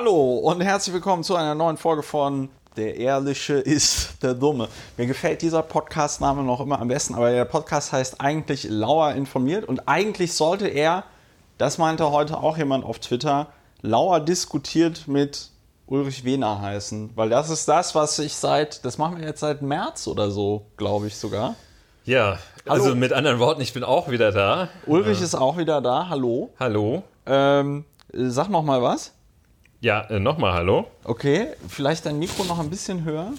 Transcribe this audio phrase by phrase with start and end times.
[0.00, 4.68] Hallo und herzlich willkommen zu einer neuen Folge von Der Ehrliche ist der Dumme.
[4.96, 9.64] Mir gefällt dieser Podcast-Name noch immer am besten, aber der Podcast heißt eigentlich Lauer informiert
[9.64, 11.02] und eigentlich sollte er,
[11.58, 13.48] das meinte heute auch jemand auf Twitter,
[13.82, 15.50] Lauer diskutiert mit
[15.88, 19.62] Ulrich Wehner heißen, weil das ist das, was ich seit, das machen wir jetzt seit
[19.62, 21.56] März oder so, glaube ich sogar.
[22.04, 22.84] Ja, Hallo.
[22.84, 24.68] also mit anderen Worten, ich bin auch wieder da.
[24.86, 26.50] Ulrich ist auch wieder da, hallo.
[26.60, 27.02] Hallo.
[27.26, 29.17] Ähm, sag noch mal was.
[29.80, 30.86] Ja, äh, nochmal Hallo.
[31.04, 33.32] Okay, vielleicht dein Mikro noch ein bisschen höher.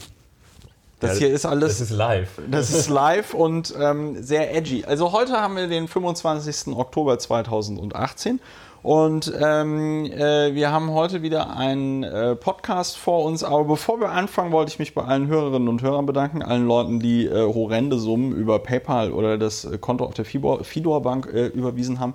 [1.02, 1.80] Das Ja, hier ist alles.
[1.80, 2.30] Das ist live.
[2.50, 4.86] Das ist live und ähm, sehr edgy.
[4.86, 6.74] Also heute haben wir den 25.
[6.74, 8.40] Oktober 2018
[8.84, 13.44] und ähm, äh, wir haben heute wieder einen äh, Podcast vor uns.
[13.44, 17.02] Aber bevor wir anfangen, wollte ich mich bei allen Hörerinnen und Hörern bedanken, allen Leuten,
[17.02, 21.30] die äh, horrende Summen über PayPal oder das äh, Konto auf der Fidor, Fidor Bank
[21.34, 22.14] äh, überwiesen haben.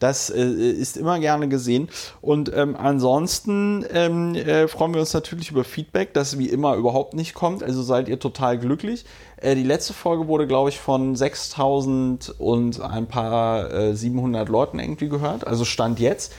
[0.00, 1.88] Das äh, ist immer gerne gesehen.
[2.20, 7.14] Und ähm, ansonsten ähm, äh, freuen wir uns natürlich über Feedback, das wie immer überhaupt
[7.14, 7.62] nicht kommt.
[7.62, 9.04] Also seid ihr total glücklich.
[9.36, 14.78] Äh, die letzte Folge wurde, glaube ich, von 6000 und ein paar äh, 700 Leuten
[14.78, 15.46] irgendwie gehört.
[15.46, 16.32] Also Stand jetzt.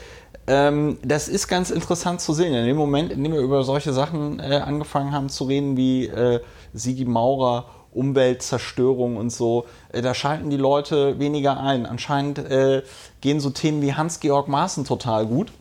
[0.47, 2.53] Ähm, das ist ganz interessant zu sehen.
[2.55, 6.07] In dem Moment, in dem wir über solche Sachen äh, angefangen haben zu reden, wie
[6.07, 6.39] äh,
[6.73, 11.85] Sigi Maurer Umweltzerstörung und so, äh, da schalten die Leute weniger ein.
[11.85, 12.83] Anscheinend äh,
[13.21, 15.51] gehen so Themen wie Hans-Georg Maaßen total gut.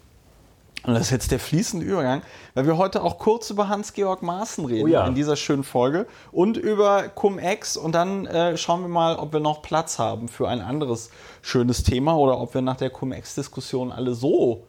[0.83, 2.23] Und das ist jetzt der fließende Übergang,
[2.55, 5.07] weil wir heute auch kurz über Hans-Georg Maaßen reden Oh ja.
[5.07, 9.41] in dieser schönen Folge und über Cum-Ex und dann äh, schauen wir mal, ob wir
[9.41, 11.11] noch Platz haben für ein anderes
[11.43, 14.65] schönes Thema oder ob wir nach der Cum-Ex-Diskussion alle so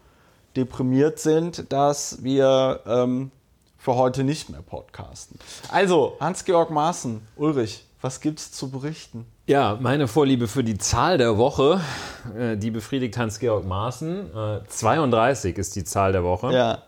[0.58, 3.32] deprimiert sind, dass wir ähm,
[3.78, 5.40] für heute nicht mehr podcasten.
[5.72, 9.26] Also, Hans-Georg Maaßen, Ulrich, was gibt's zu berichten?
[9.52, 11.82] Ja, meine Vorliebe für die Zahl der Woche,
[12.40, 14.34] äh, die befriedigt Hans-Georg Maaßen.
[14.34, 16.54] Äh, 32 ist die Zahl der Woche.
[16.54, 16.84] Ja,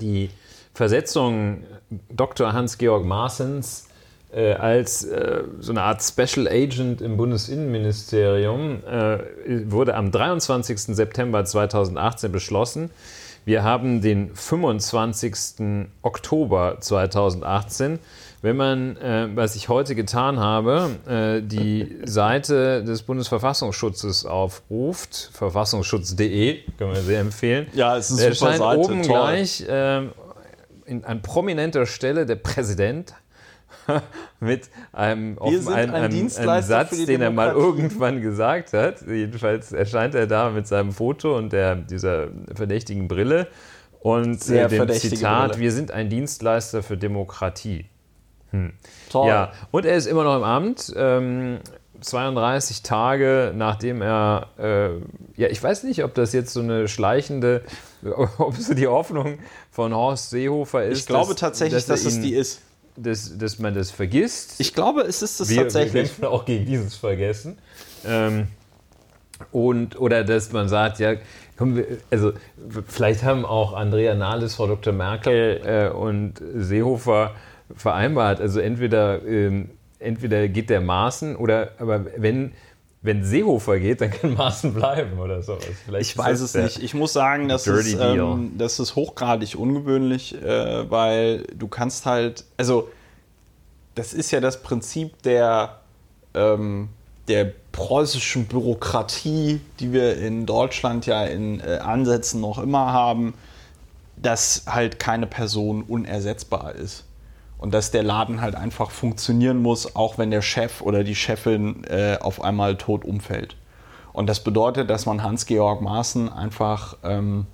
[0.00, 0.28] Die
[0.74, 1.62] Versetzung
[2.10, 2.52] Dr.
[2.52, 3.86] Hans-Georg Maaßens
[4.32, 9.18] äh, als äh, so eine Art Special Agent im Bundesinnenministerium äh,
[9.70, 10.96] wurde am 23.
[10.96, 12.90] September 2018 beschlossen.
[13.44, 15.86] Wir haben den 25.
[16.02, 18.00] Oktober 2018.
[18.44, 26.58] Wenn man, äh, was ich heute getan habe, äh, die Seite des Bundesverfassungsschutzes aufruft, verfassungsschutz.de,
[26.76, 27.68] können wir sehr empfehlen.
[27.72, 29.06] Ja, es ist eine super Seite, oben toll.
[29.06, 33.14] gleich in, an prominenter Stelle der Präsident
[34.40, 39.00] mit einem, einem, ein einem, einem Satz, den er mal irgendwann gesagt hat.
[39.06, 43.46] Jedenfalls erscheint er da mit seinem Foto und der, dieser verdächtigen Brille
[44.00, 45.62] und äh, dem Zitat, Brille.
[45.62, 47.86] wir sind ein Dienstleister für Demokratie.
[49.10, 49.28] Toll.
[49.28, 50.92] Ja, und er ist immer noch im Amt.
[50.96, 51.58] Ähm,
[52.00, 57.62] 32 Tage nachdem er, äh, ja, ich weiß nicht, ob das jetzt so eine schleichende,
[58.38, 59.38] ob so die Hoffnung
[59.70, 60.98] von Horst Seehofer ist.
[61.00, 62.60] Ich glaube dass- tatsächlich, dass, er es die ist.
[62.96, 64.54] Dass, dass man das vergisst.
[64.58, 66.04] Ich glaube, es ist es wir, wir tatsächlich.
[66.10, 67.58] kämpfen auch gegen dieses Vergessen.
[68.06, 68.46] Ähm,
[69.50, 71.14] und, oder dass man sagt, ja,
[71.56, 72.32] komm, wir, also
[72.86, 74.92] vielleicht haben auch Andrea Nahles, Frau Dr.
[74.92, 77.32] Merkel äh, und Seehofer
[77.74, 82.52] vereinbart, also entweder, ähm, entweder geht der Maaßen oder, aber wenn,
[83.02, 85.66] wenn Seehofer geht, dann kann Maaßen bleiben oder sowas.
[85.84, 86.82] Vielleicht Ich weiß es nicht.
[86.82, 92.44] Ich muss sagen, das ist, ähm, das ist hochgradig ungewöhnlich, äh, weil du kannst halt,
[92.56, 92.88] also
[93.94, 95.80] das ist ja das Prinzip der,
[96.34, 96.88] ähm,
[97.28, 103.34] der preußischen Bürokratie, die wir in Deutschland ja in äh, Ansätzen noch immer haben,
[104.16, 107.04] dass halt keine Person unersetzbar ist.
[107.64, 111.82] Und dass der Laden halt einfach funktionieren muss, auch wenn der Chef oder die Chefin
[111.84, 113.56] äh, auf einmal tot umfällt.
[114.12, 117.46] Und das bedeutet, dass man Hans-Georg Maaßen einfach ähm,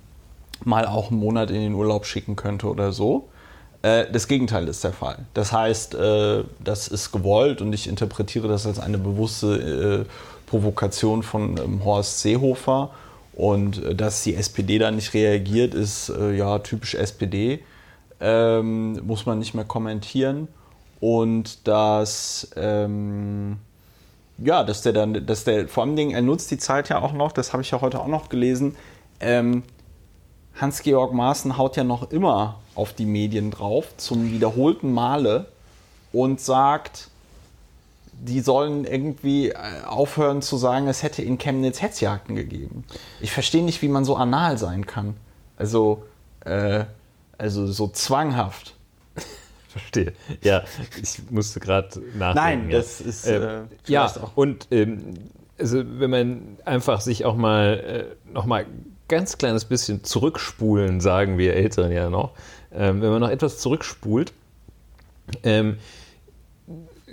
[0.65, 3.29] mal auch einen Monat in den Urlaub schicken könnte oder so.
[3.83, 5.19] Äh, das Gegenteil ist der Fall.
[5.33, 10.11] Das heißt, äh, das ist gewollt und ich interpretiere das als eine bewusste äh,
[10.45, 12.89] Provokation von ähm, Horst Seehofer.
[13.31, 17.61] Und dass die SPD da nicht reagiert, ist ja typisch SPD.
[18.21, 20.47] Ähm, muss man nicht mehr kommentieren.
[20.99, 23.57] Und dass, ähm,
[24.37, 27.13] ja, dass der dann, dass der, vor allem Dingen, er nutzt die Zeit ja auch
[27.13, 28.75] noch, das habe ich ja heute auch noch gelesen,
[29.19, 29.63] ähm,
[30.59, 35.47] Hans-Georg Maaßen haut ja noch immer auf die Medien drauf, zum wiederholten Male,
[36.13, 37.07] und sagt,
[38.13, 39.55] die sollen irgendwie äh,
[39.87, 42.83] aufhören zu sagen, es hätte in Chemnitz Hetzjagden gegeben.
[43.19, 45.15] Ich verstehe nicht, wie man so anal sein kann.
[45.57, 46.03] Also,
[46.41, 46.85] äh,
[47.41, 48.75] also so zwanghaft.
[49.67, 50.13] Verstehe.
[50.43, 50.63] Ja,
[51.01, 52.35] ich musste gerade nachdenken.
[52.35, 52.77] Nein, ja.
[52.77, 54.35] das ist Äh, äh, ja, auch.
[54.35, 55.15] und ähm,
[55.57, 58.65] also wenn man einfach sich auch mal äh, noch mal
[59.07, 62.31] ganz kleines bisschen zurückspulen, sagen wir Älteren ja noch,
[62.73, 64.33] ähm, wenn man noch etwas zurückspult,
[65.43, 65.77] ähm,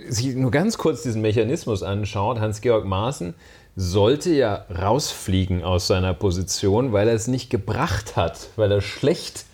[0.07, 3.33] sich nur ganz kurz diesen Mechanismus anschaut, Hans-Georg Maaßen
[3.75, 9.45] sollte ja rausfliegen aus seiner Position, weil er es nicht gebracht hat, weil er schlecht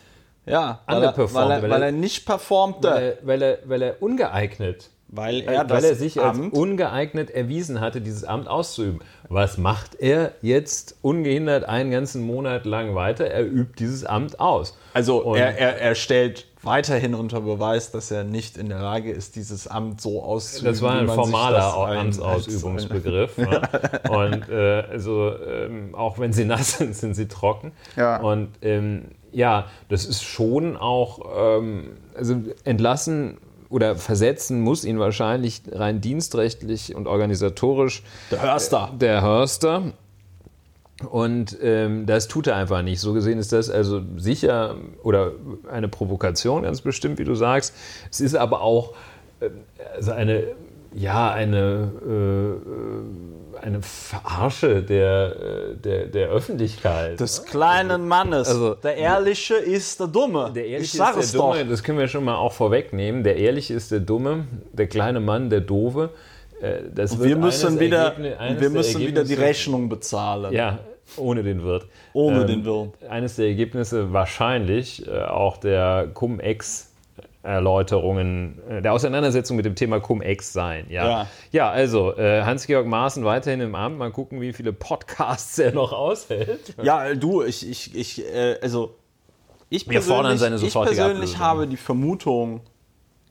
[0.45, 2.89] ja, weil er, weil, er, weil er nicht performte.
[2.89, 7.29] Weil er, weil er, weil er ungeeignet weil er, weil er sich Amt als ungeeignet
[7.29, 8.99] erwiesen hatte, dieses Amt auszuüben.
[9.29, 13.25] Was macht er jetzt ungehindert einen ganzen Monat lang weiter?
[13.25, 14.77] Er übt dieses Amt aus.
[14.93, 19.35] Also er, er, er stellt weiterhin unter Beweis, dass er nicht in der Lage ist,
[19.35, 20.73] dieses Amt so auszuüben.
[20.73, 23.37] Das war ein formaler Amtsausübungsbegriff.
[23.37, 24.09] ja.
[24.09, 27.71] Und äh, also ähm, auch wenn sie nass sind, sind sie trocken.
[27.95, 28.17] Ja.
[28.17, 33.37] Und ähm, ja, das ist schon auch ähm, also entlassen
[33.69, 38.93] oder versetzen muss ihn wahrscheinlich rein dienstrechtlich und organisatorisch der Hörster.
[38.99, 39.93] Der Hörster.
[41.11, 43.01] Und ähm, das tut er einfach nicht.
[43.01, 45.33] So gesehen ist das also sicher oder
[45.69, 47.75] eine Provokation, ganz bestimmt, wie du sagst.
[48.09, 48.93] Es ist aber auch
[49.41, 49.49] äh,
[49.93, 50.43] also eine,
[50.93, 55.35] ja, eine, äh, eine Verarsche der,
[55.71, 57.19] äh, der, der Öffentlichkeit.
[57.19, 57.49] Des ne?
[57.49, 58.47] kleinen also, Mannes.
[58.47, 60.51] Also, der Ehrliche ist der Dumme.
[60.55, 61.69] Der Ehrliche ich ist der Dumme, doch.
[61.69, 63.23] das können wir schon mal auch vorwegnehmen.
[63.23, 66.11] Der Ehrliche ist der Dumme, der kleine Mann der Dove.
[66.61, 70.53] Äh, das wir müssen, wieder, wir müssen wieder die Rechnung bezahlen.
[70.53, 70.79] Ja,
[71.17, 71.87] ohne den Wirt.
[72.13, 72.89] Ohne ähm, den Wirt.
[73.09, 76.91] Eines der Ergebnisse wahrscheinlich äh, auch der Cum-Ex
[77.45, 80.87] Erläuterungen äh, der Auseinandersetzung mit dem Thema Cum-Ex sein.
[80.89, 81.27] Ja, ja.
[81.51, 83.97] ja also äh, Hans-Georg Maaßen weiterhin im Amt.
[83.97, 86.75] Mal gucken, wie viele Podcasts er noch aushält.
[86.81, 88.95] Ja, du, ich, ich, ich äh, also
[89.69, 92.61] ich Wir sofortige Ich persönlich habe die Vermutung,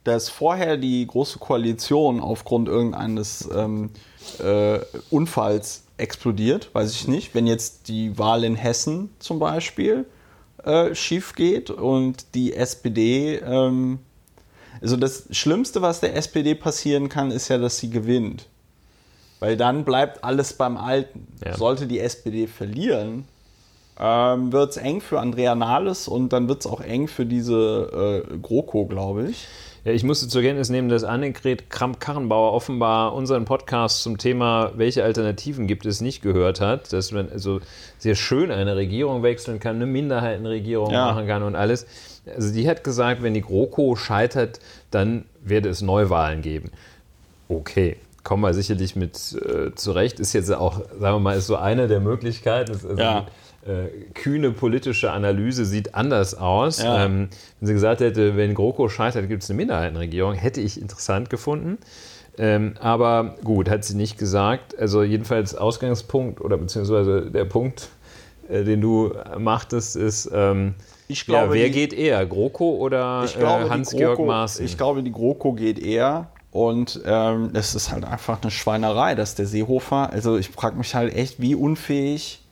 [0.03, 3.91] dass vorher die Große Koalition aufgrund irgendeines ähm,
[4.43, 4.79] äh,
[5.09, 7.33] Unfalls explodiert, weiß ich nicht.
[7.35, 10.05] Wenn jetzt die Wahl in Hessen zum Beispiel
[10.65, 13.99] äh, schief geht und die SPD, ähm,
[14.81, 18.47] also das Schlimmste, was der SPD passieren kann, ist ja, dass sie gewinnt.
[19.39, 21.27] Weil dann bleibt alles beim Alten.
[21.45, 21.55] Ja.
[21.55, 23.25] Sollte die SPD verlieren,
[23.99, 28.25] ähm, wird es eng für Andrea Nahles und dann wird es auch eng für diese
[28.31, 29.47] äh, GroKo, glaube ich.
[29.85, 35.03] Ja, ich musste zur Kenntnis nehmen, dass Annegret Kramp-Karrenbauer offenbar unseren Podcast zum Thema, welche
[35.03, 36.91] Alternativen gibt es, nicht gehört hat.
[36.91, 37.61] Dass man also
[37.99, 41.05] sehr schön eine Regierung wechseln kann, eine Minderheitenregierung ja.
[41.05, 41.85] machen kann und alles.
[42.25, 44.59] Also die hat gesagt, wenn die GroKo scheitert,
[44.89, 46.71] dann werde es Neuwahlen geben.
[47.47, 50.19] Okay, kommen wir sicherlich mit äh, zurecht.
[50.19, 52.71] Ist jetzt auch, sagen wir mal, ist so eine der Möglichkeiten.
[52.71, 53.27] Also ja
[54.13, 56.81] kühne politische Analyse sieht anders aus.
[56.81, 57.05] Ja.
[57.05, 57.29] Ähm,
[57.59, 61.79] wenn sie gesagt hätte, wenn GroKo scheitert, gibt es eine Minderheitenregierung, hätte ich interessant gefunden.
[62.37, 64.77] Ähm, aber gut, hat sie nicht gesagt.
[64.77, 67.89] Also jedenfalls Ausgangspunkt oder beziehungsweise der Punkt,
[68.49, 70.75] äh, den du machtest, ist, ähm,
[71.07, 74.65] ich glaube, ja, wer die, geht eher, GroKo oder äh, Hans-Georg Maaßen?
[74.65, 76.29] Ich glaube, die GroKo geht eher.
[76.51, 80.95] Und ähm, es ist halt einfach eine Schweinerei, dass der Seehofer, also ich frage mich
[80.95, 82.44] halt echt, wie unfähig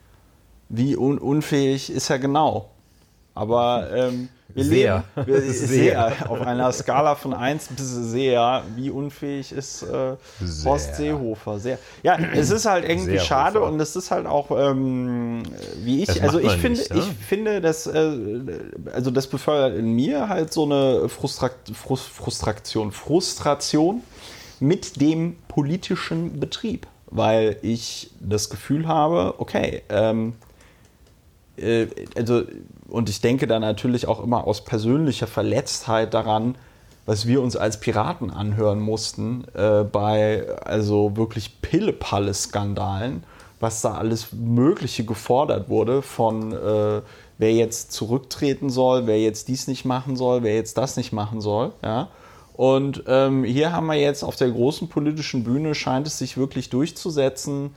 [0.69, 2.69] wie un unfähig ist er genau.
[3.35, 5.03] Aber ähm, wir sehr.
[5.15, 6.29] leben wir, sehr.
[6.29, 8.63] Auf einer Skala von 1 bis sehr.
[8.75, 10.15] Wie unfähig ist äh,
[10.63, 11.59] Horst Seehofer?
[11.59, 11.79] Sehr.
[12.03, 15.43] Ja, es ist halt irgendwie sehr schade und es ist halt auch, ähm,
[15.77, 16.99] wie ich, also ich finde, nicht, ne?
[16.99, 18.11] ich finde, dass, äh,
[18.93, 24.03] also das befördert in mir halt so eine Frustrat Frust Frustration, Frustration
[24.59, 30.33] mit dem politischen Betrieb, weil ich das Gefühl habe, okay, ähm,
[31.57, 32.43] äh, also,
[32.87, 36.55] und ich denke da natürlich auch immer aus persönlicher Verletztheit daran,
[37.05, 43.23] was wir uns als Piraten anhören mussten äh, bei also wirklich Pille-Palle-Skandalen,
[43.59, 47.01] was da alles Mögliche gefordert wurde von äh,
[47.37, 51.41] wer jetzt zurücktreten soll, wer jetzt dies nicht machen soll, wer jetzt das nicht machen
[51.41, 51.73] soll.
[51.83, 52.09] Ja?
[52.53, 56.69] Und ähm, hier haben wir jetzt auf der großen politischen Bühne scheint es sich wirklich
[56.69, 57.75] durchzusetzen.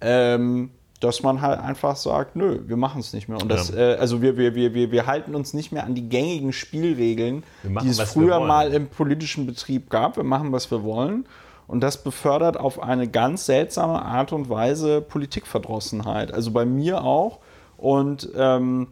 [0.00, 0.70] Ähm,
[1.02, 3.42] dass man halt einfach sagt, nö, wir machen es nicht mehr.
[3.42, 3.94] Und das, ja.
[3.94, 7.42] äh, also wir, wir, wir, wir, wir halten uns nicht mehr an die gängigen Spielregeln,
[7.64, 10.16] machen, die es früher mal im politischen Betrieb gab.
[10.16, 11.26] Wir machen, was wir wollen.
[11.66, 16.32] Und das befördert auf eine ganz seltsame Art und Weise Politikverdrossenheit.
[16.32, 17.40] Also bei mir auch.
[17.76, 18.88] Und ähm,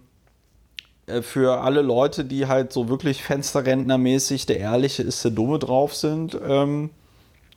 [1.06, 5.94] äh, für alle Leute, die halt so wirklich Fensterrentnermäßig der Ehrliche ist der Dumme drauf
[5.94, 6.90] sind, ähm,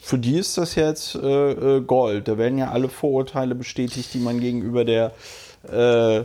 [0.03, 2.27] für die ist das jetzt äh, äh, Gold.
[2.27, 5.13] Da werden ja alle Vorurteile bestätigt, die man gegenüber der
[5.71, 6.23] äh, äh,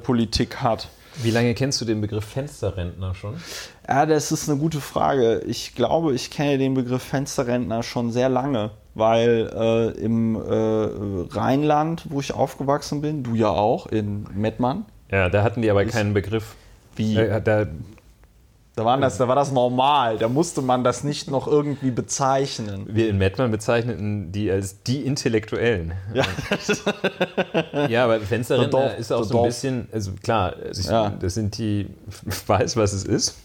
[0.00, 0.88] Politik hat.
[1.20, 3.34] Wie lange kennst du den Begriff Fensterrentner schon?
[3.88, 5.42] Ja, das ist eine gute Frage.
[5.48, 12.04] Ich glaube, ich kenne den Begriff Fensterrentner schon sehr lange, weil äh, im äh, Rheinland,
[12.10, 16.14] wo ich aufgewachsen bin, du ja auch, in Mettmann, Ja, da hatten die aber keinen
[16.14, 16.54] Begriff.
[16.94, 17.16] Wie?
[17.16, 17.66] Äh, da,
[18.78, 20.18] Da, waren das, da war das normal.
[20.18, 22.86] Da musste man das nicht noch irgendwie bezeichnen.
[22.88, 25.92] wir in Mettmann bezeichneten die als die Intellektuellen.
[26.14, 26.24] Ja.
[27.88, 31.10] Ja, aber Der Dorf- ist auch so ein Dorf- bisschen, also klar, also Ja.
[31.10, 31.88] das sind die,
[32.26, 33.34] ich weiß, was es ist.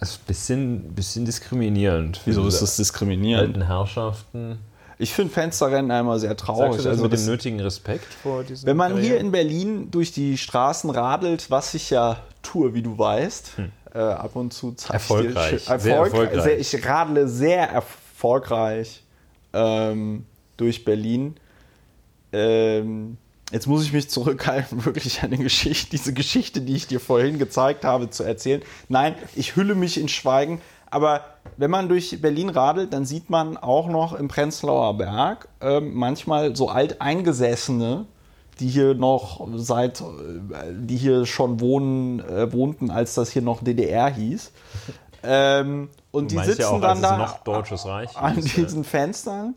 [0.00, 2.20] Das ist ein bisschen, bisschen diskriminierend.
[2.24, 3.56] Wieso ist das diskriminierend?
[3.56, 4.58] Alten Herrschaften.
[4.96, 6.70] Ich finde Fensterrennen einmal sehr Sagst traurig.
[6.70, 9.26] du das Also mit das, dem nötigen Respekt vor diesen wenn man hier Karrieren?
[9.26, 13.54] in Berlin durch die Straßen radelt, was ich ja tue, wie du weißt,
[13.94, 15.52] äh, ab und zu zeige ich dir- Erfolgreich.
[15.68, 16.42] Erfolg, Sehr erfolgreich.
[16.42, 19.02] Sehr, ich radle sehr erfolgreich
[19.52, 20.26] ähm,
[20.56, 21.36] durch Berlin.
[22.32, 23.16] Ähm,
[23.52, 27.84] jetzt muss ich mich zurückhalten, wirklich eine Geschichte, diese Geschichte, die ich dir vorhin gezeigt
[27.84, 28.62] habe, zu erzählen.
[28.88, 30.60] Nein, ich hülle mich in Schweigen.
[30.90, 31.22] Aber
[31.58, 36.56] wenn man durch Berlin radelt, dann sieht man auch noch im Prenzlauer Berg ähm, manchmal
[36.56, 38.06] so alteingesessene,
[38.60, 40.02] die hier noch seit,
[40.72, 44.52] die hier schon wohnen, äh, wohnten, als das hier noch DDR hieß.
[45.22, 48.42] Ähm, und die sitzen ja auch, dann als es da noch Deutsches Reich an ja.
[48.42, 49.54] diesen Fenstern.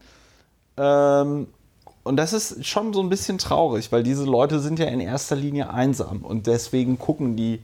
[0.77, 1.48] Ähm,
[2.03, 5.36] und das ist schon so ein bisschen traurig, weil diese Leute sind ja in erster
[5.36, 7.62] Linie einsam und deswegen gucken die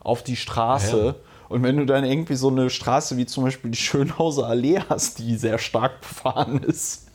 [0.00, 1.06] auf die Straße.
[1.06, 1.14] Ja.
[1.48, 5.18] Und wenn du dann irgendwie so eine Straße wie zum Beispiel die Schönhauser Allee hast,
[5.18, 7.08] die sehr stark befahren ist,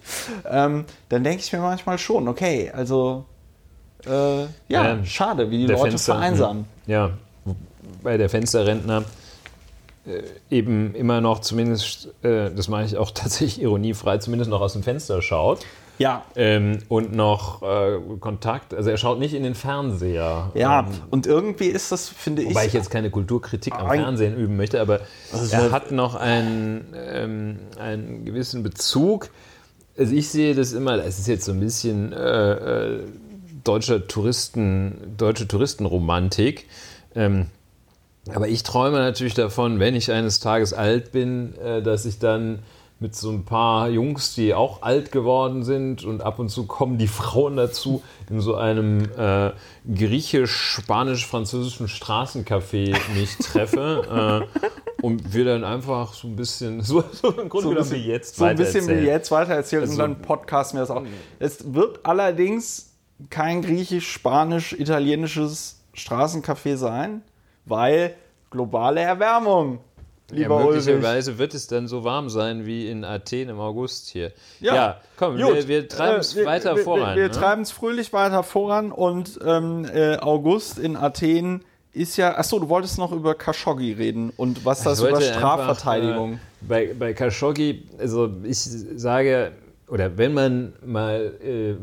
[0.46, 3.26] ähm, dann denke ich mir manchmal schon, okay, also
[4.06, 6.66] äh, ja, Ja, schade, wie die Leute Fenster- vereinsamen.
[6.86, 7.12] Ja,
[8.04, 9.04] bei der Fensterrentner
[10.06, 10.22] äh,
[10.56, 14.84] eben immer noch zumindest, äh, das mache ich auch tatsächlich ironiefrei, zumindest noch aus dem
[14.84, 15.60] Fenster schaut.
[16.00, 20.52] Ja, Ähm, und noch äh, Kontakt, also er schaut nicht in den Fernseher.
[20.54, 24.38] ja, Ähm, und irgendwie ist das, finde ich, Wobei ich jetzt keine Kulturkritik am Fernsehen
[24.38, 25.00] üben möchte, aber
[25.34, 29.30] Also er hat noch einen, ähm, einen gewissen Bezug.
[29.98, 33.00] Also ich sehe das immer, es ist jetzt so ein bisschen äh,
[33.68, 36.68] deutscher Touristen, deutsche Touristenromantik.
[37.16, 37.48] Ähm,
[38.34, 42.60] aber ich träume natürlich davon, wenn ich eines Tages alt bin, äh, dass ich dann
[43.00, 46.98] mit so ein paar Jungs, die auch alt geworden sind und ab und zu kommen
[46.98, 49.52] die Frauen dazu, in so einem äh,
[49.94, 54.48] griechisch-spanisch-französischen Straßencafé mich treffe
[55.02, 57.90] äh, und wir dann einfach so ein bisschen, so, so im Grunde so ein genommen
[57.90, 59.04] bisschen, wie jetzt so ein bisschen weitererzählen.
[59.04, 61.04] wie jetzt weitererzählt Also- und dann podcasten wir das auch.
[61.40, 62.87] Es wird allerdings
[63.30, 67.22] kein griechisch-spanisch-italienisches Straßencafé sein,
[67.66, 68.14] weil
[68.52, 69.80] globale Erwärmung,
[70.30, 70.86] Ja, lieber Ulrich.
[70.86, 74.32] möglicherweise wird es dann so warm sein wie in Athen im August hier.
[74.60, 75.56] Ja, Ja, komm, Gut.
[75.56, 77.16] wir, wir treiben es Äh, weiter wir, voran.
[77.16, 77.36] Wir, wir ne?
[77.36, 82.38] treiben es fröhlich weiter voran und ähm, äh, August in Athen ist ja.
[82.38, 86.34] Achso, du wolltest noch über Khashoggi reden und was das über Strafverteidigung.
[86.34, 89.52] Einfach, äh, bei, bei Khashoggi, also ich sage,
[89.88, 91.76] oder wenn man mal äh,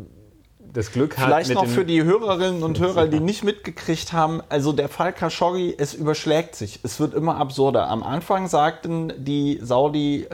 [0.75, 4.73] das Glück hat, Vielleicht noch für die Hörerinnen und Hörer, die nicht mitgekriegt haben, also
[4.73, 6.81] der Fall Khashoggi, es überschlägt sich.
[6.83, 7.89] Es wird immer absurder.
[7.89, 9.61] Am Anfang sagten die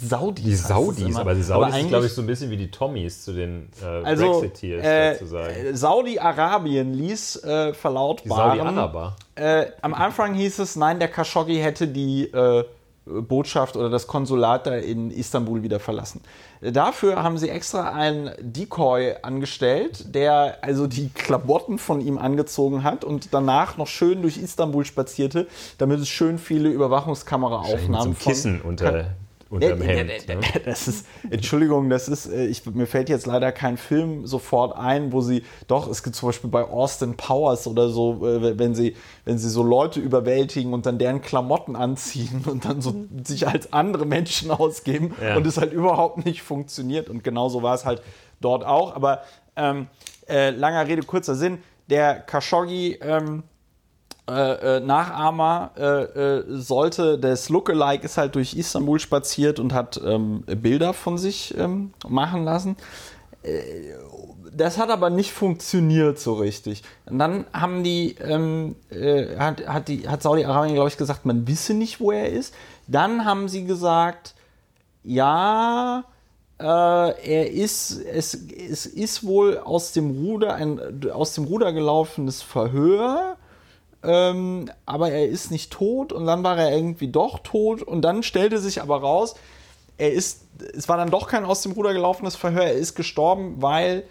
[0.00, 0.44] Die Saudis.
[0.44, 3.22] die Saudis, aber die Saudis sind, eigentlich- glaube ich, so ein bisschen wie die Tommies
[3.22, 5.54] zu den äh, also, Brexiteers äh, sozusagen.
[5.54, 8.58] äh, Saudi-Arabien ließ äh, Die verlautbaren.
[8.58, 9.16] Saudi-Araber.
[9.34, 12.64] Äh, am Anfang hieß es, nein, der Khashoggi hätte die äh,
[13.04, 16.20] Botschaft oder das Konsulat da in Istanbul wieder verlassen.
[16.60, 23.04] Dafür haben sie extra einen Decoy angestellt, der also die Klamotten von ihm angezogen hat
[23.04, 29.16] und danach noch schön durch Istanbul spazierte, damit es schön viele Überwachungskameraaufnahmen Zum Kissen unter,
[29.52, 30.28] unterm ja, Hemd.
[30.28, 30.40] ja, Ne?
[30.64, 35.12] Das ist, Entschuldigung, das ist, äh, ich, mir fällt jetzt leider kein Film sofort ein,
[35.12, 38.96] wo sie, doch, es gibt zum Beispiel bei Austin Powers oder so, äh, wenn sie,
[39.24, 42.94] wenn sie so Leute überwältigen und dann deren Klamotten anziehen und dann so
[43.24, 45.36] sich als andere Menschen ausgeben Ja.
[45.36, 47.08] und es halt überhaupt nicht funktioniert.
[47.08, 48.02] Und genauso war es halt
[48.40, 48.94] dort auch.
[48.96, 49.22] Aber
[49.56, 49.86] ähm,
[50.28, 51.58] äh, langer Rede, kurzer Sinn,
[51.90, 53.42] der Khashoggi, ähm,
[54.28, 60.00] äh, äh, Nachahmer äh, äh, sollte, das Lookalike ist halt durch Istanbul spaziert und hat
[60.04, 62.76] ähm, Bilder von sich ähm, machen lassen.
[63.42, 63.94] Äh,
[64.54, 66.82] Das hat aber nicht funktioniert so richtig.
[67.06, 71.46] Und dann haben die, ähm, äh, hat, hat, die, hat Saudi-Arabien, glaube ich, gesagt, man
[71.48, 72.54] wisse nicht, wo er ist.
[72.86, 74.34] Dann haben sie gesagt,
[75.02, 76.04] ja,
[76.58, 83.36] er ist, es, es ist wohl aus dem Ruder, ein aus dem Ruder gelaufenes Verhör,
[84.02, 88.22] ähm, aber er ist nicht tot und dann war er irgendwie doch tot und dann
[88.22, 89.34] stellte sich aber raus,
[89.98, 90.42] er ist,
[90.74, 94.04] es war dann doch kein aus dem Ruder gelaufenes Verhör, er ist gestorben, weil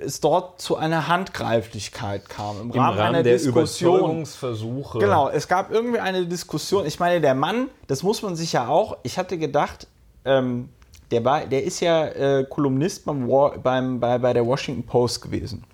[0.00, 2.60] es dort zu einer Handgreiflichkeit kam.
[2.60, 3.96] Im, Im Rahmen, Rahmen einer der Diskussion.
[3.96, 4.98] Überzeugungsversuche.
[4.98, 6.84] Genau, es gab irgendwie eine Diskussion.
[6.86, 9.86] Ich meine, der Mann, das muss man sich ja auch, ich hatte gedacht,
[10.24, 10.68] ähm,
[11.10, 13.28] der, war, der ist ja äh, Kolumnist beim,
[13.62, 15.64] beim, bei, bei der Washington Post gewesen.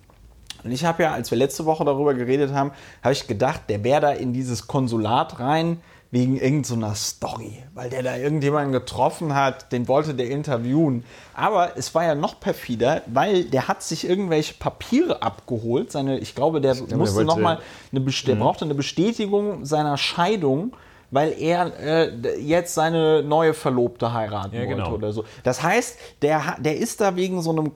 [0.65, 3.85] Und ich habe ja, als wir letzte Woche darüber geredet haben, habe ich gedacht, der
[3.85, 5.81] wäre da in dieses Konsulat rein
[6.11, 11.05] wegen irgendeiner so Story, weil der da irgendjemanden getroffen hat, den wollte der interviewen.
[11.35, 15.91] Aber es war ja noch perfider, weil der hat sich irgendwelche Papiere abgeholt.
[15.91, 17.59] Seine, ich glaube, der ich musste noch mal
[17.91, 18.39] eine, der mhm.
[18.39, 20.73] brauchte eine Bestätigung seiner Scheidung
[21.11, 24.91] weil er äh, jetzt seine neue Verlobte heiraten ja, genau.
[24.91, 25.25] wollte oder so.
[25.45, 27.71] Das heißt, der, der ist da wegen so einem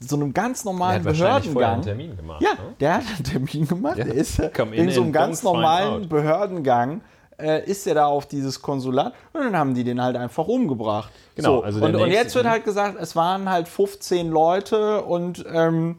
[0.00, 1.72] so einem ganz normalen der hat Behördengang.
[1.74, 2.74] Einen Termin gemacht, ja, ne?
[2.80, 3.98] der hat einen Termin gemacht.
[3.98, 4.04] Ja.
[4.04, 7.00] Der ist in so einem ganz normalen Behördengang
[7.40, 11.10] äh, ist er da auf dieses Konsulat und dann haben die den halt einfach umgebracht.
[11.36, 11.58] Genau.
[11.58, 11.62] So.
[11.62, 15.98] Also und, und, jetzt wird halt gesagt, es waren halt 15 Leute und ähm,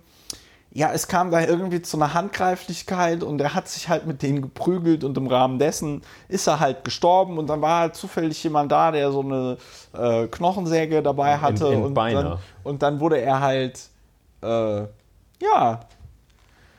[0.71, 4.41] ja, es kam da irgendwie zu einer Handgreiflichkeit und er hat sich halt mit denen
[4.41, 8.71] geprügelt und im Rahmen dessen ist er halt gestorben und dann war halt zufällig jemand
[8.71, 9.57] da, der so eine
[9.93, 13.79] äh, Knochensäge dabei hatte in, in und, dann, und, dann, wurde er halt
[14.43, 14.81] äh,
[15.41, 15.79] ja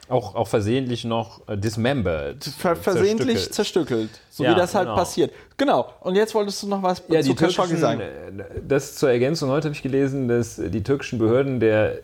[0.08, 2.44] auch, auch versehentlich noch äh, dismembered.
[2.44, 4.10] Ver versehentlich zerstückelt.
[4.10, 4.96] zerstückelt so ja, wie das halt genau.
[4.96, 5.32] passiert.
[5.56, 5.88] Genau.
[6.00, 8.00] Und jetzt wolltest du noch was ja, zu Khashoggi sagen.
[8.00, 9.50] Äh, das zur Ergänzung.
[9.50, 12.00] Heute habe ich gelesen, dass die türkischen Behörden der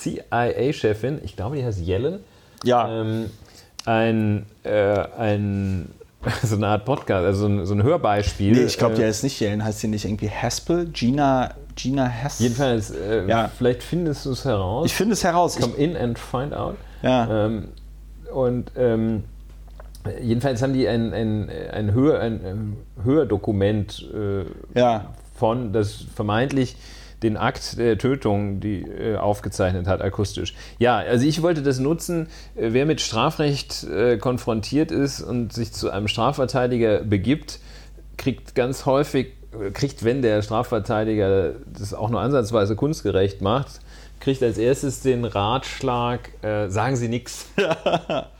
[0.00, 2.20] CIA-Chefin, ich glaube, die heißt Yellen,
[2.64, 3.00] ja.
[3.00, 3.30] Ähm,
[3.84, 5.88] ein, äh, ein
[6.42, 8.52] so eine Art Podcast, also so ein, so ein Hörbeispiel.
[8.52, 10.86] Nee, ich glaube, äh, die heißt nicht Yellen, heißt sie nicht irgendwie Haspel?
[10.86, 12.46] Gina, Gina Haspel?
[12.46, 13.50] Jedenfalls, äh, ja.
[13.56, 14.86] vielleicht findest du es heraus.
[14.86, 15.56] Ich finde es heraus.
[15.56, 16.76] Come in and find out.
[17.02, 17.46] Ja.
[17.46, 17.68] Ähm,
[18.32, 19.24] und ähm,
[20.20, 25.14] jedenfalls haben die ein, ein, ein, Hör, ein Hördokument äh, ja.
[25.38, 26.76] von, das vermeintlich
[27.26, 30.54] den Akt der Tötung die, äh, aufgezeichnet hat, akustisch.
[30.78, 35.72] Ja, also ich wollte das nutzen, äh, wer mit Strafrecht äh, konfrontiert ist und sich
[35.72, 37.58] zu einem Strafverteidiger begibt,
[38.16, 43.80] kriegt ganz häufig, äh, kriegt, wenn der Strafverteidiger das auch nur ansatzweise kunstgerecht macht,
[44.20, 47.50] kriegt als erstes den Ratschlag, äh, sagen Sie nichts.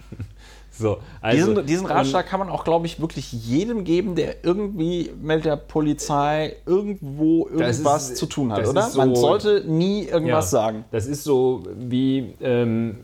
[0.78, 5.10] So, also, diesen, diesen Ratschlag kann man auch, glaube ich, wirklich jedem geben, der irgendwie
[5.20, 8.82] mit der Polizei irgendwo irgendwas ist, zu tun hat, oder?
[8.82, 10.84] So, man sollte nie irgendwas ja, sagen.
[10.90, 12.96] Das ist so wie, ähm,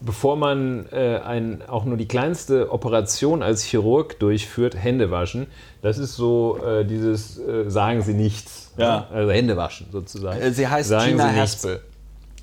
[0.00, 5.46] bevor man äh, ein, auch nur die kleinste Operation als Chirurg durchführt, Hände waschen.
[5.82, 8.72] Das ist so äh, dieses äh, Sagen Sie nichts.
[8.76, 9.06] Ja.
[9.12, 10.40] Also Hände waschen sozusagen.
[10.40, 11.80] Äh, sie heißt sagen Gina Haspel.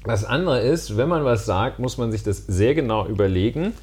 [0.03, 3.73] Das andere ist, wenn man was sagt, muss man sich das sehr genau überlegen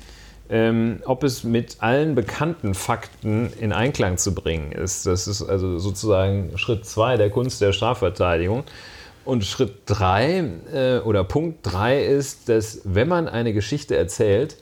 [0.51, 5.07] ähm, ob es mit allen bekannten Fakten in Einklang zu bringen ist.
[5.07, 8.65] Das ist also sozusagen Schritt zwei der Kunst der Strafverteidigung.
[9.25, 14.57] Und Schritt drei äh, oder Punkt drei ist, dass wenn man eine Geschichte erzählt,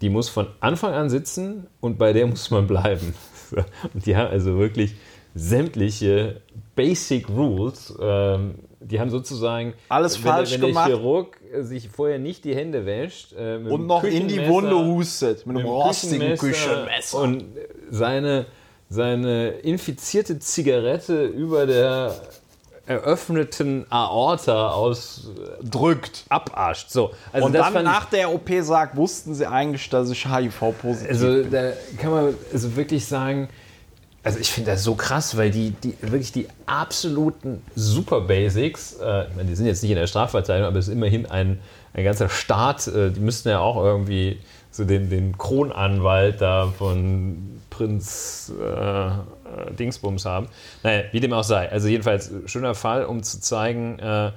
[0.00, 3.14] die muss von Anfang an sitzen und bei der muss man bleiben.
[3.92, 4.94] Und die haben also wirklich
[5.34, 6.40] sämtliche
[6.76, 7.92] Basic Rules.
[8.00, 10.88] Ähm, die haben sozusagen alles wenn, falsch wenn gemacht.
[10.88, 15.46] der Chirurg sich vorher nicht die Hände wäscht äh, und noch in die Wunde hustet
[15.46, 17.44] mit einem rostigen Küchenmesser und
[17.90, 18.46] seine
[18.90, 22.12] seine infizierte Zigarette über der
[22.86, 26.90] eröffneten Aorta ausdrückt, abascht.
[26.90, 31.26] So, also und dann nach der OP sagt, wussten sie eigentlich, dass ich HIV-positiv also,
[31.26, 31.36] bin.
[31.44, 33.48] Also da kann man also wirklich sagen,
[34.22, 39.26] also ich finde das so krass, weil die, die wirklich die absoluten Super Basics, äh,
[39.34, 41.58] meine, die sind jetzt nicht in der Strafverteidigung, aber es ist immerhin ein,
[41.94, 44.38] ein ganzer Staat, äh, die müssten ja auch irgendwie
[44.70, 49.10] so den, den Kronanwalt da von Prinz äh,
[49.74, 50.48] Dingsbums haben.
[50.82, 51.70] Naja, wie dem auch sei.
[51.70, 54.32] Also jedenfalls schöner Fall, um zu zeigen, äh,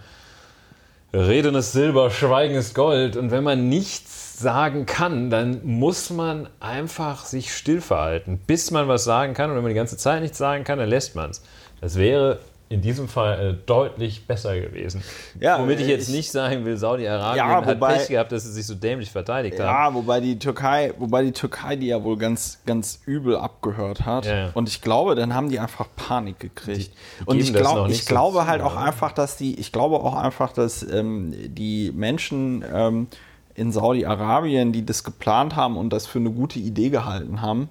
[1.13, 3.15] Reden ist Silber, Schweigen ist Gold.
[3.15, 8.87] Und wenn man nichts sagen kann, dann muss man einfach sich still verhalten, bis man
[8.87, 9.49] was sagen kann.
[9.49, 11.43] Und wenn man die ganze Zeit nichts sagen kann, dann lässt man es.
[11.81, 15.03] Das wäre in diesem Fall äh, deutlich besser gewesen.
[15.39, 18.51] Ja, Womit ich jetzt ich, nicht sagen will, Saudi-Arabien ja, hat Pech gehabt, dass sie
[18.51, 19.95] sich so dämlich verteidigt ja, haben.
[19.95, 24.25] Ja, wobei die Türkei, wobei die Türkei die ja wohl ganz, ganz übel abgehört hat.
[24.25, 24.49] Ja.
[24.55, 26.91] Und ich glaube, dann haben die einfach Panik gekriegt.
[27.25, 30.51] Und ich, glaub, ich so glaube halt auch einfach, dass die, ich glaube auch einfach,
[30.51, 33.07] dass ähm, die Menschen ähm,
[33.55, 37.69] in Saudi-Arabien, die das geplant haben und das für eine gute Idee gehalten haben.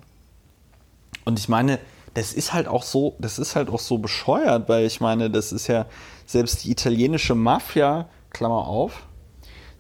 [1.24, 1.78] Und ich meine,
[2.14, 5.52] das ist halt auch so, das ist halt auch so bescheuert, weil ich meine, das
[5.52, 5.86] ist ja
[6.26, 9.06] selbst die italienische Mafia, Klammer auf,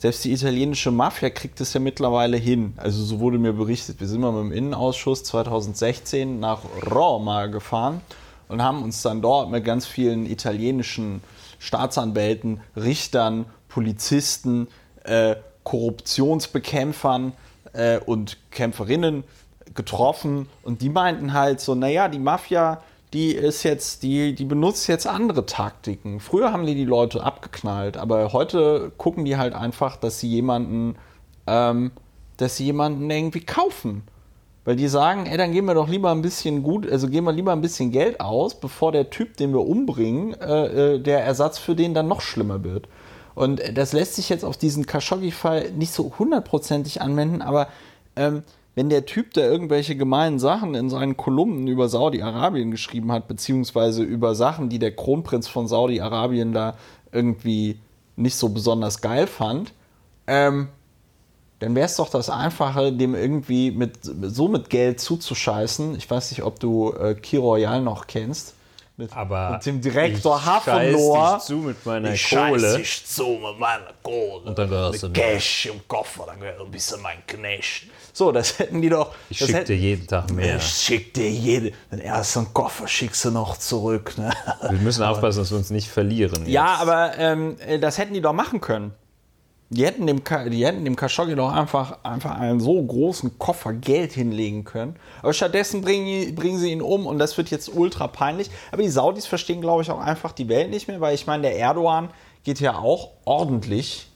[0.02, 2.74] selbst die italienische Mafia kriegt es ja mittlerweile hin.
[2.76, 4.00] Also so wurde mir berichtet.
[4.00, 8.00] Wir sind mal mit dem Innenausschuss 2016 nach Roma gefahren
[8.48, 11.22] und haben uns dann dort mit ganz vielen italienischen
[11.60, 14.66] Staatsanwälten, Richtern, Polizisten,
[15.04, 17.32] äh, Korruptionsbekämpfern
[17.72, 19.24] äh, und Kämpferinnen
[19.74, 24.86] getroffen und die meinten halt so, naja, die Mafia, die ist jetzt, die, die benutzt
[24.88, 26.20] jetzt andere Taktiken.
[26.20, 30.96] Früher haben die die Leute abgeknallt, aber heute gucken die halt einfach, dass sie jemanden,
[31.46, 31.92] ähm,
[32.38, 34.02] dass sie jemanden irgendwie kaufen.
[34.64, 37.32] Weil die sagen, ey, dann geben wir doch lieber ein bisschen gut, also geben wir
[37.32, 41.58] lieber ein bisschen Geld aus, bevor der Typ, den wir umbringen, äh, äh, der Ersatz
[41.58, 42.86] für den dann noch schlimmer wird.
[43.34, 47.68] Und das lässt sich jetzt auf diesen Khashoggi-Fall nicht so hundertprozentig anwenden, aber
[48.16, 48.42] ähm,
[48.74, 54.02] wenn der Typ da irgendwelche gemeinen Sachen in seinen Kolumnen über Saudi-Arabien geschrieben hat, beziehungsweise
[54.02, 56.76] über Sachen, die der Kronprinz von Saudi-Arabien da
[57.10, 57.78] irgendwie
[58.16, 59.72] nicht so besonders geil fand,
[60.26, 60.68] ähm,
[61.58, 65.94] dann wäre es doch das Einfache, dem irgendwie mit, so mit Geld zuzuscheißen.
[65.94, 68.54] Ich weiß nicht, ob du äh, Key Royal noch kennst.
[68.98, 71.36] Mit, Aber mit dem Direktor ich Hafenlohr.
[71.36, 72.76] dich zu mit meiner Ich Kohle.
[72.76, 74.42] dich zu mit meiner Kohle.
[74.50, 75.22] Und dann gehörst du mit mir.
[75.22, 77.84] Cash im Koffer, dann gehört ein bisschen mein Knecht.
[78.12, 79.14] So, das hätten die doch.
[79.30, 80.56] Ich das schicke hätten- dir jeden Tag mehr.
[80.56, 84.12] Ich schick dir jede, den ersten Koffer schickst du noch zurück.
[84.18, 84.30] Ne?
[84.68, 86.44] Wir müssen aufpassen, dass wir uns nicht verlieren.
[86.46, 86.80] Ja, jetzt.
[86.82, 88.92] aber ähm, äh, das hätten die doch machen können.
[89.72, 94.12] Die hätten dem, die hätten dem Khashoggi doch einfach, einfach einen so großen Koffer Geld
[94.12, 94.96] hinlegen können.
[95.22, 98.50] Aber stattdessen bringen, bringen sie ihn um und das wird jetzt ultra peinlich.
[98.70, 101.44] Aber die Saudis verstehen, glaube ich, auch einfach die Welt nicht mehr, weil ich meine,
[101.44, 102.10] der Erdogan
[102.44, 104.08] geht ja auch ordentlich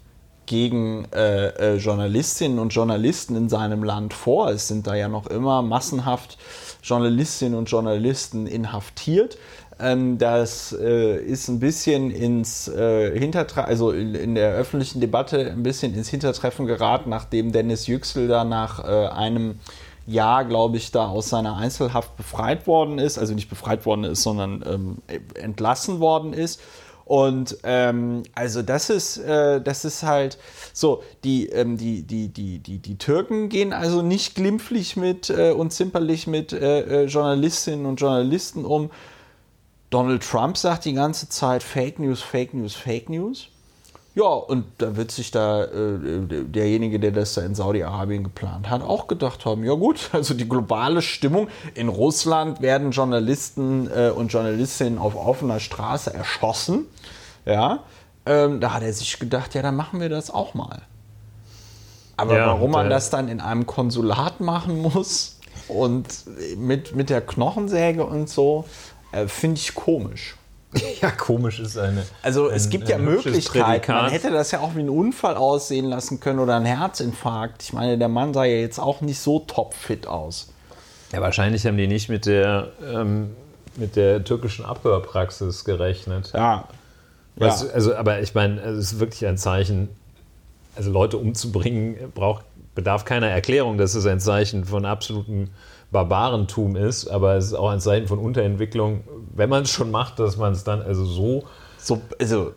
[0.45, 4.51] gegen äh, äh, Journalistinnen und Journalisten in seinem Land vor.
[4.51, 6.39] Es sind da ja noch immer massenhaft
[6.83, 9.39] Journalistinnen und Journalisten inhaftiert.
[9.79, 15.51] Ähm, das äh, ist ein bisschen ins äh, Hintertreffen, also in, in der öffentlichen Debatte
[15.51, 19.61] ein bisschen ins Hintertreffen geraten, nachdem Dennis Yüksel da nach äh, einem
[20.07, 23.19] Jahr, glaube ich, da aus seiner Einzelhaft befreit worden ist.
[23.19, 24.97] Also nicht befreit worden ist, sondern ähm,
[25.35, 26.61] entlassen worden ist.
[27.07, 30.39] Und ähm, also das ist, äh, das ist halt
[30.73, 35.53] so, die, ähm, die, die, die, die, die Türken gehen also nicht glimpflich mit äh,
[35.53, 38.91] und zimperlich mit äh, äh, Journalistinnen und Journalisten um.
[39.91, 43.49] Donald Trump sagt die ganze Zeit Fake News, Fake News, Fake News.
[44.17, 45.99] Ja, und da wird sich da äh,
[46.47, 50.49] derjenige, der das da in Saudi-Arabien geplant hat, auch gedacht haben, ja gut, also die
[50.49, 56.87] globale Stimmung in Russland werden Journalisten äh, und Journalistinnen auf offener Straße erschossen.
[57.45, 57.81] Ja,
[58.25, 60.81] ähm, da hat er sich gedacht, ja, dann machen wir das auch mal.
[62.17, 66.07] Aber Ja, warum man äh, das dann in einem Konsulat machen muss und
[66.57, 68.65] mit, mit der Knochensäge und so,
[69.17, 70.37] äh, finde ich komisch.
[71.01, 72.05] ja, komisch ist eine.
[72.23, 73.93] Also es ein- gibt ja Möglichkeiten.
[73.93, 77.63] Man hätte das ja auch wie ein Unfall aussehen lassen können oder ein Herzinfarkt.
[77.63, 80.53] Ich meine, der Mann sah ja jetzt auch nicht so topfit aus.
[81.13, 83.31] Ja, wahrscheinlich haben die nicht mit der, ähm,
[83.77, 86.33] mit der türkischen Abhörpraxis gerechnet.
[86.35, 86.69] Ja.
[87.37, 87.69] Was, Ja.
[87.71, 89.89] Also, aber ich meine, es ist wirklich ein Zeichen,
[90.75, 95.49] also Leute umzubringen, braucht, bedarf keiner Erklärung, dass es ein Zeichen von absolutem
[95.91, 100.19] Barbarentum ist, aber es ist auch ein Zeichen von Unterentwicklung, wenn man es schon macht,
[100.19, 101.45] dass man es dann also so
[101.79, 102.53] So, also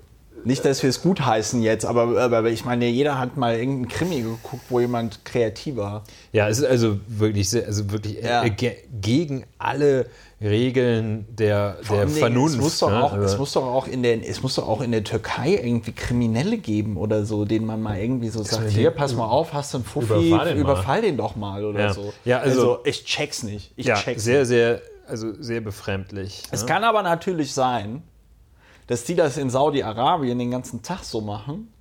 [0.45, 3.87] nicht, dass wir es gut heißen jetzt, aber, aber ich meine, jeder hat mal irgendeinen
[3.87, 6.03] Krimi geguckt, wo jemand kreativ war.
[6.31, 8.43] Ja, es ist also wirklich sehr, also wirklich Ja.
[8.43, 10.05] äh, ge gegen alle
[10.41, 12.55] Regeln der, der Vernunft.
[12.55, 13.03] Es muss, doch ne?
[13.03, 15.59] auch, es, Also- muss doch auch in der, es muss doch auch in der Türkei
[15.61, 19.53] irgendwie Kriminelle geben oder so, denen man mal irgendwie so sagt, hier, pass mal auf,
[19.53, 21.93] hast du einen Fuffi, Überfahr den überfall den doch mal oder Ja.
[21.93, 22.13] so.
[22.25, 23.71] Ja, also- ich check's nicht.
[23.75, 24.47] Ich ja, check's sehr, nicht.
[24.47, 26.43] sehr, also sehr befremdlich.
[26.51, 26.67] Es ne?
[26.67, 28.01] kann aber natürlich sein,
[28.89, 31.71] dass die das in Saudi-Arabien den ganzen Tag so machen.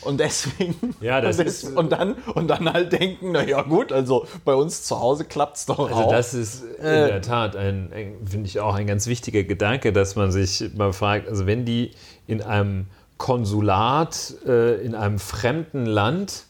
[0.00, 0.94] Und deswegen.
[1.00, 4.54] Ja, das und, ist- und dann und dann halt denken, na ja gut, also bei
[4.54, 6.10] uns zu Hause klappt's doch Also auch.
[6.10, 7.06] das ist in Äh.
[7.08, 10.92] der Tat ein, ein finde ich auch ein ganz wichtiger Gedanke, dass man sich mal
[10.92, 11.92] fragt, also wenn die
[12.26, 16.44] in einem Konsulat äh, in einem fremden Land,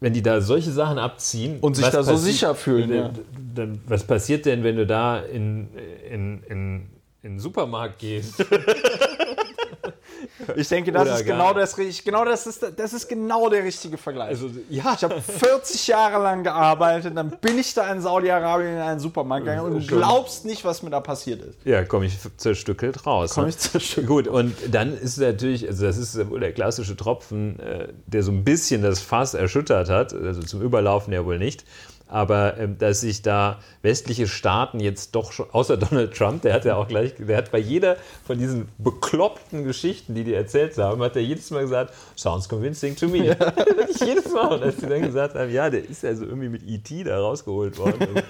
[0.00, 3.10] wenn die da solche Sachen abziehen Und sich da so sicher fühlen, dann- ja.
[3.54, 5.68] dann, was passiert denn, wenn du da in,
[6.10, 6.86] in, in,
[7.22, 8.44] in den Supermarkt gehst?
[10.56, 13.96] ich denke, das Oder ist genau das genau das ist das ist genau der richtige
[13.96, 14.30] Vergleich.
[14.30, 18.80] Also ja, ich habe 40 Jahre lang gearbeitet, dann bin ich da in Saudi-Arabien in
[18.80, 19.98] einen Supermarkt gegangen und du Schon.
[19.98, 21.58] glaubst nicht, was mir da passiert ist.
[21.64, 23.32] Ja, komme ich zerstückelt raus.
[23.34, 23.50] Komm ne?
[23.50, 27.88] ich zerstückelt Gut, und dann ist natürlich, also das ist wohl der klassische Tropfen, äh,
[28.06, 31.64] der so ein bisschen das Fass erschüttert hat, also zum Überlaufen ja wohl nicht,
[32.12, 36.66] aber ähm, dass sich da westliche Staaten jetzt doch schon, außer Donald Trump, der hat
[36.66, 37.96] ja auch gleich, der hat bei jeder
[38.26, 42.94] von diesen bekloppten Geschichten, die die erzählt haben, hat er jedes Mal gesagt, sounds convincing
[42.96, 43.28] to me.
[43.28, 44.52] Wirklich jedes Mal.
[44.52, 47.04] Und als sie dann gesagt haben, ja, der ist also irgendwie mit E.T.
[47.04, 48.06] da rausgeholt worden.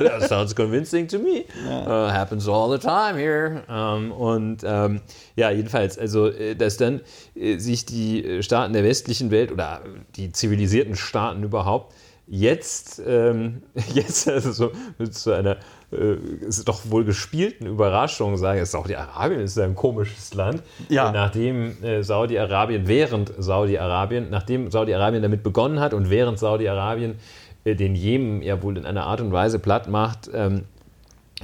[0.00, 1.44] Ja, sounds convincing to me.
[1.66, 3.62] Uh, happens all the time here.
[3.68, 5.00] Ähm, und ähm,
[5.34, 7.00] ja, jedenfalls, also, äh, dass dann
[7.34, 9.82] äh, sich die äh, Staaten der westlichen Welt oder
[10.16, 11.92] die zivilisierten Staaten überhaupt
[12.26, 13.62] jetzt, ähm,
[13.94, 14.72] jetzt also so
[15.10, 15.58] so einer
[15.92, 16.16] äh,
[16.64, 20.62] doch wohl gespielten Überraschung sagen, Saudi-Arabien ist ein komisches Land.
[20.88, 21.12] Ja.
[21.12, 27.16] Nachdem äh, Saudi-Arabien, während Saudi-Arabien, nachdem Saudi-Arabien damit begonnen hat und während Saudi-Arabien
[27.64, 30.64] äh, den Jemen ja wohl in einer Art und Weise platt macht, ähm,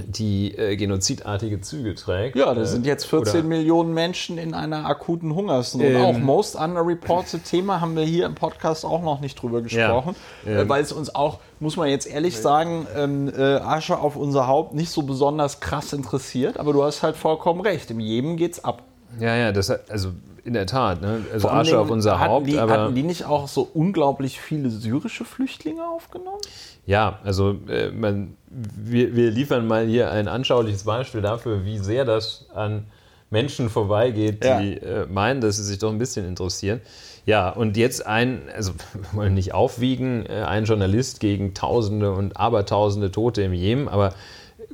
[0.07, 2.35] die äh, genozidartige Züge trägt.
[2.35, 5.85] Ja, da sind jetzt 14 oder- Millionen Menschen in einer akuten Hungersnot.
[5.85, 5.97] Ähm.
[6.03, 10.61] auch most underreported Thema haben wir hier im Podcast auch noch nicht drüber gesprochen, Ja.
[10.63, 14.47] äh, weil es uns auch, muss man jetzt ehrlich sagen, ähm, äh, Asche auf unser
[14.47, 16.59] Haupt nicht so besonders krass interessiert.
[16.59, 17.91] Aber du hast halt vollkommen recht.
[17.91, 18.85] Im Jemen geht's ab.
[19.21, 20.11] Ja, ja, das hat, also
[20.45, 21.25] in der Tat, ne?
[21.33, 24.41] also Vor Asche auf unser hatten Haupt, die, aber hatten die nicht auch so unglaublich
[24.41, 26.41] viele syrische Flüchtlinge aufgenommen?
[26.85, 32.05] ja, also äh, man, wir, wir liefern mal hier ein anschauliches Beispiel dafür, wie sehr
[32.05, 32.87] das an
[33.31, 34.61] Menschen vorbeigeht, Ja.
[34.61, 36.81] die äh, meinen, dass sie sich doch ein bisschen interessieren.
[37.25, 42.37] Ja, und jetzt ein, also wir wollen nicht aufwiegen, äh, ein Journalist gegen Tausende und
[42.37, 44.13] Abertausende Tote im Jemen, aber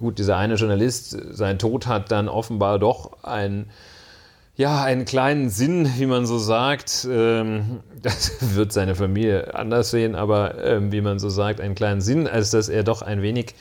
[0.01, 3.69] gut, dieser eine Journalist, sein Tod hat dann offenbar doch ein
[4.59, 7.07] ja, einen kleinen Sinn, wie man so sagt.
[7.09, 12.01] Ähm, das wird seine Familie anders sehen, aber ähm, wie man so sagt, einen kleinen
[12.01, 13.55] Sinn, als dass er doch ein wenig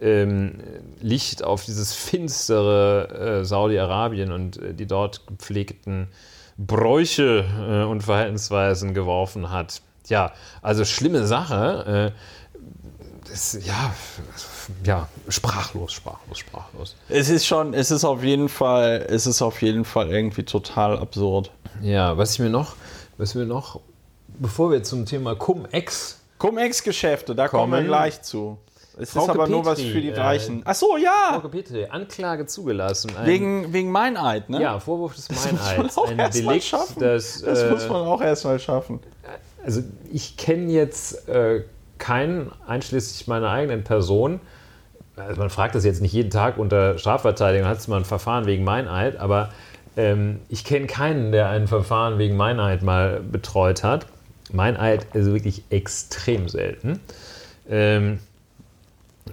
[0.00, 0.54] ähm,
[1.00, 6.08] Licht auf dieses finstere äh, Saudi-Arabien und äh, die dort gepflegten
[6.56, 9.82] Bräuche äh, und Verhaltensweisen geworfen hat.
[10.06, 10.32] Ja,
[10.62, 12.14] also schlimme Sache.
[12.14, 13.92] Äh, das, ja,
[14.84, 16.96] ja, sprachlos, sprachlos, sprachlos.
[17.08, 20.98] Es ist schon, es ist auf jeden Fall, es ist auf jeden Fall irgendwie total
[20.98, 21.50] absurd.
[21.82, 22.74] Ja, was ich mir noch,
[23.16, 23.80] was wir noch,
[24.38, 27.88] bevor wir zum Thema Cum-Ex, Cum-Ex-Geschäfte, da kommen wir Kommen.
[27.88, 28.58] gleich zu.
[29.00, 30.62] Es Frauke ist aber nur was Petri, für die äh, Reichen.
[30.64, 31.30] Ach so, ja!
[31.34, 33.12] Frauke Petri, Anklage zugelassen.
[33.16, 34.60] Ein, Wegen, wegen Meineid, ne?
[34.60, 35.96] ja, Vorwurf des muss man Meineids.
[35.98, 37.00] auch Ein erst mal Delikt, schaffen.
[37.00, 38.98] das, Das äh, muss man auch erstmal schaffen.
[39.64, 41.62] also ich kenne jetzt äh,
[41.98, 44.40] keinen, einschließlich meiner eigenen Person,
[45.18, 48.46] also man fragt das jetzt nicht jeden Tag unter Strafverteidigung, hat es mal ein Verfahren
[48.46, 49.50] wegen Meineid, aber
[49.96, 54.06] ähm, ich kenne keinen, der ein Verfahren wegen Meineid mal betreut hat.
[54.52, 57.00] Meineid ist wirklich extrem selten.
[57.68, 58.18] Ähm,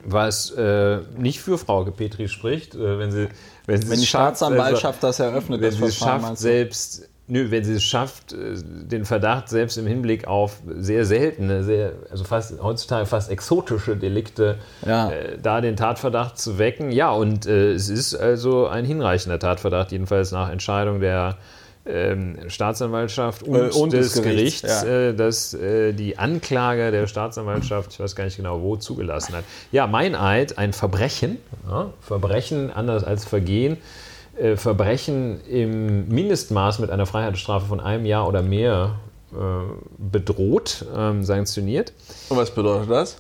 [0.03, 3.29] was äh, nicht für Frau Petri spricht, äh, wenn sie
[3.65, 7.49] wenn, Wenn die es schafft, Staatsanwaltschaft das eröffnet, wenn das sie es schafft, selbst, nö,
[7.49, 12.23] wenn sie es schafft, äh, den Verdacht selbst im Hinblick auf sehr seltene, sehr, also
[12.23, 15.09] fast heutzutage fast exotische Delikte, Ja.
[15.09, 16.91] äh, da den Tatverdacht zu wecken.
[16.91, 21.37] Ja, und äh, es ist also ein hinreichender Tatverdacht, jedenfalls nach Entscheidung der
[21.87, 25.09] ähm, Staatsanwaltschaft und, Äh, und des, des Gerichts, Gerichts, ja.
[25.09, 29.43] äh, dass äh, die Anklage der Staatsanwaltschaft, ich weiß gar nicht genau wo, zugelassen hat.
[29.71, 31.37] Ja, Meineid, ein Verbrechen,
[31.69, 33.77] ja, Verbrechen anders als Vergehen,
[34.37, 38.99] äh, Verbrechen im Mindestmaß mit einer Freiheitsstrafe von einem Jahr oder mehr
[39.33, 39.35] äh,
[39.97, 41.93] bedroht, ähm, sanktioniert.
[42.29, 43.17] Und was bedeutet das?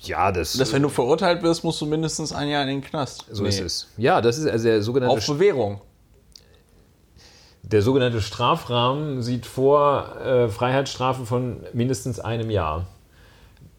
[0.00, 3.26] Ja, das, Dass wenn du verurteilt wirst, musst du mindestens ein Jahr in den Knast.
[3.30, 3.48] so Nee.
[3.48, 3.88] ist es.
[3.96, 5.80] Ja, das ist also der sogenannte, Auf Bewährung.
[7.62, 12.86] der sogenannte Strafrahmen sieht vor äh, Freiheitsstrafe von mindestens einem Jahr.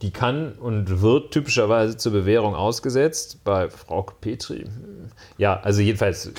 [0.02, 3.44] Die kann und wird typischerweise zur Bewährung ausgesetzt.
[3.44, 4.66] Bei Frau Petri,
[5.38, 6.32] ja, also jedenfalls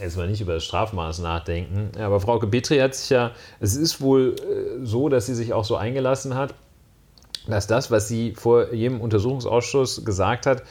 [0.00, 1.90] jetzt mal nicht über das Strafmaß nachdenken.
[1.98, 5.64] Aber Frau Petri hat sich ja, es ist wohl äh, so, dass sie sich auch
[5.64, 6.54] so eingelassen hat,
[7.46, 10.62] dass das, was sie vor jedem Untersuchungsausschuss gesagt hat,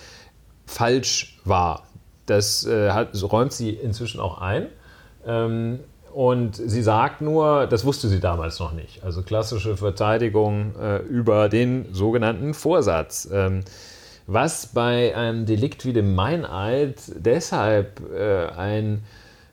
[0.66, 1.88] falsch war.
[2.26, 4.68] Das äh, hat, räumt sie inzwischen auch ein.
[5.26, 5.80] Ähm,
[6.14, 9.04] und sie sagt nur, das wusste sie damals noch nicht.
[9.04, 13.28] Also klassische Verteidigung äh, über den sogenannten Vorsatz.
[13.32, 13.62] Ähm,
[14.28, 19.04] was bei einem Delikt wie dem Meineid deshalb äh, ein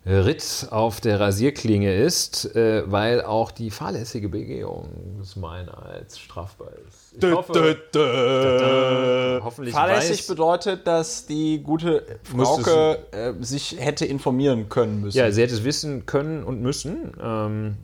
[0.07, 4.89] Ritt auf der Rasierklinge ist, äh, weil auch die fahrlässige Begehung
[5.21, 7.23] des Meineids strafbar ist.
[7.23, 9.41] Ich hoffe, Tada.
[9.45, 15.19] hoffentlich Fahrlässig weiß, bedeutet, dass die gute Frauke äh, sich hätte informieren können müssen.
[15.19, 17.13] ja, sie hätte es wissen können und müssen.
[17.23, 17.77] Ähm,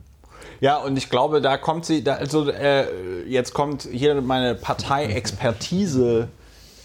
[0.59, 6.29] Ja, und ich glaube, da kommt sie, da, also äh, jetzt kommt hier meine Parteiexpertise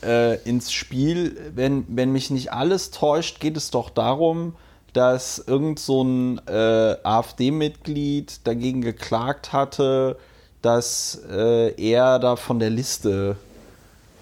[0.02, 1.36] äh, ins Spiel.
[1.54, 4.56] Wenn, wenn mich nicht alles täuscht, geht es doch darum,
[4.92, 10.16] dass irgend so ein äh, AfD-Mitglied dagegen geklagt hatte,
[10.60, 13.36] dass äh, er da von der Liste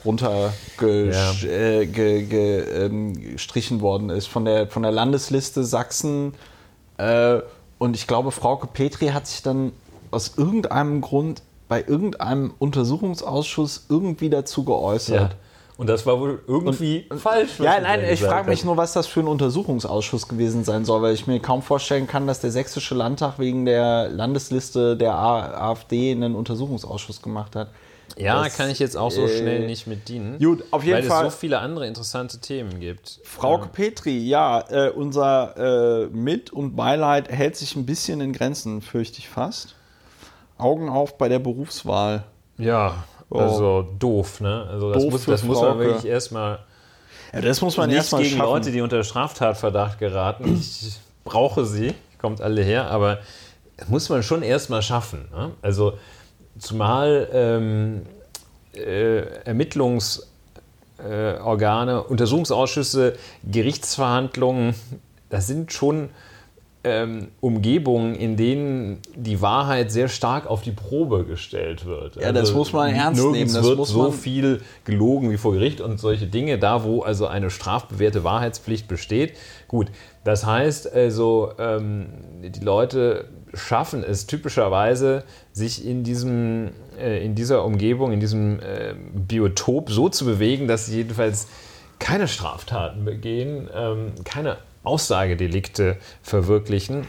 [0.05, 6.35] runtergestrichen äh, ge, ge, ähm, gestrichen worden ist, von der, von der Landesliste Sachsen.
[6.97, 7.41] Äh,
[7.79, 9.73] und ich glaube, Frauke Petri hat sich dann
[10.11, 15.33] aus irgendeinem Grund bei irgendeinem Untersuchungsausschuss irgendwie dazu geäußert.
[15.33, 15.39] Ja.
[15.81, 17.53] Und das war wohl irgendwie falsch.
[17.57, 21.01] was Ja, nein, ich frage mich nur, was das für ein Untersuchungsausschuss gewesen sein soll,
[21.01, 26.13] weil ich mir kaum vorstellen kann, dass der sächsische Landtag wegen der Landesliste der AfD
[26.13, 27.69] einen Untersuchungsausschuss gemacht hat.
[28.19, 30.39] Ja, Das, kann ich jetzt auch so äh, schnell nicht mit dienen.
[30.39, 33.21] gut, auf jeden weil Fall- es so viele andere interessante Themen gibt.
[33.25, 38.83] Frauke Petri, ja, äh, unser äh, Mit- und Beileid hält sich ein bisschen in Grenzen,
[38.83, 39.77] fürchte ich fast.
[40.59, 42.25] Augen auf bei der Berufswahl.
[42.59, 43.05] Ja,
[43.39, 44.67] also doof, ne?
[44.71, 46.61] Also das, Doof muss, das muss man wirklich erstmal
[47.33, 48.51] Ja, das muss man nicht erstmal gegen schaffen.
[48.51, 50.57] Leute, die unter Straftatverdacht geraten.
[50.61, 53.19] Ich brauche sie, kommt alle her, aber
[53.77, 55.29] das muss man schon erstmal schaffen.
[55.33, 55.53] Ne?
[55.63, 55.95] Also
[56.59, 58.03] zumal ähm,
[58.75, 63.15] äh, Ermittlungsorgane, äh, Untersuchungsausschüsse,
[63.45, 64.75] Gerichtsverhandlungen,
[65.29, 66.11] das sind schon
[66.83, 72.17] ähm, Umgebungen, in denen die Wahrheit sehr stark auf die Probe gestellt wird.
[72.17, 75.83] Also Ja, das muss man ernst nehmen, das wird so viel gelogen wie vor Gericht
[75.83, 79.35] und solche Dinge, da wo also eine strafbewährte Wahrheitspflicht besteht.
[79.69, 79.89] Gut,
[80.25, 82.07] das heißt also, ähm,
[82.43, 88.95] die Leute schaffen es typischerweise, sich in, diesem, äh, in dieser Umgebung, in diesem äh,
[89.15, 91.47] Biotop so zu bewegen, dass sie jedenfalls
[91.99, 97.07] keine Straftaten begehen, ähm, keine Aussagedelikte verwirklichen.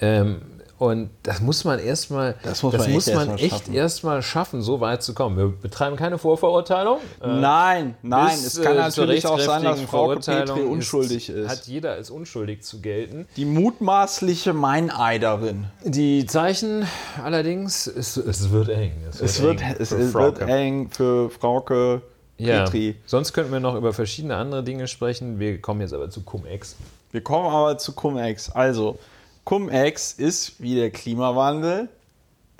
[0.00, 0.42] Ähm,
[0.78, 3.74] und das muss man erstmal, Das muss man echt muss man erstmal echt schaffen.
[3.74, 5.36] erstmal schaffen, so weit zu kommen.
[5.36, 6.98] Wir betreiben keine Vorverurteilung.
[7.22, 11.48] Äh, Nein, nein, bis, es kann äh, natürlich auch sein, dass Frauke Petri unschuldig ist.
[11.48, 13.28] Hat jeder als unschuldig zu gelten.
[13.36, 15.66] Die mutmaßliche Meineiderin.
[15.84, 16.84] Die Zeichen
[17.22, 18.92] allerdings, es, es wird eng.
[19.20, 22.02] Es wird, eng es, für es wird eng für Frauke
[22.42, 22.96] Ja, Petri.
[23.06, 25.38] sonst könnten wir noch über verschiedene andere Dinge sprechen.
[25.38, 26.76] Wir kommen jetzt aber zu Cum-Ex.
[27.10, 28.50] Wir kommen aber zu Cum-Ex.
[28.50, 28.98] Also,
[29.44, 31.88] Cum-Ex ist wie der Klimawandel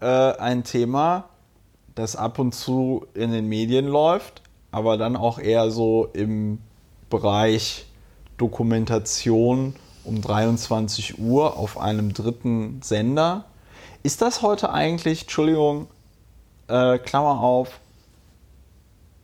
[0.01, 1.29] äh, ein Thema,
[1.95, 6.59] das ab und zu in den Medien läuft, aber dann auch eher so im
[7.11, 7.87] Bereich
[8.39, 13.45] Dokumentation um 23 Uhr auf einem dritten Sender.
[14.03, 15.87] Ist das heute eigentlich, Entschuldigung,
[16.69, 17.79] äh, Klammer auf,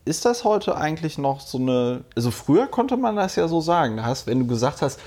[0.08, 2.00] ist das heute eigentlich noch so eine.
[2.16, 4.04] Also früher konnte man das ja so sagen.
[4.04, 4.98] Hast, wenn du gesagt hast,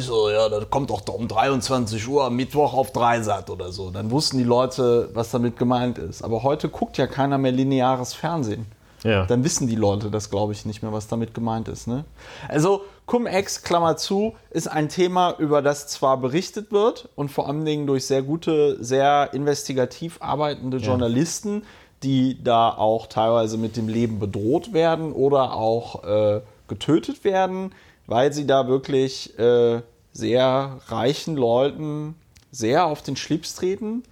[0.00, 4.10] so, ja, das kommt doch um 23 Uhr am Mittwoch auf Dreisat oder so, dann
[4.10, 6.22] wussten die Leute, was damit gemeint ist.
[6.22, 8.66] Aber heute guckt ja keiner mehr lineares Fernsehen.
[9.04, 9.26] Ja.
[9.26, 11.86] Dann wissen die Leute das, glaube ich, nicht mehr, was damit gemeint ist.
[11.86, 12.04] Ne?
[12.48, 17.64] Also Cum-Ex, Klammer zu, ist ein Thema, über das zwar berichtet wird und vor allen
[17.64, 21.62] Dingen durch sehr gute, sehr investigativ arbeitende Journalisten,
[22.02, 27.72] die da auch teilweise mit dem Leben bedroht werden oder auch äh, getötet werden,
[28.06, 29.80] weil sie da wirklich äh,
[30.12, 32.14] sehr reichen Leuten
[32.50, 34.02] sehr auf den Schlips treten.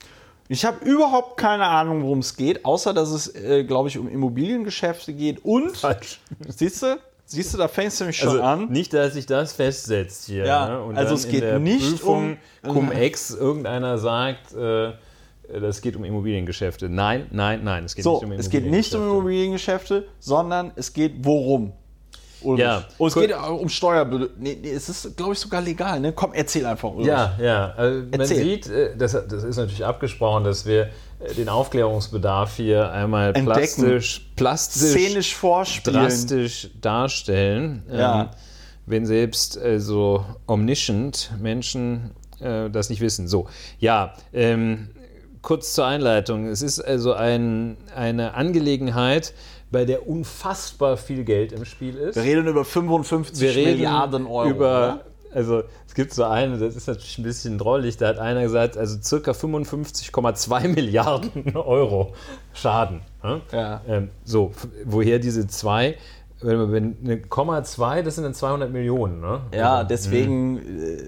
[0.48, 4.08] Ich habe überhaupt keine Ahnung, worum es geht, außer dass es, äh, glaube ich, um
[4.08, 6.20] Immobiliengeschäfte geht und Falsch.
[6.48, 6.98] Siehst du?
[7.28, 8.68] Siehst du, da fängst du mich schon Also an.
[8.70, 10.46] nicht, dass sich das festsetzt hier.
[10.46, 10.96] Ja, ne?
[10.96, 14.92] Also es geht nicht Prüfung um- Cum-Ex irgendeiner sagt, äh,
[15.60, 16.88] das geht um Immobiliengeschäfte.
[16.88, 20.92] Nein, nein, nein, es geht So, nicht um es geht nicht um Immobiliengeschäfte, sondern es
[20.92, 21.72] geht worum?
[22.42, 22.60] Ulrich?
[22.64, 23.26] Ja, Und es cool.
[23.26, 24.40] geht auch um Steuerbedürfnisse.
[24.42, 26.00] Nee, nee, es ist, glaube ich, sogar legal.
[26.00, 26.12] Ne?
[26.12, 27.06] Komm, erzähl einfach, Ulrich.
[27.06, 27.72] Ja, ja.
[27.76, 28.36] Also man Erzähl.
[28.36, 33.46] sieht, äh, das, das ist natürlich abgesprochen, dass wir äh, den Aufklärungsbedarf hier einmal Entdecken.
[33.46, 36.00] plastisch, plastisch Szenisch vorspielen.
[36.00, 37.82] drastisch darstellen.
[37.90, 38.22] Ja.
[38.22, 38.28] Ähm,
[38.86, 43.26] wenn selbst also omniscient Menschen äh, das nicht wissen.
[43.28, 44.90] So, ja, ähm,
[45.46, 46.48] kurz zur Einleitung.
[46.48, 49.32] Es ist also ein, eine Angelegenheit,
[49.70, 52.16] bei der unfassbar viel Geld im Spiel ist.
[52.16, 54.50] Wir reden über 55 Wir reden Milliarden Euro.
[54.50, 55.00] über,
[55.32, 58.76] also es gibt so eine, das ist natürlich ein bisschen drollig, da hat einer gesagt,
[58.76, 62.12] also circa 55,2 Milliarden Euro
[62.52, 63.02] Schaden.
[63.22, 63.40] ne?
[63.52, 63.82] Ja.
[63.86, 64.50] Ähm, so,
[64.84, 65.96] woher diese zwei,
[66.40, 69.20] wenn, eine Komma 2, das sind dann 200 Millionen.
[69.20, 69.40] Ne?
[69.54, 70.58] Ja, deswegen.
[70.58, 71.02] Äh,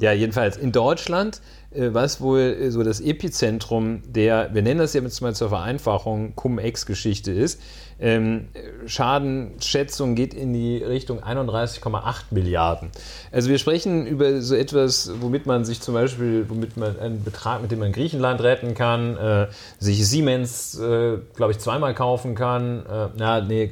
[0.00, 5.20] ja, jedenfalls in Deutschland, was wohl äh, so das Epizentrum der, wir nennen das jetzt
[5.20, 7.60] mal zur Vereinfachung, Cum-Ex-Geschichte ist.
[8.02, 8.48] Ähm,
[8.86, 12.90] Schadenschätzung geht in die Richtung 31,8 Milliarden.
[13.32, 17.60] Also wir sprechen über so etwas, womit man sich zum Beispiel, womit man einen Betrag,
[17.62, 22.86] mit dem man Griechenland retten kann, äh, sich Siemens, äh, glaube ich, zweimal kaufen kann.
[22.86, 23.64] Äh, na, nee,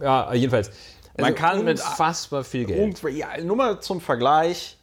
[0.00, 0.68] äh, ja, jedenfalls.
[0.68, 2.78] Also Man kann mit- unfassbar viel Geld.
[2.78, 4.78] Irgendwo- ja, nur mal zum Vergleich.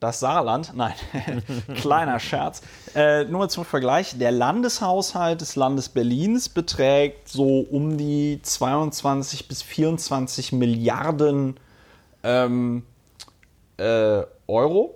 [0.00, 0.94] Das Saarland, nein,
[1.74, 2.62] kleiner Scherz.
[2.94, 9.60] Äh, nur zum Vergleich, der Landeshaushalt des Landes Berlins beträgt so um die 22 bis
[9.60, 11.60] 24 Milliarden
[12.22, 12.84] ähm,
[13.76, 14.94] äh, Euro.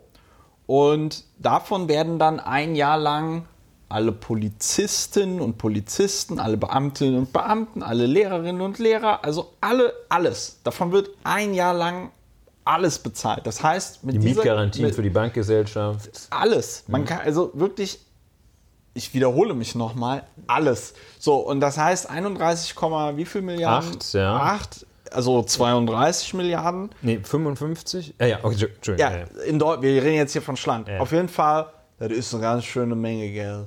[0.67, 3.45] Und davon werden dann ein Jahr lang
[3.91, 10.61] alle Polizistinnen und Polizisten, alle Beamtinnen und Beamten, alle Lehrerinnen und Lehrer, also alle, alles.
[10.65, 12.11] Davon wird ein Jahr lang
[12.65, 13.47] alles bezahlt.
[13.47, 16.29] Das heißt, mit Die Mietgarantien für die Bankgesellschaft.
[16.31, 16.85] alles.
[16.89, 17.99] Man kann also wirklich,
[18.95, 20.95] ich wiederhole mich nochmal, alles.
[21.19, 23.91] So, und das heißt 31, Komma wie viel Milliarden?
[23.91, 24.37] Acht, ja.
[24.37, 26.91] Acht, also 32 Milliarden.
[27.03, 28.15] Nee, 55?
[28.19, 29.13] Ja, ja, okay, Entschuldigung.
[29.13, 30.89] Ja, in Deu wir reden jetzt hier von Schland.
[30.89, 31.01] Ja.
[31.01, 31.67] Auf jeden Fall,
[31.99, 33.67] das ist eine ganz schöne Menge Geld.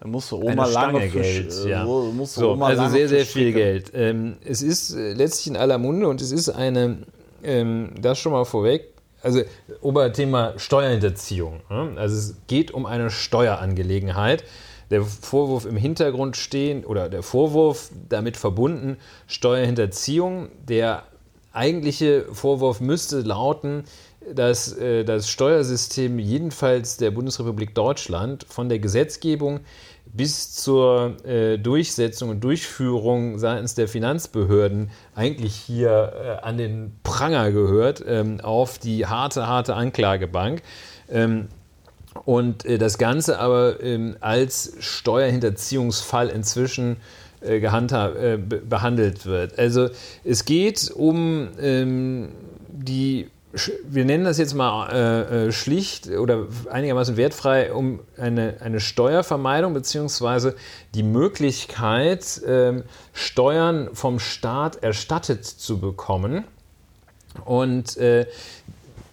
[0.00, 1.86] Da musst du Oma lange für, Geld, äh, ja.
[1.86, 3.52] so, musst du So, Oma also sehr, für sehr viel.
[3.52, 3.92] Geld.
[3.94, 7.06] Ähm, es ist äh, letztlich in aller Munde und es ist eine,
[7.44, 9.42] ähm, das schon mal vorweg, also
[9.80, 11.60] Oberthema Steuerhinterziehung.
[11.70, 11.94] Ne?
[11.96, 14.44] Also es geht um eine Steuerangelegenheit.
[14.90, 20.50] Der Vorwurf im Hintergrund stehen oder der Vorwurf damit verbunden Steuerhinterziehung.
[20.68, 21.04] Der
[21.52, 23.84] eigentliche Vorwurf müsste lauten,
[24.32, 29.60] dass äh, das Steuersystem jedenfalls der Bundesrepublik Deutschland von der Gesetzgebung
[30.14, 37.50] bis zur äh, Durchsetzung und Durchführung seitens der Finanzbehörden eigentlich hier äh, an den Pranger
[37.50, 40.62] gehört, ähm, auf die harte, harte Anklagebank.
[41.10, 41.48] Ähm,
[42.24, 46.98] und äh, das Ganze aber ähm, als Steuerhinterziehungsfall inzwischen
[47.40, 49.58] äh, gehandhabt, äh, be behandelt wird.
[49.58, 49.88] Also
[50.22, 52.28] es geht um ähm,
[52.68, 53.28] die,
[53.84, 59.74] wir nennen das jetzt mal äh, äh, schlicht oder einigermaßen wertfrei, um eine, eine Steuervermeidung
[59.74, 60.56] beziehungsweise
[60.94, 66.44] die Möglichkeit, ähm, Steuern vom Staat erstattet zu bekommen.
[67.44, 68.26] Und äh,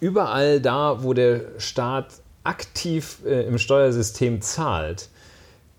[0.00, 2.08] überall da, wo der Staat
[2.44, 5.08] aktiv äh, im Steuersystem zahlt,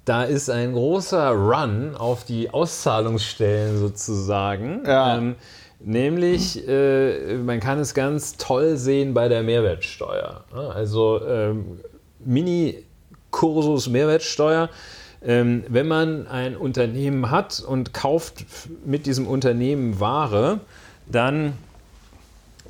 [0.05, 4.83] da ist ein großer Run auf die Auszahlungsstellen sozusagen.
[4.85, 5.17] Ja.
[5.17, 5.35] Ähm,
[5.83, 10.43] nämlich, äh, man kann es ganz toll sehen bei der Mehrwertsteuer.
[10.51, 11.79] Also ähm,
[12.19, 14.69] Mini-Kursus Mehrwertsteuer.
[15.25, 18.45] Ähm, wenn man ein Unternehmen hat und kauft
[18.85, 20.59] mit diesem Unternehmen Ware,
[21.05, 21.53] dann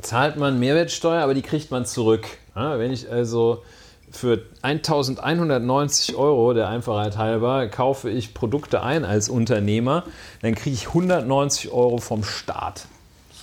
[0.01, 2.25] zahlt man Mehrwertsteuer, aber die kriegt man zurück.
[2.55, 3.63] Ja, wenn ich also
[4.11, 10.03] für 1190 Euro, der Einfachheit halber, kaufe ich Produkte ein als Unternehmer,
[10.43, 12.85] dann kriege ich 190 Euro vom Staat.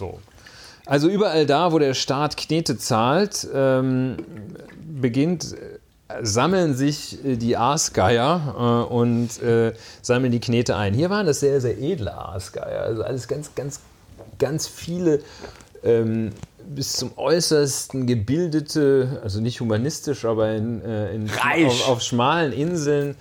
[0.00, 0.18] So.
[0.86, 4.16] Also überall da, wo der Staat Knete zahlt, ähm,
[4.98, 10.94] beginnt, äh, sammeln sich äh, die Aasgeier äh, und äh, sammeln die Knete ein.
[10.94, 12.82] Hier waren das sehr, sehr edle Aasgeier.
[12.82, 13.80] Also alles ganz, ganz,
[14.38, 15.20] ganz viele
[15.84, 16.30] ähm,
[16.66, 21.30] bis zum Äußersten gebildete, also nicht humanistisch, aber in, äh, in,
[21.66, 23.16] auf, auf schmalen Inseln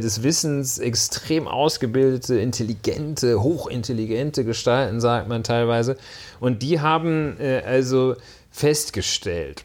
[0.00, 5.96] des Wissens extrem ausgebildete, intelligente, hochintelligente Gestalten, sagt man teilweise.
[6.40, 8.16] Und die haben äh, also
[8.50, 9.64] festgestellt,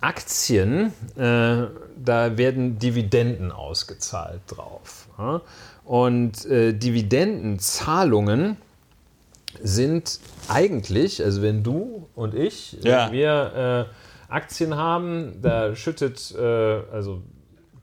[0.00, 1.66] Aktien, äh,
[1.96, 5.08] da werden Dividenden ausgezahlt drauf.
[5.18, 5.40] Ja?
[5.84, 8.56] Und äh, Dividendenzahlungen
[9.62, 13.06] sind eigentlich, also wenn du und ich, Ja.
[13.06, 13.88] wenn wir
[14.30, 16.42] äh, Aktien haben, da schüttet äh,
[16.92, 17.22] also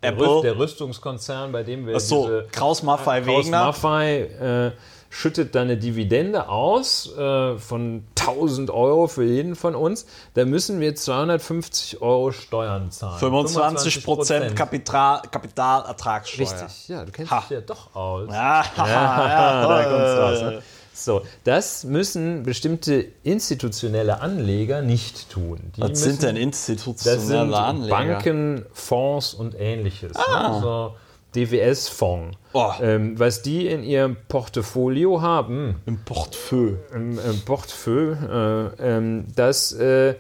[0.10, 0.18] der.
[0.18, 3.66] Rüst, der Rüstungskonzern, bei dem wir Ach so, diese Kraus Maffei Kraus Wegner.
[3.66, 4.72] Maffei äh,
[5.10, 10.06] schüttet dann eine Dividende aus äh, von 1000 Euro für jeden von uns.
[10.36, 13.20] Da müssen wir 250 Euro Steuern zahlen.
[13.20, 16.48] 25 Prozent Kapital, Kapitalertragssteuer.
[16.48, 17.42] Richtig, ja, du kennst Ha.
[17.42, 18.30] dich ja doch aus.
[18.32, 20.40] Ja, Ja, da kommt's raus.
[20.40, 20.62] äh, Ne?
[21.04, 25.72] So, das müssen bestimmte institutionelle Anleger nicht tun.
[25.76, 27.96] Die Was müssen, sind denn Das institutionelle sind Anleger?
[27.96, 30.14] Banken, Fonds und ähnliches.
[30.14, 30.60] Ne?
[30.62, 30.94] So
[31.36, 32.38] DWS-Fonds.
[32.54, 32.72] Oh.
[32.82, 36.78] Ähm, was die in ihrem Portfolio haben, Im Portefeuille.
[36.94, 40.16] im, im Portfolio, äh, ähm, das, äh,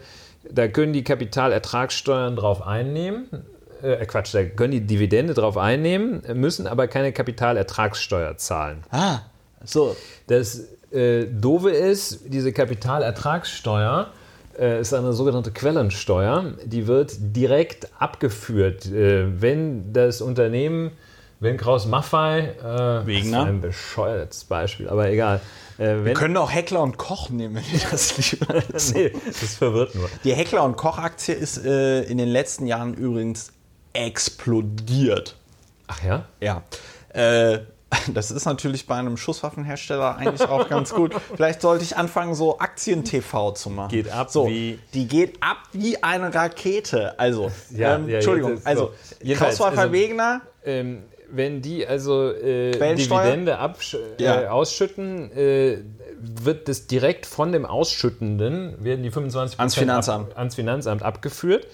[0.49, 3.27] da können die Kapitalertragssteuern drauf einnehmen.
[3.82, 8.84] Äh, Quatsch, da können die Dividende drauf einnehmen, müssen aber keine Kapitalertragssteuer zahlen.
[8.91, 9.19] Ah,
[9.66, 9.95] so.
[10.28, 14.12] Das äh, Doofe ist, diese Kapitalertragssteuer
[14.59, 16.53] äh, ist eine sogenannte Quellensteuer.
[16.66, 20.91] Die wird direkt abgeführt, äh, wenn das Unternehmen,
[21.39, 23.45] wenn Kraus Maffei, äh, Wegner.
[23.45, 25.41] ein bescheuertes Beispiel, aber egal.
[25.80, 28.53] Äh, Wir können auch Heckler und Koch nehmen, wenn ihr das lieber
[28.93, 30.09] nee, das verwirrt nur.
[30.24, 33.51] Die Heckler und Koch Aktie ist äh, in den letzten Jahren übrigens
[33.93, 35.36] explodiert.
[35.88, 36.26] Ach ja?
[36.39, 36.64] Ja.
[37.14, 37.59] Äh,
[38.14, 41.14] das ist natürlich bei einem Schusswaffenhersteller eigentlich auch ganz gut.
[41.36, 43.89] Vielleicht sollte ich anfangen, so Aktien-TV zu machen.
[43.89, 47.20] Geht ab so, wie- Die geht ab wie eine Rakete.
[47.20, 48.92] Also, Ja, ähm, ja, Entschuldigung, also
[49.24, 49.34] so.
[49.34, 52.72] Krauswaffer also- Wegener, Ähm, wenn die also äh?
[52.72, 54.52] Dividende absch äh, Ja.
[54.52, 55.78] ausschütten, äh,
[56.20, 60.32] wird das direkt von dem Ausschüttenden, werden die 25 Ans Finanzamt.
[60.34, 61.66] Ab, ans Finanzamt abgeführt.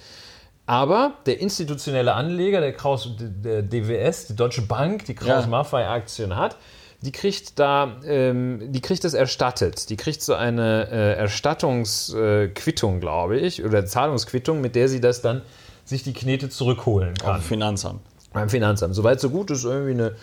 [0.67, 6.57] Aber der institutionelle Anleger, der, Kraus, der DWS, die Deutsche Bank, die Kraus-Maffei-Aktien hat,
[7.01, 9.89] die kriegt da, ähm, die kriegt das erstattet.
[9.89, 15.41] Die kriegt so eine äh, Erstattungsquittung, glaube ich, oder Zahlungsquittung, mit der sie das dann
[15.85, 17.37] sich die Knete zurückholen kann.
[17.37, 18.01] Auf Finanzamt.
[18.33, 18.93] Beim Finanzamt.
[18.93, 20.13] Soweit so gut ist irgendwie eine äh,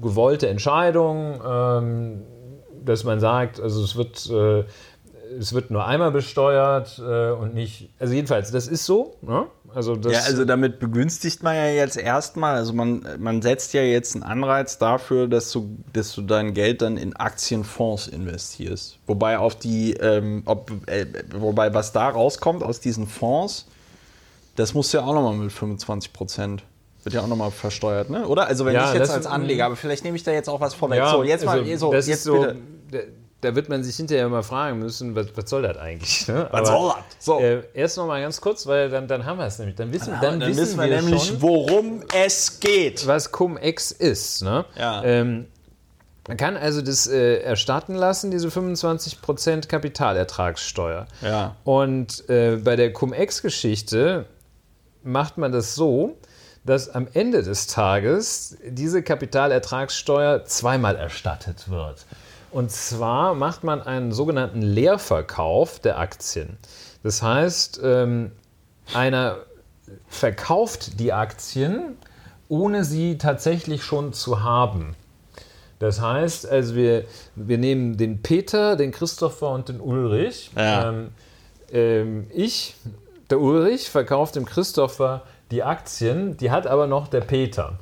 [0.00, 2.22] gewollte Entscheidung, ähm,
[2.84, 4.64] dass man sagt, also es wird, äh,
[5.38, 7.90] es wird nur einmal besteuert äh, und nicht.
[7.98, 9.16] Also jedenfalls, das ist so.
[9.22, 9.46] Ne?
[9.74, 13.82] Also das ja, also damit begünstigt man ja jetzt erstmal, also man, man setzt ja
[13.82, 18.98] jetzt einen Anreiz dafür, dass du, dass du dein Geld dann in Aktienfonds investierst.
[19.06, 23.66] Wobei auf die, ähm, ob, äh, wobei was da rauskommt aus diesen Fonds,
[24.56, 26.62] das musst du ja auch nochmal mit 25 Prozent.
[27.04, 28.26] Wird ja auch nochmal versteuert, ne?
[28.26, 28.48] Oder?
[28.48, 30.74] Also wenn ja, ich jetzt als Anleger, aber vielleicht nehme ich da jetzt auch was
[30.74, 30.98] vorweg.
[30.98, 32.46] Ja, so, jetzt mal also, so, jetzt so,
[32.90, 36.26] bitte da wird man sich hinterher mal fragen müssen, was, was soll das eigentlich?
[36.26, 36.48] Ne?
[36.50, 37.24] Was soll das?
[37.24, 37.38] So.
[37.38, 39.76] Äh, erst noch mal ganz kurz, weil dann, dann haben wir es nämlich.
[39.76, 43.06] Dann wissen, dann, dann wissen wir, wir nämlich, schon, worum es geht.
[43.06, 44.42] Was Cum-Ex ist.
[44.42, 44.64] Ne?
[44.76, 45.04] Ja.
[45.04, 45.46] Ähm,
[46.26, 51.06] man kann also das äh, erstatten lassen, diese 25% Kapitalertragssteuer.
[51.22, 51.54] Ja.
[51.62, 54.26] Und äh, bei der Cum-Ex-Geschichte
[55.04, 56.16] macht man das so,
[56.64, 62.06] dass am Ende des Tages diese Kapitalertragssteuer zweimal erstattet wird.
[62.56, 66.56] Und zwar macht man einen sogenannten Leerverkauf der Aktien.
[67.02, 68.32] Das heißt, ähm,
[68.94, 69.36] einer
[70.08, 71.98] verkauft die Aktien,
[72.48, 74.96] ohne sie tatsächlich schon zu haben.
[75.80, 77.04] Das heißt, also wir,
[77.34, 80.50] wir nehmen den Peter, den Christopher und den Ulrich.
[80.56, 80.88] Ja.
[80.88, 81.08] Ähm,
[81.70, 82.74] ähm, ich,
[83.28, 87.78] der Ulrich, verkauft dem Christopher die Aktien, die hat aber noch der Peter.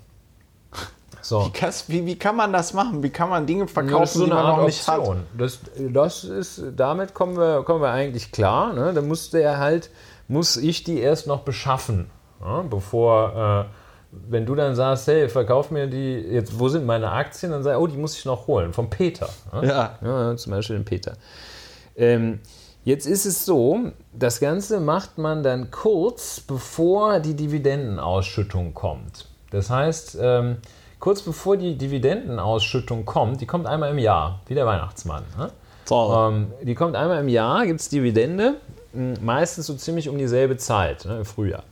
[1.25, 1.51] So.
[1.55, 3.03] Wie, wie, wie, kann man das machen?
[3.03, 5.17] Wie kann man Dinge verkaufen, so die man noch nicht Option.
[5.17, 5.25] hat?
[5.39, 8.75] Das, das ist, damit kommen wir, kommen wir eigentlich klar.
[8.75, 8.93] Ne?
[8.93, 9.91] Da musste er halt,
[10.29, 12.11] muss ich die erst noch beschaffen,
[12.43, 12.63] ja?
[12.63, 17.53] bevor, äh, wenn du dann sagst, hey, verkauf mir die, jetzt, wo sind meine Aktien?
[17.53, 19.31] Dann sag ich, oh, die muss ich noch holen, vom Peter.
[19.53, 19.67] Ne?
[19.67, 19.99] Ja.
[20.03, 20.37] ja.
[20.37, 21.15] Zum Beispiel den Peter.
[21.97, 22.41] Ähm,
[22.85, 29.27] Jetzt ist es so, das Ganze macht man dann kurz bevor die Dividendenausschüttung kommt.
[29.51, 30.59] Das heißt, ähm,
[31.05, 35.23] kurz bevor die Dividendenausschüttung kommt, die kommt einmal im Jahr, wie der Weihnachtsmann.
[35.37, 35.51] Ne?
[35.91, 38.55] Ähm, die kommt einmal im Jahr, gibt es Dividende,
[39.21, 41.63] meistens so ziemlich um dieselbe Zeit, ne, im Frühjahr.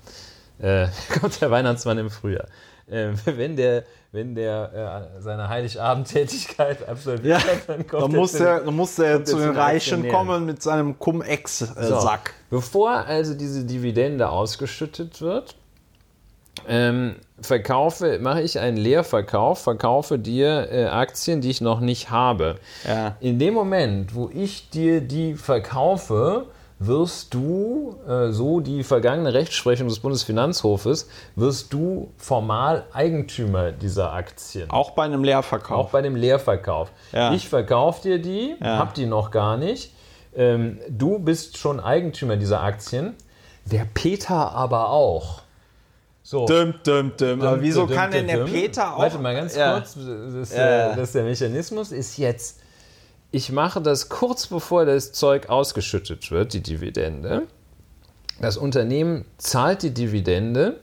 [0.59, 2.45] Äh, kommt der Weihnachtsmann im Frühjahr.
[2.91, 8.35] Äh, wenn der, wenn der äh, seine Heiligabendtätigkeit absolviert ja, hat, dann kommt dann muss
[8.35, 12.35] er, dann muss er zu den Reichen kommen mit seinem Cum-Ex-Sack.
[12.51, 15.55] So, bevor also diese Dividende ausgeschüttet wird,
[16.69, 22.57] ähm, verkaufe, mache ich einen Leerverkauf, verkaufe dir äh, Aktien, die ich noch nicht habe.
[22.87, 23.17] Ja.
[23.21, 26.47] In dem Moment, wo ich dir die verkaufe,
[26.87, 34.71] wirst du, äh, so die vergangene Rechtsprechung des Bundesfinanzhofes, wirst du formal Eigentümer dieser Aktien.
[34.71, 35.87] Auch bei einem Leerverkauf.
[35.87, 36.91] Auch bei dem Leerverkauf.
[37.13, 37.33] Ja.
[37.33, 38.79] Ich verkaufe dir die, ja.
[38.79, 39.93] hab die noch gar nicht.
[40.35, 43.15] Ähm, du bist schon Eigentümer dieser Aktien.
[43.67, 45.43] Der Peter aber auch.
[46.23, 46.47] So.
[46.47, 47.43] Dum, dum, dum.
[47.43, 49.01] Aber wieso kann denn der Peter auch.
[49.01, 49.75] Warte mal ganz ja.
[49.75, 49.95] kurz.
[49.95, 50.95] Das, ja.
[50.95, 52.61] das, der Mechanismus ist jetzt,
[53.33, 57.43] ich mache das kurz bevor das Zeug ausgeschüttet wird, die Dividende.
[58.41, 60.81] Das Unternehmen zahlt die Dividende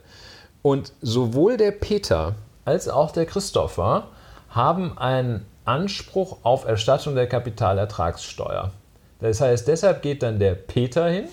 [0.62, 2.34] und sowohl der Peter
[2.64, 4.08] als auch der Christopher
[4.50, 8.72] haben einen Anspruch auf Erstattung der Kapitalertragssteuer.
[9.20, 11.28] Das heißt, deshalb geht dann der Peter hin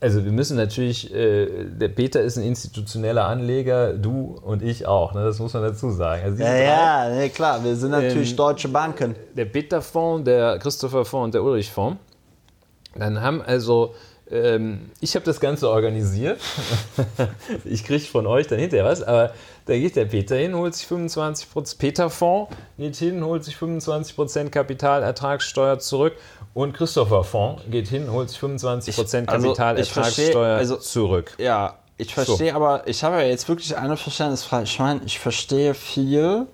[0.00, 5.14] also wir müssen natürlich, äh, der Peter ist ein institutioneller Anleger, du und ich auch,
[5.14, 5.24] ne?
[5.24, 6.22] das muss man dazu sagen.
[6.24, 9.14] Also ja, ja nee, klar, wir sind natürlich ähm, deutsche Banken.
[9.34, 11.98] Der Peter-Fonds, der Christopher-Fonds und der Ulrich-Fonds.
[12.96, 13.94] Dann haben also,
[14.30, 16.38] ähm, ich habe das Ganze organisiert.
[17.64, 19.32] ich kriege von euch dann hinterher was, aber
[19.66, 25.78] da geht der Peter hin, holt sich 25% Peter-Fonds geht hin, holt sich 25 Kapitalertragssteuer
[25.78, 26.12] zurück
[26.54, 31.34] und Christopher Fonds geht hin, holt sich 25 Prozent also Kapitalertragssteuer also, zurück.
[31.38, 32.56] Ja, ich verstehe, so.
[32.56, 34.64] aber ich habe ja jetzt wirklich eine Verständnisfrage.
[34.64, 36.46] Ich meine, ich verstehe viel,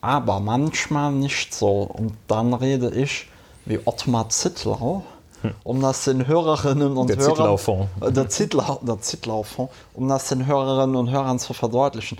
[0.00, 1.82] aber manchmal nicht so.
[1.82, 3.28] Und dann rede ich
[3.66, 5.04] wie Ottmar Zittlau,
[5.42, 5.54] hm.
[5.62, 7.30] um das den Hörerinnen und der Hörern.
[7.30, 7.88] Zittlau-Fonds.
[8.00, 12.18] Äh, der Zittlau, der Zittlau-Fonds, um das den Hörerinnen und Hörern zu verdeutlichen.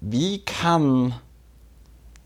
[0.00, 1.14] Wie kann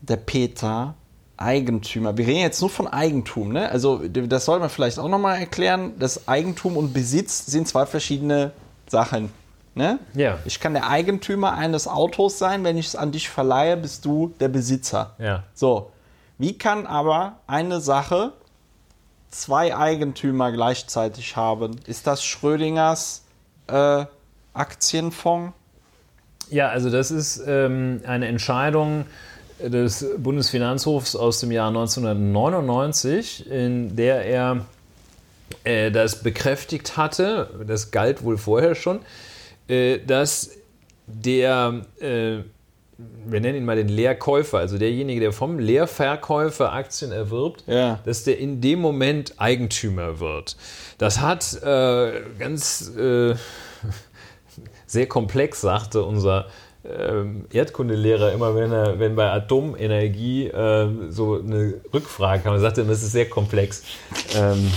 [0.01, 0.95] der Peter
[1.39, 2.17] Eigentümer.
[2.17, 3.69] Wir reden jetzt nur von Eigentum, ne?
[3.69, 5.93] Also das soll man vielleicht auch nochmal erklären.
[5.97, 8.51] Das Eigentum und Besitz sind zwei verschiedene
[8.87, 9.31] Sachen.
[9.75, 9.99] Ne?
[10.13, 10.39] Ja.
[10.45, 14.33] Ich kann der Eigentümer eines Autos sein, wenn ich es an dich verleihe, bist du
[14.39, 15.15] der Besitzer.
[15.19, 15.43] Ja.
[15.53, 15.91] So.
[16.37, 18.33] Wie kann aber eine Sache
[19.29, 21.79] zwei Eigentümer gleichzeitig haben?
[21.85, 23.23] Ist das Schrödingers
[23.67, 24.05] äh,
[24.53, 25.53] Aktienfonds?
[26.49, 29.05] Ja, also das ist ähm, eine Entscheidung
[29.61, 34.65] des Bundesfinanzhofs aus dem Jahr 1999, in der er
[35.63, 38.99] äh, das bekräftigt hatte, das galt wohl vorher schon,
[39.67, 40.51] äh, dass
[41.07, 42.37] der, äh,
[43.25, 47.99] wir nennen ihn mal den Leerkäufer, also derjenige, der vom Leerverkäufer Aktien erwirbt, Ja.
[48.05, 50.55] dass der in dem Moment Eigentümer wird.
[50.97, 53.35] Das hat äh, ganz äh,
[54.85, 56.47] sehr komplex, sagte unser
[56.97, 62.81] ähm, Erdkundelehrer immer, wenn er, wenn bei Atomenergie äh, so eine Rückfrage kam, er sagte
[62.81, 63.83] es ist sehr komplex.
[64.35, 64.71] Ähm,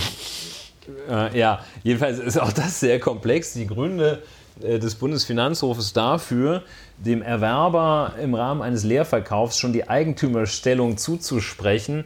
[1.09, 3.53] äh, ja, jedenfalls ist auch das sehr komplex.
[3.53, 4.21] Die Gründe
[4.61, 6.63] äh, des Bundesfinanzhofes dafür,
[6.97, 12.05] dem Erwerber im Rahmen eines Leerverkaufs schon die Eigentümerstellung zuzusprechen,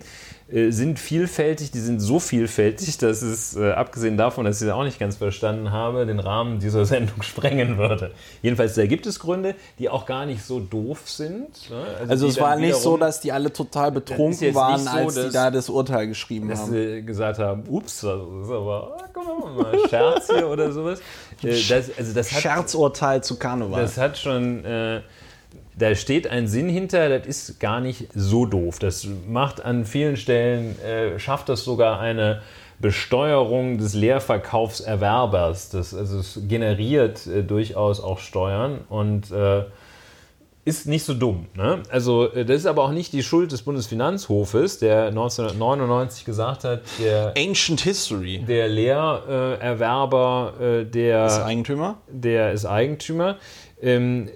[0.49, 1.71] sind vielfältig.
[1.71, 5.17] Die sind so vielfältig, dass es, äh, abgesehen davon, dass ich das auch nicht ganz
[5.17, 8.11] verstanden habe, den Rahmen dieser Sendung sprengen würde.
[8.41, 11.69] Jedenfalls, da gibt es Gründe, die auch gar nicht so doof sind.
[11.69, 11.83] ne?
[12.07, 15.21] Also die es war nicht so, dass die alle total betrunken waren, so, als die
[15.23, 16.71] dass- da das Urteil geschrieben dass haben.
[16.71, 20.99] sie gesagt haben, ups, das ist aber ah, komm mal, ein Scherz hier oder sowas.
[21.43, 23.79] Äh, Das, also das hat, Scherzurteil zu Karneval.
[23.79, 25.01] das hat schon, äh,
[25.77, 28.79] da steht ein Sinn hinter, das ist gar nicht so doof.
[28.79, 32.41] Das macht an vielen Stellen, äh, schafft das sogar eine
[32.79, 35.69] Besteuerung des Leerverkaufserwerbers.
[35.69, 39.63] Das, also es generiert äh, durchaus auch Steuern und äh,
[40.65, 41.45] ist nicht so dumm.
[41.55, 41.81] Ne?
[41.89, 46.81] Also äh, das ist aber auch nicht die Schuld des Bundesfinanzhofes, der 1999 gesagt hat,
[46.99, 48.43] der Ancient History.
[48.47, 51.97] der Lehrerwerber, äh, der, Ist Eigentümer?
[52.09, 53.37] der ist Eigentümer.
[53.81, 54.29] Ähm,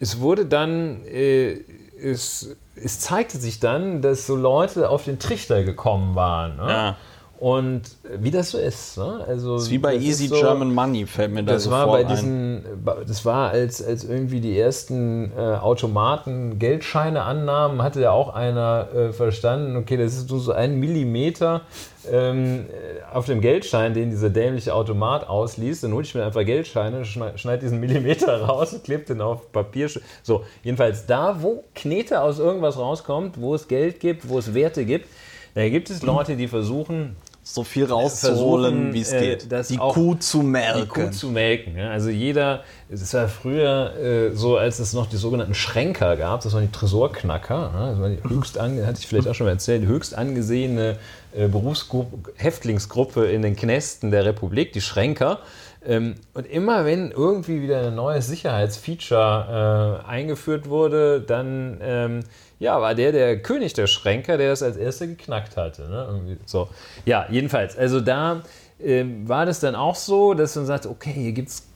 [0.00, 1.60] es wurde dann, äh,
[2.02, 6.56] es, es zeigte sich dann, dass so Leute auf den Trichter gekommen waren.
[6.56, 6.68] Ne?
[6.68, 6.96] Ja.
[7.40, 7.82] Und
[8.18, 8.98] wie das so ist.
[8.98, 9.24] Ne?
[9.26, 11.92] Also, Das ist wie bei Easy so, German Money, fällt mir da das sofort war
[11.92, 12.08] bei ein.
[12.08, 12.64] diesen,
[13.06, 18.88] das war als, als irgendwie die ersten äh, Automaten Geldscheine annahmen, hatte ja auch einer
[18.94, 21.62] äh, verstanden, okay, das ist nur so ein Millimeter
[22.10, 26.44] ähm, äh, auf dem Geldschein, den dieser dämliche Automat ausliest, dann hole ich mir einfach
[26.44, 29.88] Geldscheine, schneid, schneid diesen Millimeter raus und klebt den auf Papier.
[30.22, 34.84] So, jedenfalls da, wo Knete aus irgendwas rauskommt, wo es Geld gibt, wo es Werte
[34.84, 35.06] gibt,
[35.54, 39.50] da gibt es Leute, die versuchen, so viel rauszuholen, wie es äh, geht.
[39.50, 40.82] das die Kuh zu melken.
[40.82, 41.76] die Kuh zu melken.
[41.76, 41.90] Ja?
[41.90, 46.52] Also jeder, es war früher äh, so, als es noch die sogenannten Schränker gab, das
[46.52, 47.90] waren die Tresorknacker, ja?
[47.90, 50.96] das war die höchst ange hatte ich vielleicht auch schon mal erzählt, die höchst angesehene
[51.32, 55.40] äh, Berufsgruppe, Häftlingsgruppe in den Knästen der Republik, die Schränker.
[55.84, 62.20] Ähm, und immer wenn irgendwie wieder ein neues Sicherheitsfeature äh, eingeführt wurde, dann ähm,
[62.60, 65.88] ja, war der der König der Schränker, der das als erster geknackt hatte.
[65.88, 66.06] Ne?
[66.08, 66.68] Irgendwie so.
[67.06, 68.42] Ja, jedenfalls, also da
[68.78, 71.66] ähm, war das dann auch so, dass man sagt, okay, hier gibt es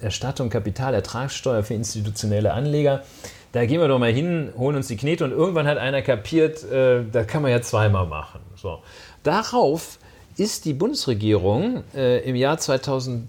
[0.00, 3.02] Erstattung Kapitalertragssteuer für institutionelle Anleger.
[3.52, 6.64] Da gehen wir doch mal hin, holen uns die Knete und irgendwann hat einer kapiert,
[6.64, 8.40] äh, das kann man ja zweimal machen.
[8.56, 8.78] So.
[9.22, 9.98] Darauf
[10.38, 13.28] ist die Bundesregierung äh, im Jahr 2000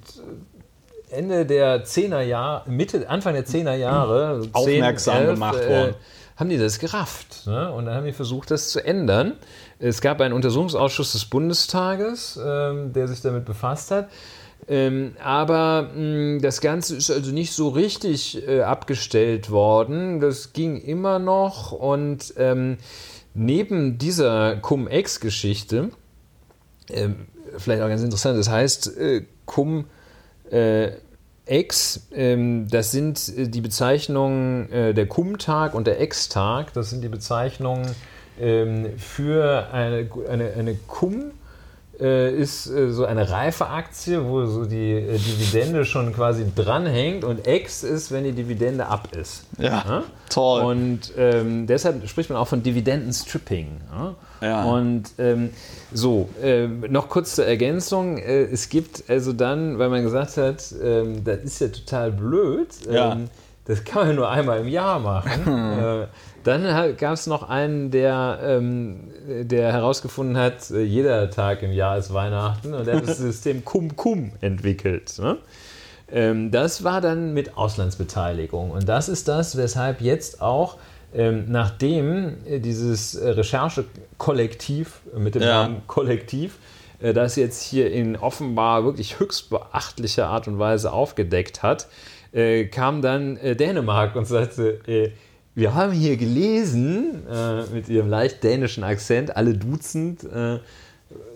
[1.09, 5.95] Ende der 10er Jahre, Mitte, Anfang der 10er Jahre, so 10, Aufmerksam gemacht worden.
[6.35, 7.45] Haben die das gerafft.
[7.45, 7.71] Ne?
[7.71, 9.33] Und dann haben die versucht, das zu ändern.
[9.79, 14.09] Es gab einen Untersuchungsausschuss des Bundestages, ähm, der sich damit befasst hat.
[14.67, 20.19] Ähm, aber mh, das Ganze ist also nicht so richtig äh, abgestellt worden.
[20.19, 21.71] Das ging immer noch.
[21.71, 22.77] Und ähm,
[23.33, 25.89] neben dieser Cum-Ex-Geschichte,
[26.89, 27.27] ähm,
[27.57, 29.85] vielleicht auch ganz interessant, das heißt äh, Cum
[30.49, 30.91] äh,
[31.45, 36.73] Ex, ähm, das sind äh, die Bezeichnungen äh, der Cum-Tag und der Ex-Tag.
[36.73, 37.93] Das sind die Bezeichnungen
[38.39, 41.31] ähm, für eine, eine, eine Cum.
[42.03, 47.23] Äh, ist äh, so eine reife Aktie, wo so die äh, Dividende schon quasi dranhängt
[47.23, 49.45] und Ex ist, wenn die Dividende ab ist.
[49.57, 50.63] Ja, toll.
[50.63, 53.79] Und ähm, deshalb spricht man auch von Dividendenstripping.
[53.97, 54.15] Ja?
[54.41, 54.63] Ja.
[54.65, 55.51] Und ähm,
[55.93, 58.17] so, ähm, noch kurz zur Ergänzung.
[58.17, 62.67] Äh, es gibt also dann, weil man gesagt hat, ähm, das ist ja total blöd,
[62.91, 63.13] Ja.
[63.13, 63.29] ähm,
[63.65, 65.45] das kann man nur einmal im Jahr machen.
[66.43, 71.97] dann gab es noch einen, der, ähm, der herausgefunden hat, äh, jeder Tag im Jahr
[71.97, 75.19] ist Weihnachten und der hat das System Cum-Cum entwickelt.
[75.19, 75.37] Ne?
[76.11, 78.71] Ähm, das war dann mit Auslandsbeteiligung.
[78.71, 80.77] Und das ist das, weshalb jetzt auch,
[81.13, 85.63] ähm, nachdem äh, dieses äh, Recherchekollektiv mit dem Ja.
[85.63, 86.57] Namen Kollektiv,
[86.99, 91.87] äh, das jetzt hier in offenbar wirklich höchst beachtlicher Art und Weise aufgedeckt hat,
[92.31, 94.79] äh, kam dann äh, Dänemark und sagte,
[95.55, 100.59] wir haben hier gelesen, äh, mit ihrem leicht dänischen Akzent, alle duzend, äh,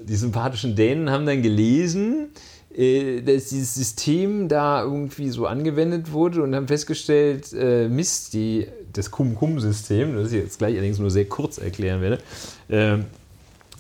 [0.04, 2.30] die sympathischen Dänen haben dann gelesen,
[2.76, 8.68] äh, dass dieses System da irgendwie so angewendet wurde und haben festgestellt, äh, Mist, die,
[8.94, 12.20] das Kum-Kum-System, das ich jetzt gleich allerdings nur sehr kurz erklären werde,
[12.70, 13.04] äh,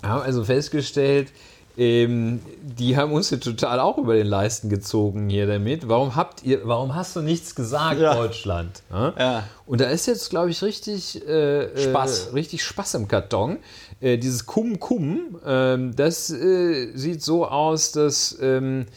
[0.03, 1.31] haben also festgestellt,
[1.77, 5.87] ähm, die haben uns ja total auch über den Leisten gezogen hier damit.
[5.87, 8.15] Warum habt ihr, warum hast du nichts gesagt, Ja.
[8.15, 8.81] Deutschland?
[8.89, 9.13] Ja?
[9.17, 9.43] Ja.
[9.65, 12.29] Und da ist jetzt, glaube ich, richtig äh, Spaß.
[12.29, 13.57] Äh, richtig Spaß im Karton.
[14.01, 18.87] Äh, dieses Kum Kum, ähm, das äh, sieht so aus, dass ähm,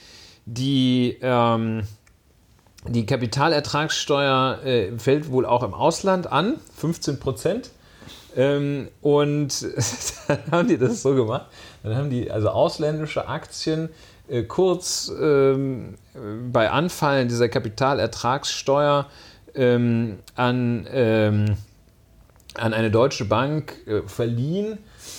[0.46, 1.82] die ähm,
[2.88, 7.70] die Kapitalertragssteuer äh, fällt wohl auch im Ausland an, 15 Prozent.
[8.36, 9.66] Ähm, und
[10.28, 11.46] dann haben die das so gemacht.
[11.82, 13.88] Dann haben die also ausländische Aktien
[14.28, 16.18] äh, kurz ähm, äh,
[16.50, 19.06] bei Anfallen dieser Kapitalertragssteuer
[19.54, 21.56] ähm, an, ähm,
[22.54, 24.78] an eine deutsche Bank äh, verliehen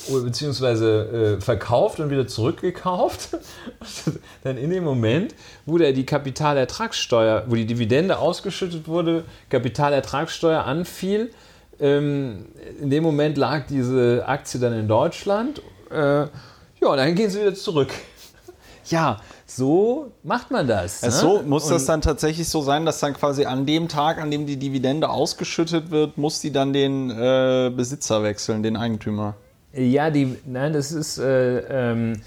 [0.09, 3.38] beziehungsweise äh, verkauft und wieder zurückgekauft.
[4.43, 5.36] Dann in dem Moment,
[5.66, 11.32] wo da die Kapitalertragssteuer, wo die Dividende ausgeschüttet wurde, Kapitalertragssteuer anfiel,
[11.80, 12.45] ähm,
[12.80, 15.62] in dem Moment lag diese Aktie dann in Deutschland.
[15.89, 16.28] Äh,
[16.82, 17.89] ja, und dann gehen sie wieder zurück.
[18.89, 21.03] Ja, so macht man das.
[21.03, 21.11] Ne?
[21.11, 24.32] so, muss das Und- dann tatsächlich so sein, dass dann quasi an dem Tag, an
[24.32, 29.36] dem die Dividende ausgeschüttet wird, muss die dann den äh, Besitzer wechseln, den Eigentümer?
[29.71, 31.59] Ja, die, nein, das ist, äh,
[31.91, 32.21] ähm,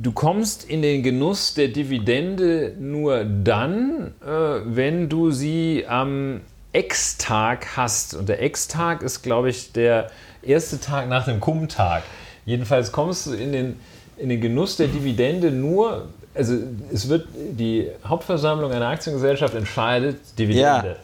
[0.00, 4.26] du kommst in den Genuss der Dividende nur dann, äh,
[4.64, 6.40] wenn du sie am
[6.72, 8.14] Ex-Tag hast.
[8.14, 12.02] Und der Ex-Tag ist, glaube ich, der erste Tag nach dem Kum-Tag.
[12.44, 13.80] Jedenfalls kommst du in den,
[14.16, 16.54] in den Genuss der Dividende nur, also
[16.92, 20.88] es wird, die Hauptversammlung einer Aktiengesellschaft entscheidet Dividende.
[20.88, 20.96] Ja.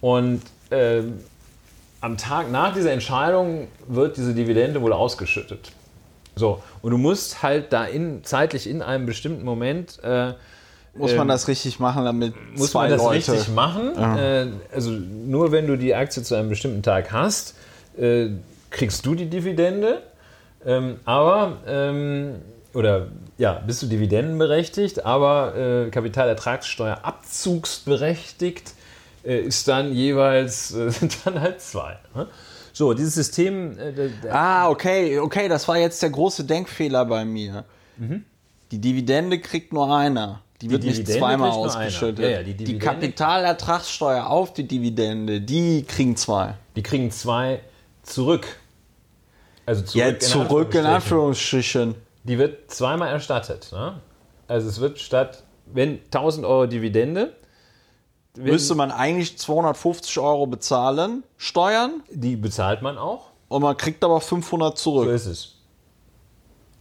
[0.00, 1.20] Und ähm,
[2.00, 5.72] am Tag nach dieser Entscheidung wird diese Dividende wohl ausgeschüttet.
[6.36, 10.34] So, und du musst halt da in, zeitlich in einem bestimmten Moment äh,
[10.94, 13.32] Muss man Ähm, das richtig machen, damit muss zwei man das Leute.
[13.32, 13.96] richtig machen.
[13.96, 17.54] Äh, also nur wenn du die Aktie zu einem bestimmten Tag hast,
[17.98, 18.28] äh,
[18.70, 20.02] kriegst du die Dividende.
[20.64, 22.36] Ähm, aber, ähm,
[22.74, 28.72] oder ja, bist du dividendenberechtigt, aber äh, Kapitalertragssteuer abzugsberechtigt
[29.24, 31.98] äh, ist dann jeweils, äh, sind dann halt zwei.
[32.14, 32.26] Ne?
[32.72, 37.64] So, dieses System, äh, Ah, okay, okay, das war jetzt der große Denkfehler bei mir.
[37.96, 38.24] Mhm.
[38.70, 40.42] Die Dividende kriegt nur einer.
[40.60, 41.66] Die wird nicht Dividende zweimal nur einer.
[41.66, 42.18] ausgeschüttet.
[42.18, 46.54] Ja, ja, die die, Kapitalertragssteuer auf die Dividende, die kriegen zwei.
[46.74, 47.60] die kriegen zwei
[48.02, 48.46] zurück.
[49.66, 51.82] Also zurück, Ja, zurück in Anführungsstrichen.
[51.90, 51.94] Anführungsstrichen.
[52.24, 53.68] Die wird zweimal erstattet.
[53.72, 54.00] Ne?
[54.48, 57.32] Also es wird statt, wenn 1000 Euro Dividende,
[58.34, 63.30] wenn, Müsste man eigentlich 250 Euro bezahlen, Steuern, die bezahlt man auch.
[63.48, 65.08] und man kriegt aber 500 So zurück.
[65.08, 65.52] ist es.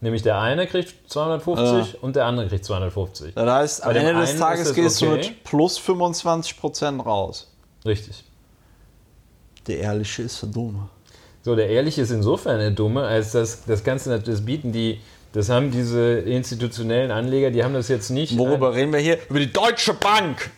[0.02, 3.34] Nämlich der eine kriegt 250 und der andere kriegt 250.
[3.34, 5.30] Das heißt, am Ende des Tages gehst du okay.
[5.30, 7.50] mit plus 25 Prozent raus.
[7.86, 8.24] Richtig.
[9.68, 10.90] Der Ehrliche ist der Dumme.
[11.46, 15.00] So, der Ehrliche ist insofern der Dumme, als das, das Ganze, das bieten die,
[15.32, 18.36] das haben diese institutionellen Anleger, die haben das jetzt nicht.
[18.36, 19.20] Worüber reden wir hier?
[19.30, 20.50] Über die Deutsche Bank!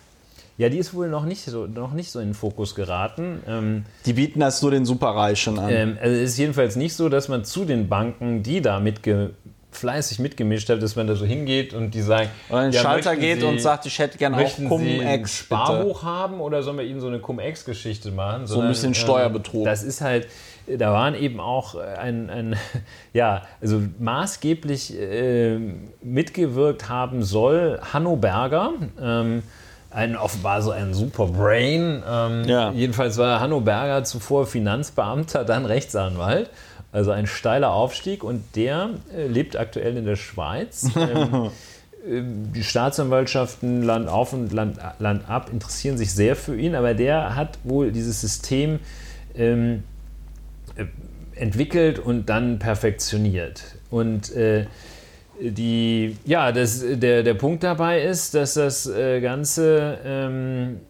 [0.56, 3.42] Ja, die ist wohl noch nicht so, noch nicht so in den Fokus geraten.
[3.46, 5.68] Ähm, Die bieten das nur den Superreichen an.
[5.68, 9.32] Ähm, also es ist jedenfalls nicht so, dass man zu den Banken, die da mitge
[9.70, 13.14] fleißig mitgemischt haben, dass man da so hingeht und die sagen, Oder ein ja, Schalter
[13.16, 15.22] geht Sie- und sagt, ich hätte gerne auch Cum-Ex.
[15.22, 15.44] bitte.
[15.44, 18.46] Sparbuch haben oder sollen wir Ihnen so eine Cum-Ex-Geschichte machen?
[18.46, 19.66] So ein bisschen Steuerbetrug.
[19.66, 20.26] Das ist halt,
[20.76, 22.56] da waren eben auch ein, ein
[23.12, 25.58] ja, also maßgeblich äh,
[26.02, 29.42] mitgewirkt haben soll Hanno Berger, ähm,
[29.90, 32.02] ein offenbar so ein super Brain.
[32.08, 32.70] Ähm, Ja.
[32.72, 36.50] Jedenfalls war Hanno Berger zuvor Finanzbeamter, dann Rechtsanwalt.
[36.90, 40.90] Also ein steiler Aufstieg und der äh, lebt aktuell in der Schweiz.
[40.98, 41.50] Ähm,
[42.06, 46.94] ähm, die Staatsanwaltschaften Land auf und Land, Land ab interessieren sich sehr für ihn, aber
[46.94, 48.78] der hat wohl dieses System
[49.34, 49.97] ähm, äh,
[51.38, 53.62] entwickelt und dann perfektioniert.
[53.90, 54.66] Und äh,
[55.40, 60.80] die, ja, das, der, der Punkt dabei ist, dass das äh, Ganze, ähm,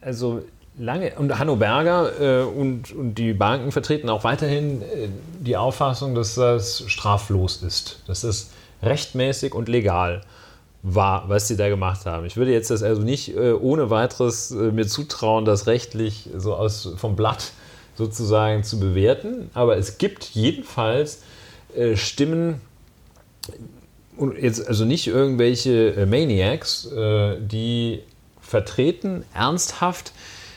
[0.00, 0.42] also
[0.78, 5.08] lange, und Hanno Berger äh, und, und die Banken vertreten auch weiterhin äh,
[5.40, 8.50] die Auffassung, dass das straflos ist, dass das
[8.82, 10.22] rechtmäßig und legal
[10.82, 12.26] war, was sie da gemacht haben.
[12.26, 16.54] Ich würde jetzt das also nicht äh, ohne weiteres äh, mir zutrauen, das rechtlich so
[16.54, 17.52] aus, vom Blatt
[17.96, 21.22] sozusagen zu bewerten, aber es gibt jedenfalls
[21.74, 22.60] äh, Stimmen,
[24.16, 28.02] und jetzt also nicht irgendwelche äh, Maniacs, äh, die
[28.40, 30.12] vertreten ernsthaft,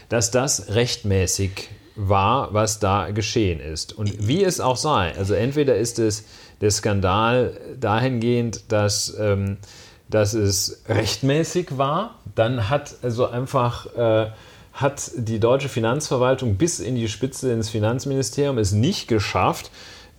[0.08, 3.94] dass das rechtmäßig war, was da geschehen ist.
[3.98, 6.24] Und wie es auch sei, also entweder ist es
[6.62, 9.58] der Skandal dahingehend, dass ähm,
[10.10, 12.16] dass es rechtmäßig war.
[12.36, 14.32] Dann hat also einfach äh,
[14.80, 19.72] hat die deutsche Finanzverwaltung bis in die Spitze ins Finanzministerium es nicht geschafft,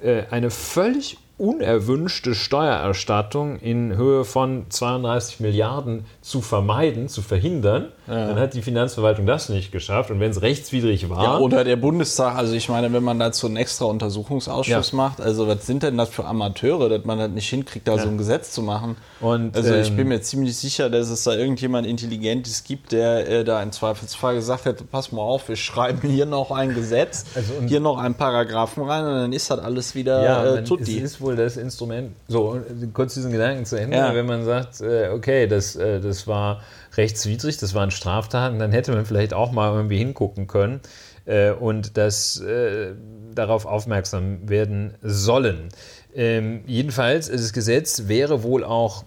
[0.03, 7.89] äh, eine völlig unerwünschte Steuererstattung in Höhe von 32 Milliarden zu vermeiden, zu verhindern.
[8.11, 8.27] Ja.
[8.27, 10.11] Dann hat die Finanzverwaltung das nicht geschafft.
[10.11, 11.23] Und wenn es rechtswidrig war.
[11.23, 14.97] Ja, oder der Bundestag, also ich meine, wenn man dazu einen extra Untersuchungsausschuss ja.
[14.97, 18.09] macht, also was sind denn das für Amateure, dass man das nicht hinkriegt, da so
[18.09, 18.97] ein Gesetz zu machen?
[19.21, 23.29] Und, also ich ähm, bin mir ziemlich sicher, dass es da irgendjemand Intelligentes gibt, der
[23.29, 27.27] äh, da im Zweifelsfall gesagt hätte, pass mal auf, wir schreiben hier noch ein Gesetz,
[27.37, 30.99] also hier noch einen Paragraphen rein und dann ist das alles wieder ja, äh, tutti.
[30.99, 32.59] Es ist wohl das Instrument, so
[32.93, 36.61] kurz diesen Gedanken zu Ende, wenn man sagt, äh, okay, das, äh, das war
[36.97, 40.80] rechtswidrig, das waren Straftaten, dann hätte man vielleicht auch mal irgendwie hingucken können
[41.26, 42.95] äh, und das äh,
[43.34, 45.68] darauf aufmerksam werden sollen.
[46.14, 49.05] Ähm, jedenfalls, das Gesetz wäre wohl auch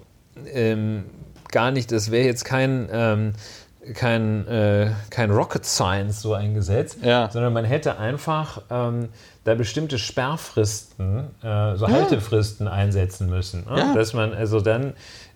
[0.52, 1.06] ähm,
[1.52, 3.34] gar nicht, das wäre jetzt kein, ähm,
[3.94, 7.30] kein, äh, kein Rocket Science, so ein Gesetz, ja.
[7.30, 9.10] sondern man hätte einfach ähm,
[9.44, 13.66] da bestimmte Sperrfristen, äh, so Haltefristen einsetzen müssen.
[13.70, 13.78] Ne?
[13.78, 13.94] Ja.
[13.94, 14.94] Dass man also dann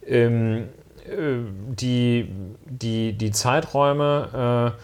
[0.07, 0.76] ähm, äh,
[1.07, 2.29] die,
[2.65, 4.75] die, die Zeiträume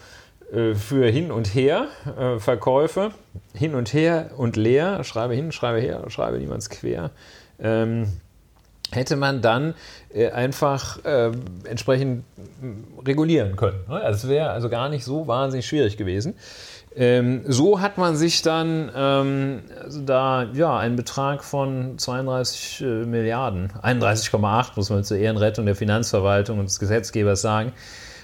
[0.52, 3.10] äh, äh, für Hin- und Her-Verkäufe,
[3.54, 7.10] Hin und Her und leer, schreibe hin, schreibe her, schreibe niemands quer,
[7.60, 8.08] ähm,
[8.92, 9.74] hätte man dann
[10.12, 11.32] äh, einfach äh,
[11.64, 12.24] entsprechend
[13.04, 13.80] regulieren können.
[13.88, 13.96] Ne?
[13.96, 16.34] Also es wäre also gar nicht so wahnsinnig schwierig gewesen.
[16.96, 22.84] Ähm, so hat man sich dann ähm, also da ja, einen Betrag von 32 äh,
[23.04, 27.72] Milliarden, 31,8 muss man zur Ehrenrettung der Finanzverwaltung und des Gesetzgebers sagen,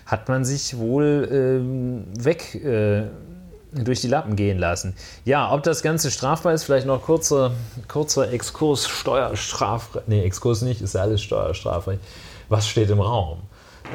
[0.06, 3.02] hat man sich wohl ähm, weg äh,
[3.72, 4.94] durch die Lappen gehen lassen.
[5.24, 7.52] Ja, ob das Ganze strafbar ist, vielleicht noch kurzer,
[7.88, 10.08] kurzer Exkurs Steuerstrafrecht.
[10.08, 12.00] Nee, Exkurs nicht, ist alles Steuerstrafrecht.
[12.48, 13.38] Was steht im Raum?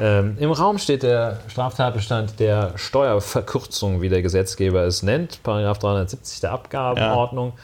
[0.00, 6.40] Ähm, Im Raum steht der Straftatbestand der Steuerverkürzung, wie der Gesetzgeber es nennt, Paragraph 370
[6.40, 7.54] der Abgabenordnung.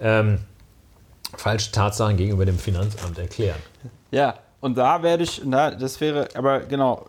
[0.00, 0.20] Ja.
[0.20, 0.38] Ähm,
[1.36, 3.58] falsche Tatsachen gegenüber dem Finanzamt erklären.
[4.10, 7.06] Ja, und da werde ich, na, das wäre, aber genau.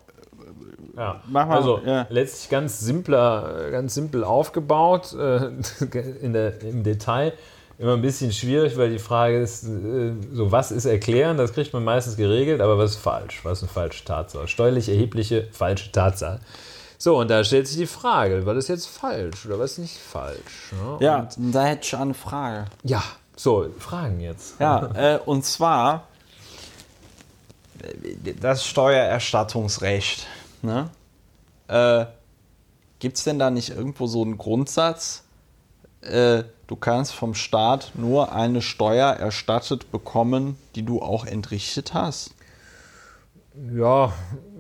[0.96, 1.22] Ja.
[1.28, 2.06] Mach mal, also ja.
[2.10, 5.50] letztlich ganz simpler, ganz simpel aufgebaut äh,
[6.22, 7.34] in der, im Detail
[7.78, 11.74] immer ein bisschen schwierig, weil die Frage ist, äh, so was ist erklären, das kriegt
[11.74, 13.42] man meistens geregelt, aber was ist falsch?
[13.44, 14.48] Was ist eine falsche Tatsache?
[14.48, 16.40] Steuerlich erhebliche falsche Tatsache.
[16.98, 20.72] So, und da stellt sich die Frage, war das jetzt falsch oder was nicht falsch?
[20.72, 21.06] Ne?
[21.06, 22.66] Ja, und, da hätte ich eine Frage.
[22.84, 23.04] Ja,
[23.36, 24.60] so, Fragen jetzt.
[24.60, 26.08] Ja, äh, und zwar
[28.40, 30.28] das Steuererstattungsrecht.
[30.62, 30.90] Ne?
[31.68, 32.06] Äh,
[33.00, 35.24] Gibt es denn da nicht irgendwo so einen Grundsatz?
[36.10, 42.34] Äh, du kannst vom Staat nur eine Steuer erstattet bekommen, die du auch entrichtet hast.
[43.76, 44.12] Ja,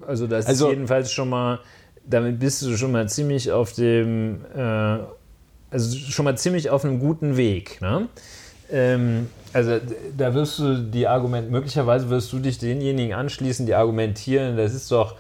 [0.07, 1.59] also das also, ist jedenfalls schon mal,
[2.05, 4.99] damit bist du schon mal ziemlich auf dem, äh,
[5.71, 7.81] also schon mal ziemlich auf einem guten Weg.
[7.81, 8.07] Ne?
[8.71, 9.79] Ähm, also
[10.15, 14.91] da wirst du die Argument, möglicherweise wirst du dich denjenigen anschließen, die argumentieren, das ist
[14.91, 15.15] doch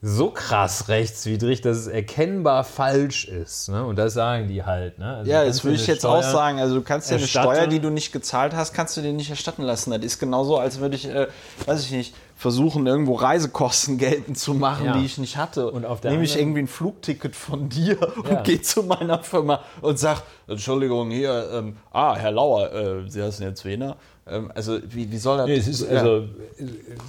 [0.00, 3.68] so krass rechtswidrig, dass es erkennbar falsch ist.
[3.68, 3.84] Ne?
[3.84, 4.98] Und das sagen die halt.
[4.98, 5.16] Ne?
[5.16, 6.60] Also ja, das würde ich jetzt Steuer auch sagen.
[6.60, 9.30] Also du kannst ja eine Steuer, die du nicht gezahlt hast, kannst du dir nicht
[9.30, 9.90] erstatten lassen.
[9.90, 11.26] Das ist genauso, als würde ich, äh,
[11.66, 14.92] weiß ich nicht, versuchen, irgendwo Reisekosten geltend zu machen, ja.
[14.96, 15.72] die ich nicht hatte.
[15.72, 18.38] Und auf der Nehme ich irgendwie ein Flugticket von dir ja.
[18.38, 23.20] und gehe zu meiner Firma und sage, Entschuldigung, hier, ähm, ah, Herr Lauer, äh, Sie
[23.20, 23.96] heißen jetzt Wiener.
[24.30, 25.46] Ähm, also wie, wie soll das?
[25.46, 26.24] Nee, es ist, also,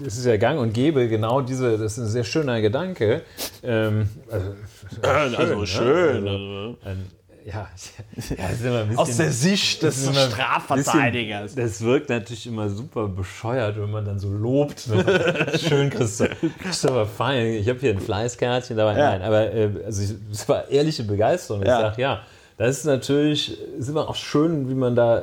[0.05, 3.23] es ist ja gang und gäbe, genau diese, das ist ein sehr schöner Gedanke.
[3.63, 4.53] Ähm, also,
[5.03, 6.23] schön, also schön.
[6.23, 6.75] Ne?
[6.83, 7.01] Also,
[7.45, 7.67] ja,
[8.37, 11.55] ja bisschen, aus der Sicht des Strafverteidigers.
[11.55, 14.87] Bisschen, das wirkt natürlich immer super bescheuert, wenn man dann so lobt.
[14.87, 15.47] Ne?
[15.57, 17.53] Schön, Christopher, Christopher Fein.
[17.53, 18.97] Ich habe hier ein Fleißkärtchen dabei.
[18.97, 19.11] Ja.
[19.11, 21.61] Nein, aber äh, also es war ehrliche Begeisterung.
[21.61, 21.81] Ich ja.
[21.81, 22.21] sage, ja,
[22.57, 25.21] das ist natürlich, ist immer auch schön, wie man da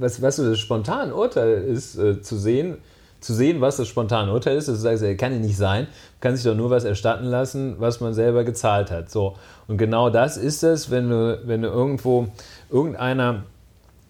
[0.00, 2.78] was, was das spontane Urteil ist, äh, zu sehen,
[3.20, 4.68] zu sehen, was das spontane Urteil ist.
[4.68, 5.86] Das heißt, kann ja nicht sein.
[6.20, 9.10] Kann sich doch nur was erstatten lassen, was man selber gezahlt hat.
[9.10, 9.36] So.
[9.68, 12.28] Und genau das ist es, wenn du, wenn du irgendwo
[12.70, 13.44] irgendeiner,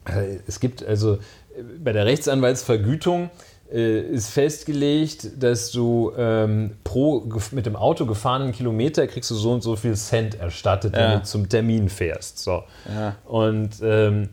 [0.07, 1.19] äh, es gibt also
[1.83, 3.31] bei der Rechtsanwaltsvergütung
[3.73, 9.53] äh, ist festgelegt, dass du ähm, pro mit dem Auto gefahrenen Kilometer kriegst du so
[9.53, 10.99] und so viel Cent erstattet, ja.
[10.99, 12.39] wenn du zum Termin fährst.
[12.39, 12.65] So.
[12.93, 13.17] Ja.
[13.27, 14.31] Und ähm,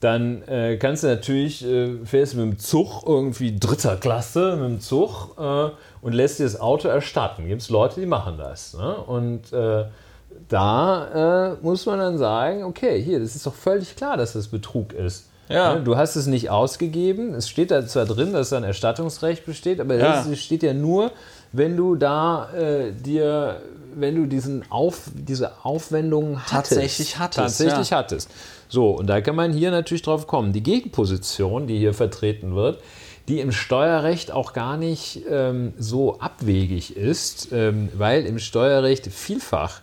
[0.00, 4.80] dann äh, kannst du natürlich, äh, fährst mit dem Zug irgendwie dritter Klasse mit dem
[4.80, 5.70] Zug äh,
[6.02, 7.48] und lässt dir das Auto erstatten.
[7.48, 8.74] Gibt es Leute, die machen das.
[8.74, 8.96] Ne?
[8.96, 9.86] Und äh,
[10.48, 14.48] da äh, muss man dann sagen, okay, hier, das ist doch völlig klar, dass das
[14.48, 15.27] Betrug ist.
[15.48, 15.76] Ja.
[15.76, 17.34] Du hast es nicht ausgegeben.
[17.34, 20.24] Es steht da zwar drin, dass da ein Erstattungsrecht besteht, aber Ja.
[20.30, 21.12] es steht ja nur,
[21.52, 23.60] wenn du da äh, dir,
[23.94, 26.72] wenn du diesen Auf, diese Aufwendungen hattest.
[26.72, 27.98] Tatsächlich hattest, Tatsächlich ja.
[27.98, 28.30] hattest.
[28.68, 30.52] So, und da kann man hier natürlich drauf kommen.
[30.52, 32.80] Die Gegenposition, die hier vertreten wird,
[33.28, 39.80] die im Steuerrecht auch gar nicht ähm, so abwegig ist, ähm, weil im Steuerrecht vielfach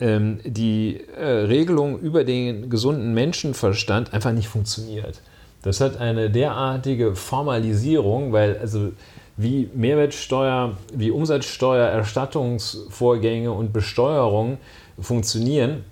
[0.00, 5.20] die äh, Regelung über den gesunden Menschenverstand einfach nicht funktioniert.
[5.62, 8.92] Das hat eine derartige Formalisierung, weil also
[9.36, 14.58] wie Mehrwertsteuer, wie Umsatzsteuer, Erstattungsvorgänge und Besteuerung
[15.00, 15.84] funktionieren,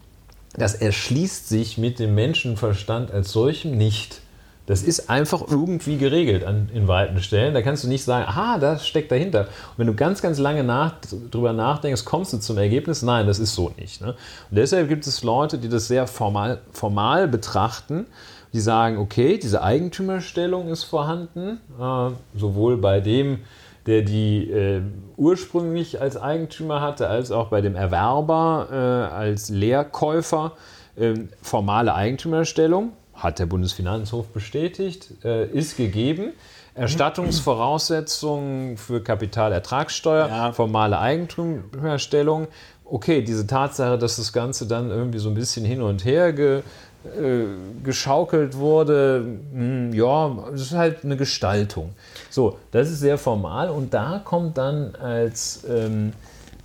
[0.55, 4.21] das erschließt sich mit dem Menschenverstand als solchem nicht.
[4.67, 7.53] Das ist einfach irgendwie geregelt an, in weiten Stellen.
[7.53, 9.43] Da kannst du nicht sagen, aha, das steckt dahinter.
[9.43, 10.95] Und wenn du ganz, ganz lange nach,
[11.31, 14.01] drüber nachdenkst, kommst du zum Ergebnis, nein, das ist so nicht.
[14.01, 14.15] Ne?
[14.51, 18.07] Und deshalb gibt es Leute, die das sehr formal, formal betrachten.
[18.53, 23.41] Die sagen, okay, diese Eigentümerstellung ist vorhanden, äh, sowohl bei dem,
[23.87, 24.83] der die äh,
[25.17, 30.53] ursprünglich als Eigentümer hatte, als auch bei dem Erwerber äh, als Leerkäufer.
[30.97, 32.93] Ähm, formale Eigentümerstellung
[33.23, 36.33] hat der Bundesfinanzhof bestätigt, äh, ist gegeben.
[36.75, 40.53] Erstattungsvoraussetzungen für Kapitalertragssteuer, Ja.
[40.53, 42.49] formale Eigentümerstellung.
[42.85, 46.59] Okay, diese Tatsache, dass das Ganze dann irgendwie so ein bisschen hin und her ge,
[47.05, 47.45] äh,
[47.83, 51.95] geschaukelt wurde, hm, ja, das ist halt eine Gestaltung.
[52.31, 56.13] So, das ist sehr formal und da kommt dann als, ähm,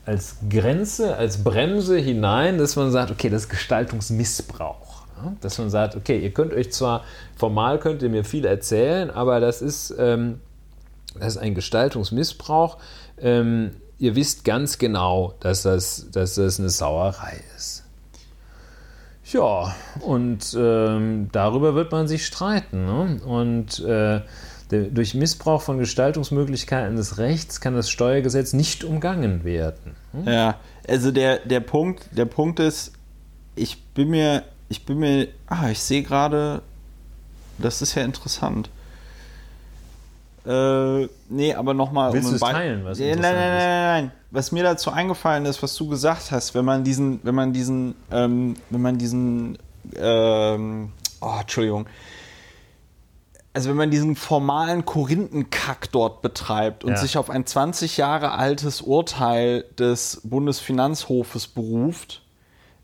[0.05, 4.86] als Grenze, als Bremse hinein, dass man sagt, okay, das ist Gestaltungsmissbrauch.
[5.41, 7.03] Dass man sagt, okay, ihr könnt euch zwar,
[7.35, 10.39] formal könnt ihr mir viel erzählen, aber das ist, ähm,
[11.19, 12.77] das ist ein Gestaltungsmissbrauch.
[13.19, 17.83] Ähm, ihr wisst ganz genau, dass das, dass das eine Sauerei ist.
[19.31, 22.85] Ja, und ähm, darüber wird man sich streiten.
[22.85, 23.19] Ne?
[23.25, 24.21] Und äh,
[24.71, 29.95] der, durch Missbrauch von Gestaltungsmöglichkeiten des Rechts kann das Steuergesetz nicht umgangen werden.
[30.13, 30.27] Hm?
[30.27, 32.93] Ja, also der, der, Punkt, der Punkt ist,
[33.55, 36.61] ich bin mir, ich bin mir, ah, ich sehe gerade,
[37.57, 38.69] das ist ja interessant.
[40.45, 42.13] Äh, nee, aber nochmal.
[42.13, 44.11] Willst um du es teilen, was nein, nein, nein, nein, nein.
[44.31, 47.95] Was mir dazu eingefallen ist, was du gesagt hast, wenn man diesen, wenn man diesen,
[48.11, 49.57] ähm, wenn man diesen,
[49.95, 51.85] ähm, oh, Entschuldigung,
[53.53, 56.97] also wenn man diesen formalen Korinthenkack dort betreibt und Ja.
[56.97, 62.21] sich auf ein 20 Jahre altes Urteil des Bundesfinanzhofes beruft,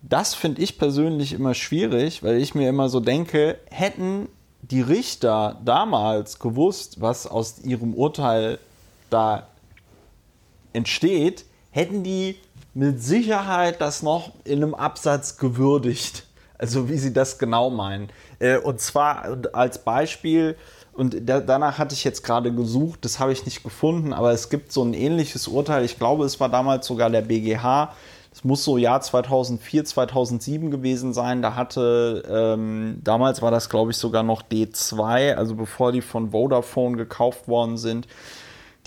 [0.03, 4.27] das finde ich persönlich immer schwierig, weil ich mir immer so denke, hätten
[4.61, 8.59] die Richter damals gewusst, was aus ihrem Urteil
[9.09, 9.47] da
[10.73, 12.35] entsteht, hätten die
[12.73, 16.25] mit Sicherheit das noch in einem Absatz gewürdigt.
[16.57, 18.09] Also wie sie das genau meinen.
[18.39, 20.55] Äh, Und zwar als Beispiel,
[20.93, 24.49] und da, danach hatte ich jetzt gerade gesucht, das habe ich nicht gefunden, aber es
[24.49, 27.93] gibt so ein ähnliches Urteil, ich glaube, es war damals sogar der BGH,
[28.33, 31.43] das muss so Jahr 2004, 2007 gewesen sein.
[31.43, 36.31] Da hatte, ähm, damals war das, glaube ich, sogar noch D2, also bevor die von
[36.31, 38.07] Vodafone gekauft worden sind.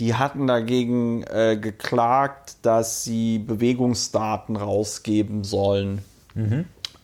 [0.01, 6.05] Die hatten dagegen äh, geklagt, dass sie Bewegungsdaten rausgeben sollen.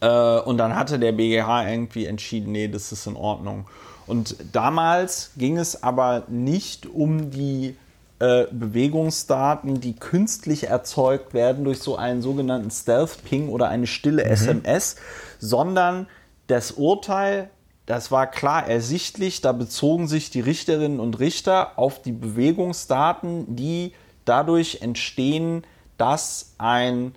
[0.01, 3.66] Äh, und dann hatte der BGH irgendwie entschieden, nee, das ist in Ordnung.
[4.09, 7.76] Und damals ging es aber nicht um die
[8.22, 14.94] äh, Bewegungsdaten, die künstlich erzeugt werden durch so einen sogenannten Stealth-Ping oder eine stille SMS,
[15.40, 16.06] sondern
[16.46, 17.50] das Urteil,
[17.84, 23.92] das war klar ersichtlich, da bezogen sich die Richterinnen und Richter auf die Bewegungsdaten, die
[24.24, 25.64] dadurch entstehen,
[25.98, 27.16] dass ein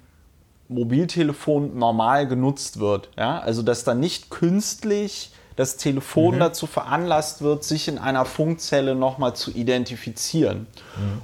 [0.70, 3.12] Mobiltelefon normal genutzt wird.
[3.16, 3.38] Ja?
[3.42, 9.36] Also dass da nicht künstlich das Telefon dazu veranlasst wird, sich in einer Funkzelle nochmal
[9.36, 10.68] zu identifizieren.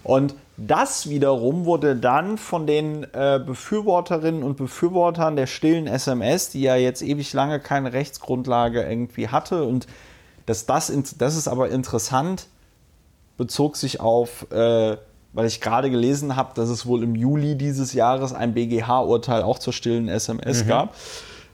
[0.04, 6.62] Und das wiederum wurde dann von den äh, Befürworterinnen und Befürwortern der stillen SMS, die
[6.62, 9.88] ja jetzt ewig lange keine Rechtsgrundlage irgendwie hatte, und
[10.46, 12.48] dass das, das ist aber interessant,
[13.38, 14.98] bezog sich auf, äh,
[15.34, 19.60] weil ich gerade gelesen habe, dass es wohl im Juli dieses Jahres ein BGH-Urteil auch
[19.60, 20.96] zur stillen SMS gab.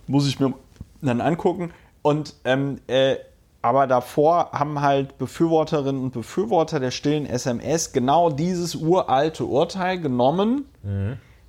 [0.07, 0.53] Muss ich mir
[1.01, 1.71] dann angucken.
[2.07, 3.17] Und ähm, äh,
[3.61, 10.69] aber davor haben halt Befürworterinnen und Befürworter der stillen SMS genau dieses uralte Urteil genommen,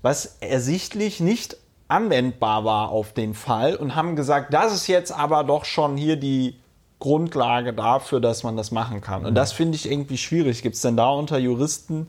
[0.02, 1.56] was ersichtlich nicht
[1.86, 6.16] anwendbar war auf den Fall und haben gesagt, das ist jetzt aber doch schon hier
[6.16, 6.56] die
[6.98, 9.24] Grundlage dafür, dass man das machen kann.
[9.24, 10.62] Und das finde ich irgendwie schwierig.
[10.62, 12.08] Gibt es denn da unter Juristen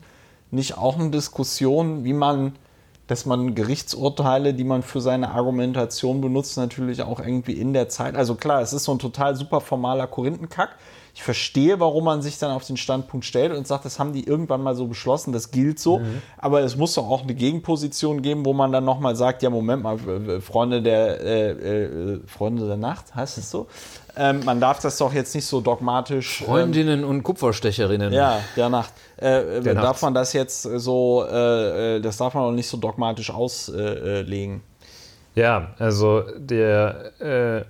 [0.50, 2.56] nicht auch eine Diskussion, wie man
[3.10, 8.14] dass man Gerichtsurteile, die man für seine Argumentation benutzt, natürlich auch irgendwie in der Zeit.
[8.14, 10.76] Also klar, es ist so ein total super formaler Korinthenkack.
[11.12, 14.24] Ich verstehe, warum man sich dann auf den Standpunkt stellt und sagt, das haben die
[14.24, 15.98] irgendwann mal so beschlossen, das gilt so.
[15.98, 16.22] Mhm.
[16.38, 19.82] Aber es muss doch auch eine Gegenposition geben, wo man dann nochmal sagt, ja, Moment
[19.82, 19.98] mal,
[20.40, 23.66] Freunde der, äh, äh, Freunde der Nacht, heißt es so?
[24.16, 26.40] Ähm, man darf das doch jetzt nicht so dogmatisch.
[26.40, 28.12] Ähm, Freundinnen ähm, und Kupferstecherinnen.
[28.12, 28.92] Ja, der Nacht.
[29.16, 30.02] Äh, der darf Nacht.
[30.02, 34.62] man das jetzt so, äh, äh, das darf man auch nicht so dogmatisch auslegen.
[35.34, 37.64] ja, also der äh,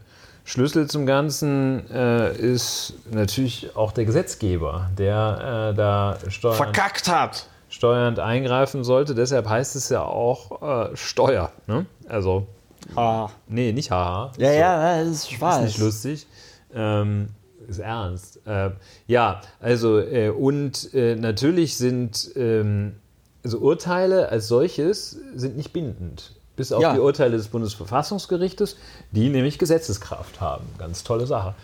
[0.45, 7.47] Schlüssel zum Ganzen äh, ist natürlich auch der Gesetzgeber, der äh, da steuernd, verkackt hat.
[7.69, 9.15] Steuernd eingreifen sollte.
[9.15, 11.53] Deshalb heißt es ja auch Steuer.
[11.69, 11.87] Ne?
[12.09, 12.49] Also
[12.97, 13.31] Ha.
[13.49, 14.33] Nee, nicht haha.
[14.39, 14.59] Ja, so.
[14.59, 15.59] ja, das ist Spaß.
[15.59, 16.27] Ist nicht lustig.
[16.75, 17.29] Ähm,
[17.69, 18.41] ist ernst.
[18.47, 18.71] Äh,
[19.07, 22.97] ja, also äh, und äh, natürlich sind ähm,
[23.45, 26.33] also Urteile als solches sind nicht bindend.
[26.57, 26.93] Bis auf ja.
[26.93, 28.77] die Urteile des Bundesverfassungsgerichtes,
[29.13, 30.65] die nämlich Gesetzeskraft haben.
[30.79, 31.55] Ganz tolle Sache.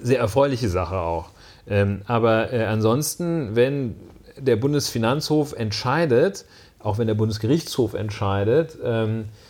[0.00, 1.30] Sehr erfreuliche Sache auch.
[1.66, 3.96] Ähm, aber äh, ansonsten, wenn
[4.36, 6.44] der Bundesfinanzhof entscheidet,
[6.78, 9.47] auch wenn der Bundesgerichtshof entscheidet, ähm, äh,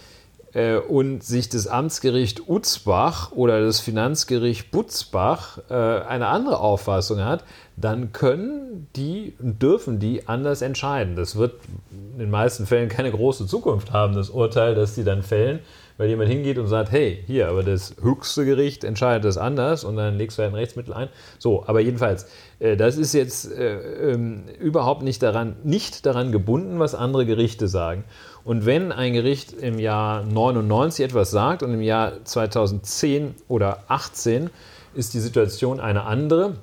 [0.89, 7.45] und sich das Amtsgericht Utzbach oder das Finanzgericht Butzbach äh, eine andere Auffassung hat,
[7.77, 11.17] dann können die und dürfen die anders entscheiden.
[11.17, 15.23] Das wird in den meisten Fällen keine große Zukunft haben, das Urteil, das sie dann
[15.23, 15.61] fällen,
[15.97, 19.97] weil jemand hingeht und sagt, hey, hier, aber das höchste Gericht entscheidet das anders und
[19.97, 21.09] dann legst du halt ein Rechtsmittel ein.
[21.39, 22.27] So, aber jedenfalls,
[22.59, 27.69] äh, das ist jetzt äh, ähm, überhaupt nicht daran, nicht daran gebunden, was andere Gerichte
[27.69, 28.05] sagen.
[28.45, 34.51] Und wenn ein Gericht im Jahr 99 etwas sagt und im Jahr 2010 oder 18
[34.95, 36.55] ist die Situation eine andere,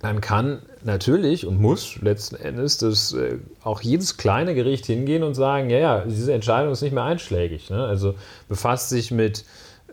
[0.00, 5.34] dann kann natürlich und muss letzten Endes das, äh, auch jedes kleine Gericht hingehen und
[5.34, 7.68] sagen, ja, ja, diese Entscheidung ist nicht mehr einschlägig.
[7.68, 7.84] Ne?
[7.84, 8.14] Also
[8.48, 9.44] befasst sich mit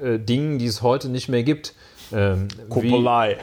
[0.01, 1.73] äh, Dingen, die es heute nicht mehr gibt.
[2.13, 3.37] Ähm, Kuppelei.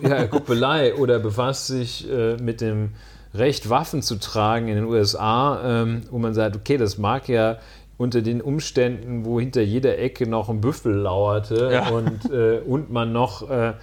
[0.00, 2.90] Wie, ja, Kuppelei oder befasst sich äh, mit dem
[3.38, 7.58] Recht, Waffen zu tragen in den USA, ähm, wo man sagt, okay, das mag ja
[7.96, 11.88] unter den Umständen, wo hinter jeder Ecke noch ein Büffel lauerte ja.
[11.90, 13.74] und, äh, und man noch äh,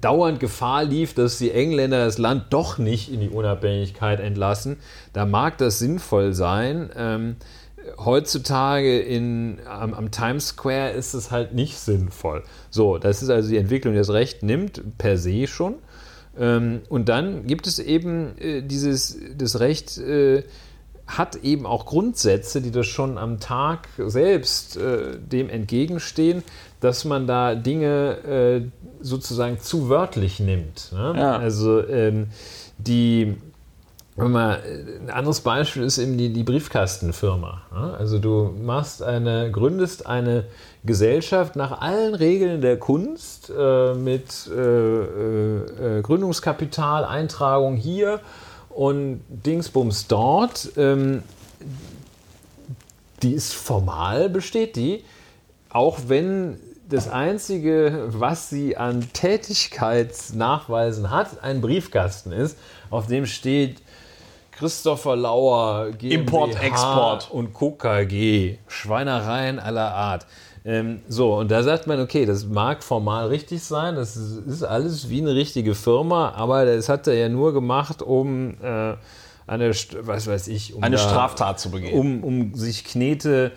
[0.00, 4.78] dauernd Gefahr lief, dass die Engländer das Land doch nicht in die Unabhängigkeit entlassen,
[5.12, 6.90] da mag das sinnvoll sein.
[6.96, 7.36] Ähm,
[7.98, 12.44] heutzutage in, am, am, Times Square ist es halt nicht sinnvoll.
[12.70, 15.74] So, das ist also die Entwicklung, die das Recht nimmt, per se schon.
[16.38, 20.44] Ähm, und dann gibt es eben äh, dieses, das Recht äh,
[21.06, 26.42] hat eben auch Grundsätze, die das schon am Tag selbst äh, dem entgegenstehen,
[26.80, 28.70] dass man da Dinge
[29.00, 30.90] sozusagen zu wörtlich nimmt.
[30.92, 31.14] Ne?
[31.16, 31.36] Ja.
[31.36, 32.26] Also ähm,
[34.14, 34.62] die mal,
[35.00, 37.62] ein anderes Beispiel ist eben die, die Briefkastenfirma.
[37.72, 37.96] Ne?
[37.98, 40.44] Also du machst eine, gründest eine
[40.84, 48.20] Gesellschaft nach allen Regeln der Kunst äh, mit äh, äh, äh, Gründungskapital, Eintragung hier
[48.68, 50.72] und Dingsbums dort.
[50.76, 51.22] Ähm,
[53.22, 55.04] die ist formal, besteht die,
[55.70, 62.58] auch wenn das Einzige, was sie an Tätigkeitsnachweisen hat, ein Briefkasten ist,
[62.90, 63.80] auf dem steht
[64.62, 70.24] Christopher Lauer, GmbH Import, Export und KKG, Schweinereien aller Art.
[70.64, 75.10] Ähm, so, und da sagt man, okay, das mag formal richtig sein, das ist alles
[75.10, 78.94] wie eine richtige Firma, aber das hat er ja nur gemacht, um äh,
[79.48, 79.70] eine,
[80.02, 81.98] was weiß ich, um eine da, Straftat zu begehen.
[81.98, 83.50] Um, um sich Knete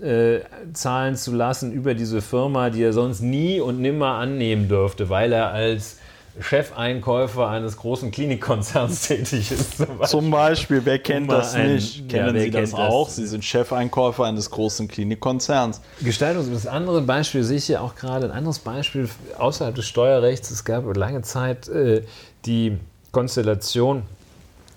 [0.00, 0.42] äh,
[0.74, 5.32] zahlen zu lassen über diese Firma, die er sonst nie und nimmer annehmen dürfte, weil
[5.32, 5.98] er als
[6.40, 9.76] Chefeinkäufer eines großen Klinikkonzerns tätig ist.
[9.76, 12.08] Zum Beispiel, zum Beispiel wer kennt das ein, nicht?
[12.08, 13.06] Kennen ja, Sie das auch?
[13.06, 13.16] Das?
[13.16, 15.82] Sie sind Chefeinkäufer eines großen Klinikkonzerns.
[16.00, 20.50] Gestaltung, das andere Beispiel sehe ich hier auch gerade, ein anderes Beispiel außerhalb des Steuerrechts.
[20.50, 22.02] Es gab lange Zeit äh,
[22.46, 22.78] die
[23.12, 24.04] Konstellation,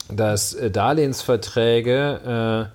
[0.10, 2.75] dass äh, Darlehensverträge äh,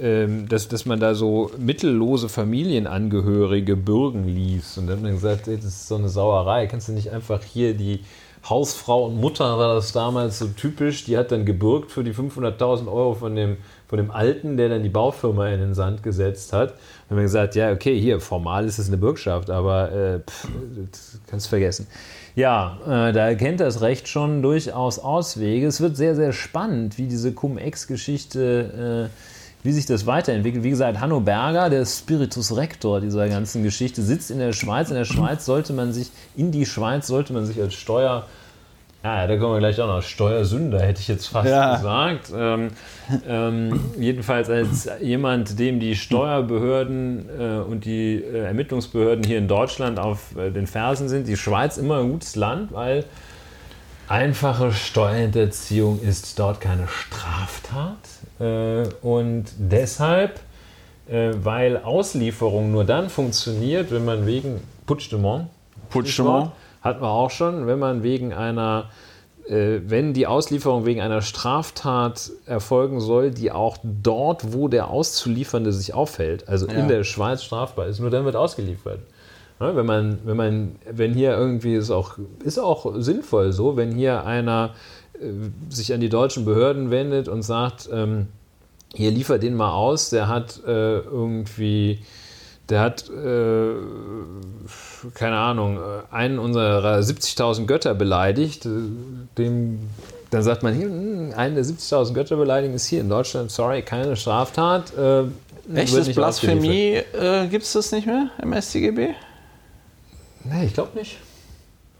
[0.00, 4.78] ähm, dass, dass man da so mittellose Familienangehörige bürgen ließ.
[4.78, 6.66] Und dann hat man gesagt, ey, das ist so eine Sauerei.
[6.66, 8.00] Kannst du nicht einfach hier die
[8.48, 12.86] Hausfrau und Mutter war das damals so typisch, die hat dann gebürgt für die 500.000
[12.86, 16.70] Euro von dem, von dem Alten, der dann die Baufirma in den Sand gesetzt hat.
[16.70, 20.48] Dann haben wir gesagt, ja, okay, hier, formal ist es eine Bürgschaft, aber äh, pff,
[20.90, 21.86] das kannst du vergessen.
[22.34, 25.66] Ja, äh, da erkennt das Recht schon durchaus Auswege.
[25.66, 30.64] Es wird sehr, sehr spannend, wie diese Cum-Ex-Geschichte äh, wie sich das weiterentwickelt.
[30.64, 34.88] Wie gesagt, Hanno Berger, der Spiritus Rector dieser ganzen Geschichte, sitzt in der Schweiz.
[34.90, 38.24] In der Schweiz sollte man sich, in die Schweiz sollte man sich als Steuer
[39.02, 40.02] Ja, da kommen wir gleich auch noch.
[40.02, 41.76] Steuersünder hätte ich jetzt fast Ja.
[41.76, 42.30] gesagt.
[42.36, 42.68] Ähm,
[43.26, 49.98] ähm, jedenfalls als jemand, dem die Steuerbehörden äh, und die äh, Ermittlungsbehörden hier in Deutschland
[49.98, 51.28] auf äh, den Fersen sind.
[51.28, 53.04] Die Schweiz immer ein gutes Land, weil
[54.08, 57.96] einfache Steuerhinterziehung ist dort keine Straftat.
[58.40, 60.40] Äh, und deshalb,
[61.08, 65.48] äh, weil Auslieferung nur dann funktioniert, wenn man wegen Putschdemont
[65.90, 66.52] Putschdemont.
[66.82, 68.90] hatten wir auch schon, wenn man wegen einer,
[69.48, 75.72] äh, wenn die Auslieferung wegen einer Straftat erfolgen soll, die auch dort, wo der Auszuliefernde
[75.72, 76.74] sich aufhält, also Ja.
[76.74, 79.00] in der Schweiz strafbar ist, nur dann wird ausgeliefert.
[79.58, 82.12] Wenn man, wenn man, wenn hier irgendwie ist auch,
[82.44, 84.70] ist auch sinnvoll so, wenn hier einer
[85.68, 88.28] sich an die deutschen Behörden wendet und sagt, ähm,
[88.94, 92.00] hier liefer den mal aus, der hat äh, irgendwie,
[92.68, 93.72] der hat, äh,
[95.14, 98.70] keine Ahnung, äh, einen unserer 70.000 Götter beleidigt, äh,
[99.38, 99.80] dem,
[100.30, 103.82] dann sagt man hier, hm, einen der 70.000 Götter beleidigen ist hier in Deutschland, sorry,
[103.82, 104.92] keine Straftat.
[104.94, 105.32] Äh, wird
[105.74, 109.10] Echtes Blasphemie äh, gibt es das nicht mehr im StGB?
[110.44, 111.18] Nee, ich glaube nicht.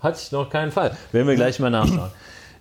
[0.01, 0.97] Hatte ich noch keinen Fall.
[1.13, 2.11] Werden wir gleich mal nachschauen.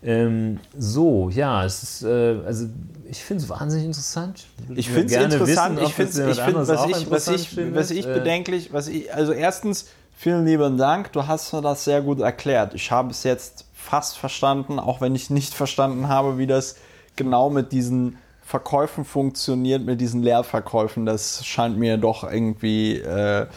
[0.01, 2.67] Ähm, so, ja, es ist, äh, also
[3.09, 4.47] ich finde es wahnsinnig interessant.
[4.75, 5.79] Ich finde es interessant.
[5.79, 7.75] wissen, ich finde, ich find, was, ich, was, interessant ich, findet.
[7.75, 11.83] was ich Äh, bedenklich, was ich, also erstens, vielen lieben Dank, du hast mir das
[11.83, 12.73] sehr gut erklärt.
[12.75, 16.75] Ich habe es jetzt fast verstanden, auch wenn ich nicht verstanden habe, wie das
[17.15, 21.05] genau mit diesen Verkäufen funktioniert, mit diesen Leerverkäufen.
[21.05, 23.47] Das scheint mir doch irgendwie, äh,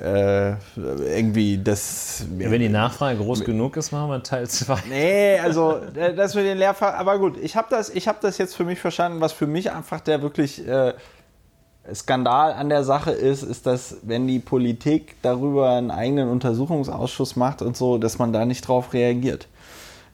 [0.00, 2.24] äh, irgendwie das.
[2.36, 4.76] Wenn die Nachfrage groß genug ist, machen wir Teil 2.
[4.88, 8.38] Nee, also äh, das mit den Lehrfach, aber gut, ich habe das, ich hab das
[8.38, 10.94] jetzt für mich verstanden, was für mich einfach der wirklich äh,
[11.92, 17.62] Skandal an der Sache ist, ist, dass wenn die Politik darüber einen eigenen Untersuchungsausschuss macht
[17.62, 19.48] und so, dass man da nicht drauf reagiert.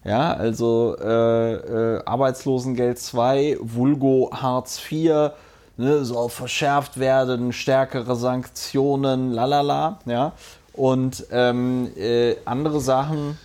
[0.03, 5.33] Ja, also äh, äh, Arbeitslosengeld 2, Vulgo Hartz IV,
[5.81, 10.33] ne, soll verschärft werden, stärkere Sanktionen, lalala, ja.
[10.73, 13.37] Und ähm, äh, andere Sachen,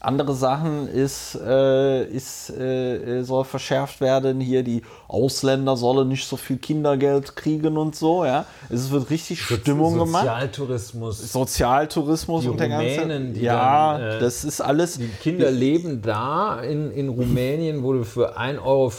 [0.00, 4.40] andere Sachen ist, äh, ist äh, äh, soll verschärft werden.
[4.40, 8.44] Hier die Ausländer sollen nicht so viel Kindergeld kriegen und so, ja.
[8.68, 10.24] Es wird richtig Stimmung gemacht.
[10.24, 11.32] Sozialtourismus.
[11.32, 13.20] Sozialtourismus Die und der ganze.
[13.32, 14.98] Die ja, dann, äh, das ist alles.
[14.98, 18.92] Die Kinder leben da in, in Rumänien, wo du für 1,50 Euro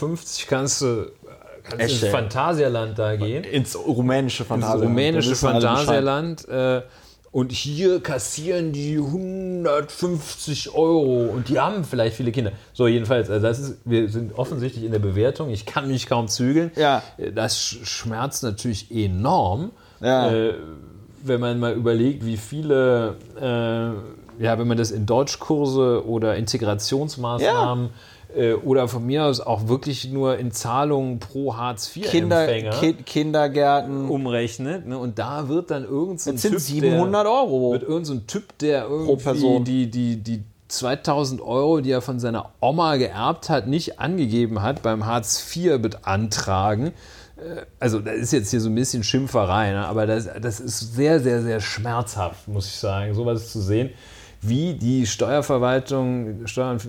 [0.47, 1.11] kannst du
[1.69, 2.11] kannst ins?
[2.11, 3.43] Phantasialand da gehen.
[3.43, 4.89] ins rumänische Phantasialand.
[4.89, 5.75] rumänische alle Bescheid.
[5.75, 6.47] Phantasialand.
[6.49, 6.81] Äh,
[7.31, 12.51] und hier kassieren die 150 Euro und die haben vielleicht viele Kinder.
[12.73, 15.49] So, jedenfalls, also das ist, wir sind offensichtlich in der Bewertung.
[15.49, 16.71] Ich kann mich kaum zügeln.
[16.75, 17.03] Ja.
[17.17, 19.71] Äh, Das sch- schmerzt natürlich enorm,
[20.01, 20.31] Ja.
[20.31, 20.53] äh,
[21.23, 27.87] wenn man mal überlegt, wie viele, äh, ja, wenn man das in Deutschkurse oder Integrationsmaßnahmen
[27.87, 27.89] äh,
[28.63, 34.09] oder von mir aus auch wirklich nur in Zahlungen pro Kinder, Hartz-IV-Empfänger Ki Kindergärten.
[34.09, 34.85] umrechnet.
[34.87, 34.97] Ne?
[34.97, 37.71] Und da wird dann irgend so sind Typ, 700 der, Euro.
[37.73, 39.63] Wird irgend so ein Typ, der irgendwie Person.
[39.63, 44.81] die, die, die 2000 Euro, die er von seiner Oma geerbt hat, nicht angegeben hat,
[44.81, 46.87] beim Hartz IV beantragen.
[47.37, 49.85] Äh, Also, das ist jetzt hier so ein bisschen Schimpferei, ne?
[49.87, 53.91] aber das, das ist sehr, sehr, sehr schmerzhaft, muss ich sagen, sowas zu sehen,
[54.47, 56.79] wie die Steuerverwaltung, Steuern,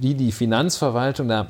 [0.00, 1.48] wie die Finanzverwaltung da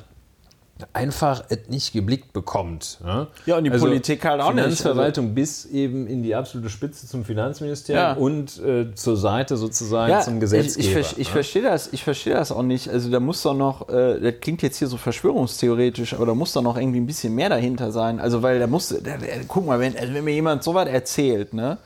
[0.92, 2.98] einfach nicht geblickt bekommt.
[3.02, 3.28] Ne?
[3.46, 4.62] Ja, und die Politik halt auch nicht.
[4.62, 8.12] Finanzverwaltung bis eben in die absolute Spitze zum Finanzministerium Ja.
[8.12, 11.00] und äh, zur Seite sozusagen zum Ich, Gesetzgeber.
[11.00, 11.32] ich, ver- ich ne?
[11.32, 12.90] verstehe das, ich verstehe das auch nicht.
[12.90, 16.52] Also da muss doch noch, äh, das klingt jetzt hier so verschwörungstheoretisch, aber da muss
[16.52, 18.20] doch noch irgendwie ein bisschen mehr dahinter sein.
[18.20, 19.16] Also weil da muss, da, da,
[19.48, 21.78] guck mal, wenn, also wenn mir jemand so was erzählt, ne,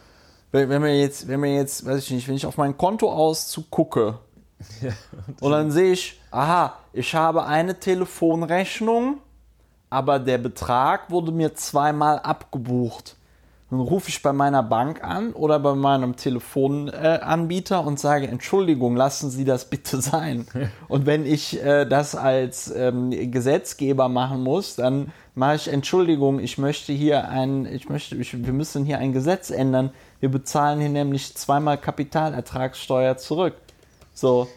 [0.52, 3.70] wenn, wenn mir jetzt, wenn mir jetzt, weiß ich nicht, wenn ich auf mein Kontoauszug
[3.70, 4.18] gucke
[5.40, 9.18] und dann sehe ich, aha, ich habe eine Telefonrechnung,
[9.88, 13.16] aber der Betrag wurde mir zweimal abgebucht.
[13.70, 18.96] Dann rufe ich bei meiner Bank an oder bei meinem Telefonanbieter äh, und sage, Entschuldigung,
[18.96, 20.46] lassen Sie das bitte sein.
[20.88, 26.58] Und wenn ich äh, das als ähm, Gesetzgeber machen muss, dann mache ich Entschuldigung, ich
[26.58, 29.90] möchte hier ein, ich möchte, ich, wir müssen hier ein Gesetz ändern.
[30.20, 33.54] Wir bezahlen hier nämlich zweimal Kapitalertragssteuer zurück.
[34.14, 34.48] So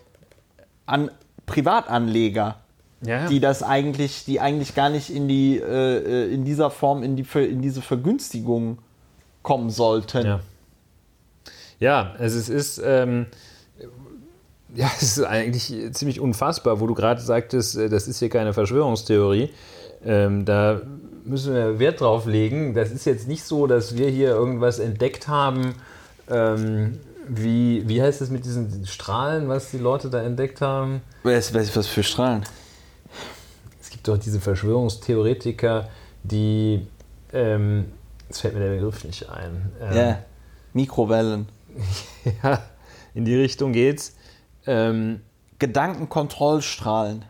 [0.85, 1.09] an
[1.45, 2.57] Privatanleger
[3.05, 7.03] ja, die das eigentlich, die eigentlich gar nicht in die äh, äh, in dieser Form
[7.03, 8.77] in die in diese Vergünstigung
[9.41, 10.25] kommen sollten.
[10.25, 10.39] Ja.
[11.79, 13.25] Ja, also es ist, ähm,
[14.73, 18.53] ja, es ist eigentlich ziemlich unfassbar, wo du gerade sagtest, äh, das ist hier keine
[18.53, 19.49] Verschwörungstheorie.
[20.05, 20.81] Ähm, da
[21.25, 22.73] müssen wir Wert drauf legen.
[22.73, 25.75] Das ist jetzt nicht so, dass wir hier irgendwas entdeckt haben,
[26.29, 31.01] ähm, wie, wie heißt es mit diesen Strahlen, was die Leute da entdeckt haben?
[31.23, 32.43] Was, was, was für Strahlen?
[33.81, 35.89] Es gibt doch diese Verschwörungstheoretiker,
[36.23, 36.85] die,
[37.31, 37.85] ähm,
[38.27, 39.71] jetzt fällt mir der Begriff nicht ein.
[39.81, 40.19] Ähm, Ja,
[40.73, 41.47] Mikrowellen.
[42.43, 42.61] ja,
[43.13, 44.15] in die Richtung geht's.
[44.65, 45.21] Ähm,
[45.59, 47.25] Gedankenkontrollstrahlen.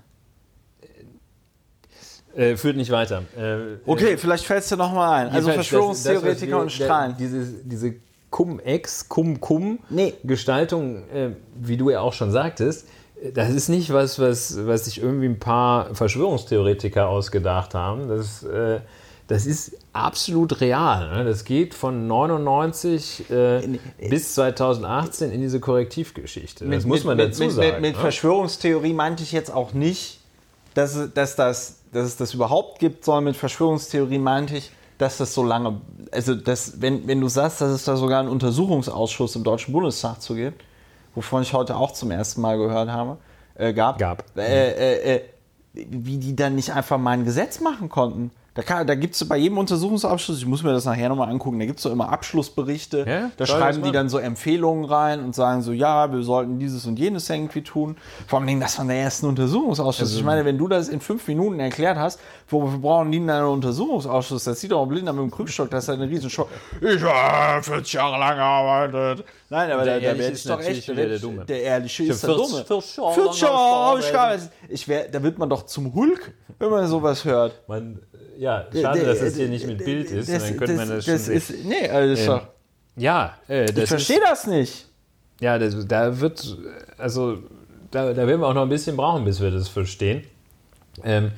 [2.35, 3.23] Äh, führt nicht weiter.
[3.37, 5.29] Äh, Okay, vielleicht fällst du noch mal ein.
[5.29, 7.15] Also Verschwörungstheoretiker das- und das, wir- Strahlen.
[7.17, 7.95] Diese, diese
[8.29, 10.13] Cum-Ex, Cum-Cum Nee.
[10.23, 12.87] Äh, wie du ja auch schon sagtest,
[13.21, 18.07] äh, das ist nicht was, was, was sich irgendwie ein paar Verschwörungstheoretiker ausgedacht haben.
[18.09, 18.79] Das, äh,
[19.27, 21.15] das ist absolut real.
[21.15, 21.25] Ne?
[21.25, 23.61] Das geht von 99 äh,
[24.09, 26.65] bis 2018 in diese Korrektivgeschichte.
[26.65, 27.67] Das muss man dazu mit, sagen.
[27.73, 28.01] Mit, mit ne?
[28.01, 30.19] Verschwörungstheorie meinte ich jetzt auch nicht,
[30.73, 35.33] dass, dass, das, dass es das überhaupt gibt, sondern mit Verschwörungstheorie meinte ich, dass das
[35.33, 39.43] so lange, also dass, wenn, wenn du sagst, dass es da sogar einen Untersuchungsausschuss im
[39.43, 40.63] Deutschen Bundestag zu gibt,
[41.15, 43.17] wovon ich heute auch zum ersten Mal gehört habe,
[43.55, 44.23] äh, gab, Gab.
[44.37, 45.21] Äh, äh, äh,
[45.73, 48.31] wie die dann nicht einfach mal ein Gesetz machen konnten.
[48.55, 51.57] Da, kann- da gibt es bei jedem Untersuchungsausschuss, ich muss mir das nachher nochmal angucken,
[51.57, 55.33] da gibt es so immer Abschlussberichte, Ja, da schreiben die dann so Empfehlungen rein und
[55.33, 57.97] sagen so, ja, wir sollten dieses und jenes irgendwie tun.
[58.27, 60.01] Vor allem, das war der erste Untersuchungsausschuss.
[60.01, 63.29] Also ich meine, wenn du das in fünf Minuten erklärt hast, wofür brauchen die denn
[63.31, 64.43] einen Untersuchungsausschuss?
[64.43, 66.47] Das sieht doch ein Blinder mit dem Krückstock, das ist eine riesen Show.
[66.79, 69.25] Ich habe 40 Jahre lang gearbeitet.
[69.49, 71.45] Nein, aber Der Ehrliche werde ist doch echt, der ich- Dumme.
[71.45, 72.65] der Ehrliche ist der 40 Dumme.
[72.65, 73.41] 40 Jahre 40
[74.13, 74.39] lang Jahre.
[74.69, 77.61] Ich wär, da wird man doch zum Hulk, wenn man sowas hört.
[77.67, 77.99] Man,
[78.37, 80.31] ja, schade, dass das hier nicht mit Bild ist.
[80.31, 81.67] Das, dann könnte man das, das schon ist, sehen.
[81.67, 82.47] nee, also das Ähm,
[82.95, 84.87] Ja, äh, das ich verstehe das nicht.
[85.39, 86.57] Ja, das, da wird,
[86.97, 87.37] also
[87.91, 90.23] da, da werden wir auch noch ein bisschen brauchen, bis wir das verstehen.
[91.03, 91.31] Ähm,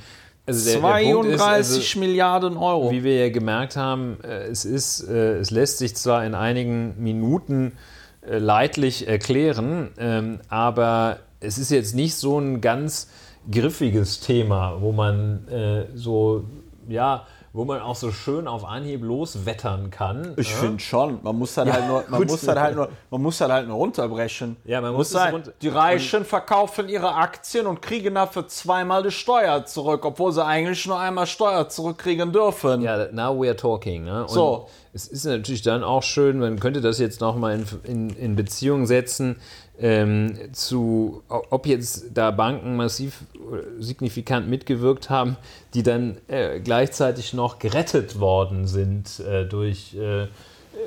[0.46, 2.92] also der, der ist, 32 also, Milliarden Euro.
[2.92, 7.02] wie wir ja gemerkt haben, äh, es ist, äh, es lässt sich zwar in einigen
[7.02, 7.74] Minuten
[8.22, 13.10] äh, leidlich erklären, ähm, aber es ist jetzt nicht so ein ganz
[13.52, 16.46] griffiges Thema, wo man so,
[16.88, 20.34] ja, wo man auch so schön auf Anhieb loswettern kann.
[20.38, 20.58] Ich ja?
[20.58, 22.30] finde schon, man muss dann Ja, halt nur, man gut.
[22.32, 24.58] muss dann halt nur, man muss dann halt nur runterbrechen.
[24.66, 29.04] Ja, man muss es sagen, runter- die Reichen verkaufen ihre Aktien und kriegen dafür zweimal
[29.04, 32.82] die Steuer zurück, obwohl sie eigentlich nur einmal Steuer zurückkriegen dürfen.
[32.82, 34.04] Ja, now we are talking.
[34.04, 34.24] Ne?
[34.24, 34.68] Und So.
[34.94, 38.86] Es ist natürlich dann auch schön, man könnte das jetzt nochmal in, in, in Beziehung
[38.86, 39.36] setzen
[39.80, 45.38] ähm, zu, ob jetzt da Banken massiv äh, signifikant mitgewirkt haben,
[45.74, 50.28] die dann äh, gleichzeitig noch gerettet worden sind äh, durch äh,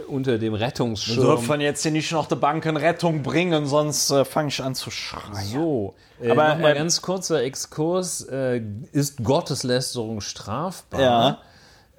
[0.06, 1.20] unter dem Wir Rettungsschirm.
[1.20, 4.90] dürfen jetzt hier nicht noch die Banken Rettung bringen, sonst äh, fange ich an zu
[4.90, 5.44] schreien.
[5.44, 8.22] So, äh, Aber, nochmal ähm, ganz kurzer Exkurs.
[8.22, 8.62] Äh,
[8.92, 11.00] ist Gotteslästerung strafbar?
[11.00, 11.38] Ja.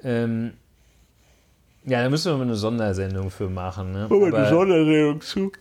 [0.03, 0.53] Ähm,
[1.85, 3.91] ja, da müssen wir mal eine Sondersendung für machen.
[3.91, 4.07] Ne?
[4.09, 5.51] eine Aber Sondersendung zu.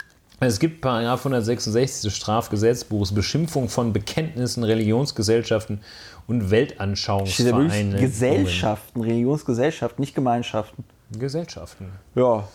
[0.41, 5.81] Es gibt Paragraph 166 des Strafgesetzbuchs Beschimpfung von Bekenntnissen, Religionsgesellschaften
[6.27, 7.97] und Weltanschauungsvereinen.
[8.01, 10.85] Gesellschaften, Religionsgesellschaften, nicht Gemeinschaften.
[11.19, 11.87] Gesellschaften.
[12.15, 12.47] Ja.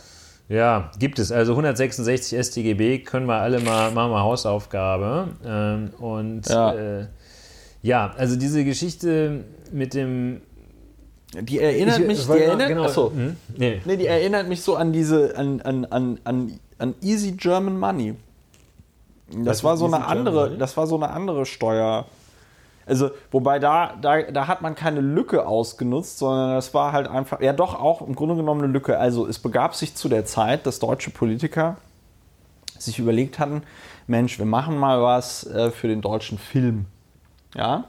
[0.50, 1.32] Ja, gibt es.
[1.32, 5.30] Also 166 StGB können wir alle mal, machen wir Hausaufgabe.
[5.46, 6.74] Ähm, und Ja.
[6.74, 7.08] Äh,
[7.82, 10.42] ja, also diese Geschichte mit dem.
[11.42, 13.36] Die erinnert Ich- mich, die erinnert, genau, achso, hm?
[13.58, 13.82] Nee.
[13.86, 18.16] nee, die erinnert mich so an diese, an, an, an, an, an Easy German Money.
[19.30, 22.06] Das Was war so eine andere, das war so eine andere Steuer.
[22.86, 27.40] Also, wobei da, da, da hat man keine Lücke ausgenutzt, sondern das war halt einfach,
[27.40, 28.98] ja doch auch im Grunde genommen eine Lücke.
[28.98, 31.78] Also es begab sich zu der Zeit, dass deutsche Politiker
[32.78, 33.64] sich überlegt hatten,
[34.08, 36.86] Mensch, wir machen mal was äh, für den deutschen Film.
[37.56, 37.86] Ja?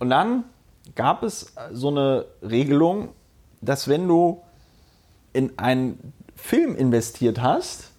[0.00, 0.44] Und dann
[0.96, 3.10] gab es so eine Regelung,
[3.60, 4.42] dass wenn du
[5.32, 6.12] in einen
[6.44, 7.90] Film investiert hast,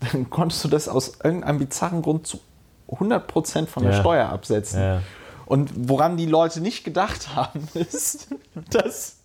[0.00, 2.40] dann konntest du das aus irgendeinem bizarren Grund zu
[2.88, 4.00] 100% von der Ja.
[4.00, 4.80] Steuer absetzen.
[4.80, 5.02] Ja.
[5.44, 8.28] Und woran die Leute nicht gedacht haben, ist,
[8.70, 9.16] dass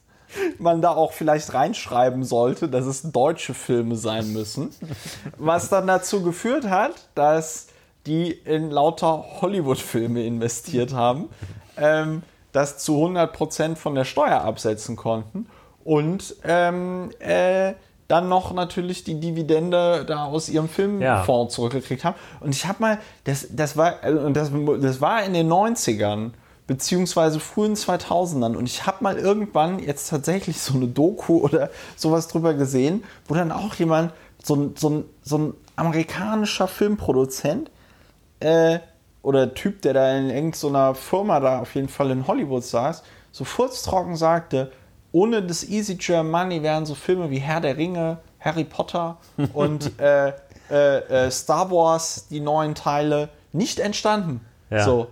[0.60, 4.72] man da auch vielleicht reinschreiben sollte, dass es deutsche Filme sein müssen.
[5.38, 7.68] Was dann dazu geführt hat, dass
[8.08, 11.30] die in lauter Hollywood-Filme investiert haben,
[11.78, 15.48] ähm, das zu 100% von der Steuer absetzen konnten
[15.86, 17.74] und ähm, äh,
[18.14, 22.16] dann noch natürlich die Dividende da aus ihrem Filmfonds zurückgekriegt haben.
[22.42, 26.30] Und ich habe mal, das, das, war, äh, das, das war in den 90ern,
[26.68, 28.56] beziehungsweise frühen 2000ern.
[28.56, 33.34] Und ich habe mal irgendwann jetzt tatsächlich so eine Doku oder sowas drüber gesehen, wo
[33.34, 34.14] dann auch jemand,
[34.44, 37.72] so ein, so ein, so ein amerikanischer Filmproduzent
[38.42, 38.78] äh,
[39.24, 43.44] oder Typ, der da in irgendeiner Firma da auf jeden Fall in Hollywood saß, so
[43.44, 44.72] furztrocken sagte,
[45.14, 49.18] ohne das Easy German Money wären so Filme wie Herr der Ringe, Harry Potter
[49.54, 50.34] und, äh,
[50.70, 54.42] äh, äh, Star Wars, die neuen Teile, nicht entstanden.
[54.70, 54.84] Ja.
[54.84, 55.08] So.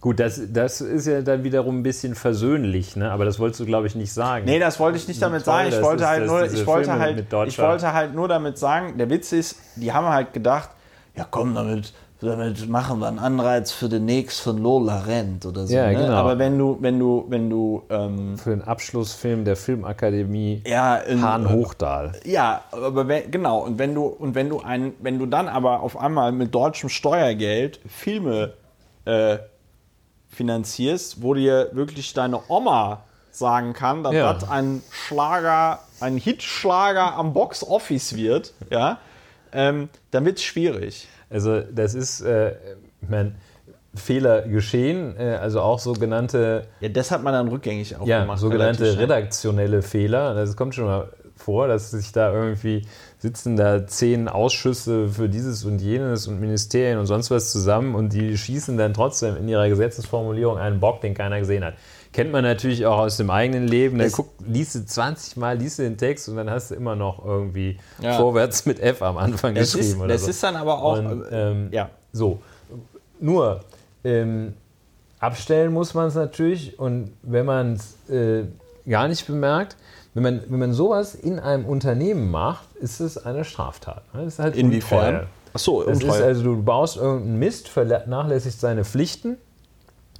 [0.00, 3.12] Gut, das, das ist ja dann wiederum ein bisschen versöhnlich, ne?
[3.12, 4.46] aber das wolltest du, glaube ich, nicht sagen.
[4.46, 5.68] Nee, das wollte ich nicht damit toll, sagen.
[5.68, 8.98] Ich wollte ist- halt nur, ich wollte Filme halt, ich wollte halt nur damit sagen,
[8.98, 10.70] der Witz ist, die haben halt gedacht,
[11.14, 11.92] ja komm, damit,
[12.26, 15.74] damit machen wir einen Anreiz für den nächsten Lola Rent oder so.
[15.74, 15.94] Ja, ne?
[15.94, 16.12] genau.
[16.14, 21.22] Aber wenn du, wenn du, wenn du, ähm, Für den Abschlussfilm der Filmakademie ja, in,
[21.22, 22.12] Hahn Hochdahl.
[22.24, 23.60] Ja, aber wenn, genau.
[23.60, 26.88] Und wenn du und wenn du ein, wenn du dann aber auf einmal mit deutschem
[26.88, 28.54] Steuergeld Filme
[29.04, 29.38] äh,
[30.28, 34.32] finanzierst, wo dir wirklich deine Oma sagen kann, dass Ja.
[34.34, 38.98] das ein Schlager, ein Hitschlager am Box Office wird, ja,
[39.52, 41.08] ähm, dann wird es schwierig.
[41.32, 42.54] Also das ist, äh,
[43.08, 43.36] mein,
[43.94, 48.38] Fehler geschehen, äh, also auch sogenannte, Ja, das hat man dann rückgängig auch ja, gemacht.
[48.38, 50.34] sogenannte redaktionelle Fehler.
[50.34, 52.86] Das kommt schon mal vor, dass sich da irgendwie
[53.18, 58.12] sitzen da zehn Ausschüsse für dieses und jenes und Ministerien und sonst was zusammen und
[58.12, 61.74] die schießen dann trotzdem in ihrer Gesetzesformulierung einen Bock, den keiner gesehen hat.
[62.12, 63.96] Kennt man natürlich auch aus dem eigenen Leben.
[63.98, 66.74] Da Das- guck, liest du 20 Mal, liest du den Text und dann hast du
[66.74, 68.18] immer noch irgendwie Ja.
[68.18, 69.96] vorwärts mit F am Anfang Das, geschrieben.
[69.96, 70.30] ist, oder das so.
[70.30, 71.88] ist dann aber auch, Und, äh, ähm, ja.
[72.12, 72.40] So,
[73.20, 73.60] nur
[74.04, 74.54] ähm,
[75.20, 78.44] abstellen muss man es natürlich und wenn man es äh,
[78.88, 79.76] gar nicht bemerkt,
[80.14, 84.02] wenn man, wenn man sowas in einem Unternehmen macht, ist es eine Straftat.
[84.12, 84.24] ne?
[84.24, 85.26] Das ist halt Inwiefern?
[85.54, 89.36] Ach so, Das ist also, du baust irgendeinen Mist, vernachlässigst seine Pflichten.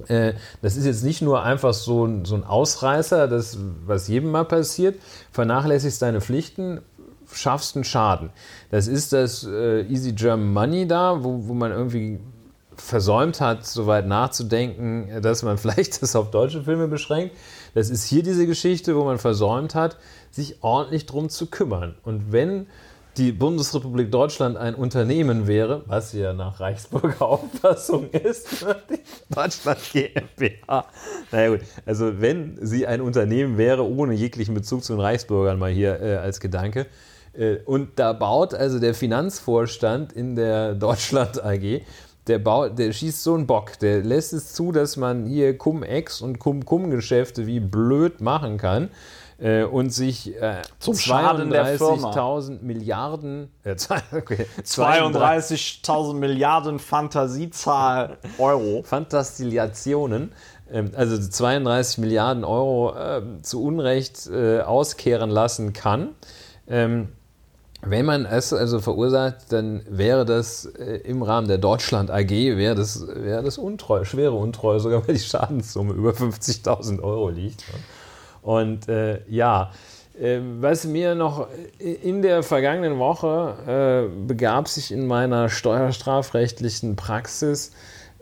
[0.07, 4.31] Äh, Das ist jetzt nicht nur einfach so ein, so ein Ausreißer, das, was jedem
[4.31, 4.99] mal passiert,
[5.31, 6.81] vernachlässigst deine Pflichten,
[7.31, 8.29] schaffst einen Schaden.
[8.69, 12.19] Das ist das äh, Easy German Money da, wo, wo man irgendwie
[12.75, 17.35] versäumt hat, so weit nachzudenken, dass man vielleicht das auf deutsche Filme beschränkt.
[17.73, 19.97] Das ist hier diese Geschichte, wo man versäumt hat,
[20.31, 21.95] sich ordentlich drum zu kümmern.
[22.03, 22.67] Und wenn
[23.17, 28.99] die Bundesrepublik Deutschland ein Unternehmen wäre, was ja nach Reichsburger Auffassung ist, die
[29.33, 30.85] Deutschland GmbH.
[31.31, 35.71] Naja gut, also wenn sie ein Unternehmen wäre, ohne jeglichen Bezug zu den Reichsbürgern mal
[35.71, 36.87] hier äh, als Gedanke,
[37.33, 41.81] äh, und da baut also der Finanzvorstand in der Deutschland AG,
[42.27, 46.21] der, baut, der schießt so einen Bock, der lässt es zu, dass man hier Cum-Ex
[46.21, 48.89] und Cum-Cum-Geschäfte wie blöd machen kann
[49.37, 52.11] äh, und sich äh, Zum Schaden der Firma.
[52.11, 53.75] 32.000 Milliarden, äh,
[54.15, 58.83] okay, 32.000 Milliarden Fantasiezahl Euro.
[58.83, 60.31] Fantastillationen,
[60.71, 66.09] ähm, also 32 Milliarden Euro ähm, zu Unrecht äh, auskehren lassen kann.
[66.67, 67.09] Ähm,
[67.85, 72.75] wenn man es also verursacht, dann wäre das äh, im Rahmen der Deutschland AG, wäre
[72.75, 77.65] das, wäre das Untreue, schwere Untreue, sogar weil die Schadenssumme über 50.000 Euro liegt.
[78.43, 79.71] Und äh, ja,
[80.19, 81.47] äh, was mir noch
[81.79, 87.71] in der vergangenen Woche äh, begab sich in meiner steuerstrafrechtlichen Praxis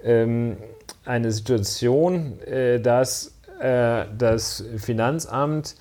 [0.04, 0.58] ähm,
[1.04, 5.76] eine Situation, äh, dass äh, das Finanzamt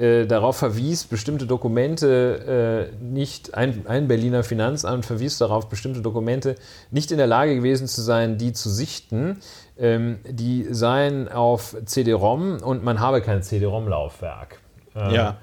[0.00, 6.54] äh, darauf verwies, bestimmte Dokumente äh, nicht, ein, ein Berliner Finanzamt verwies darauf, bestimmte Dokumente
[6.90, 9.40] nicht in der Lage gewesen zu sein, die zu sichten.
[9.78, 14.60] Ähm, die seien auf CD-ROM und man habe kein CD-ROM-Laufwerk.
[14.96, 15.36] Ähm, Ja.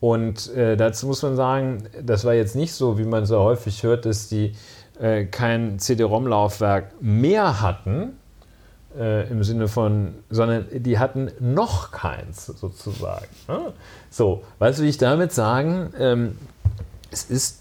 [0.00, 3.82] Und äh, dazu muss man sagen, das war jetzt nicht so, wie man so häufig
[3.82, 4.52] hört, dass die
[4.98, 8.18] äh, kein CD-ROM-Laufwerk mehr hatten,
[8.98, 13.26] äh, im Sinne von, sondern die hatten noch keins sozusagen.
[13.46, 13.72] ne?
[14.10, 15.92] So, was will ich damit sagen?
[15.98, 16.38] Ähm,
[17.10, 17.60] es ist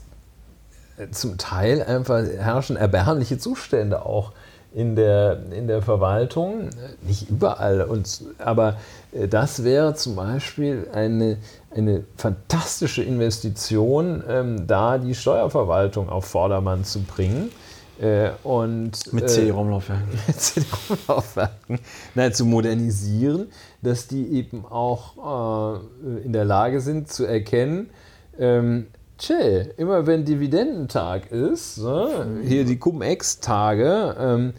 [0.98, 4.32] äh, zum Teil einfach herrschen erbärmliche Zustände auch
[4.74, 6.70] in der, in der Verwaltung,
[7.02, 8.78] nicht überall, und, aber
[9.12, 11.38] äh, das wäre zum Beispiel eine,
[11.76, 17.50] eine fantastische Investition, ähm, da die Steuerverwaltung auf Vordermann zu bringen.
[18.00, 20.08] Äh, und, Mit äh, CD-ROM-Laufwerken.
[20.28, 21.80] mit CD-ROM-Laufwerken
[22.16, 23.48] nein, zu modernisieren,
[23.82, 27.90] dass die eben auch äh, in der Lage sind zu erkennen,
[28.38, 28.88] ähm,
[29.18, 34.54] tschä, immer wenn Dividendentag ist, ne, hier die Cum-Ex-Tage, ähm,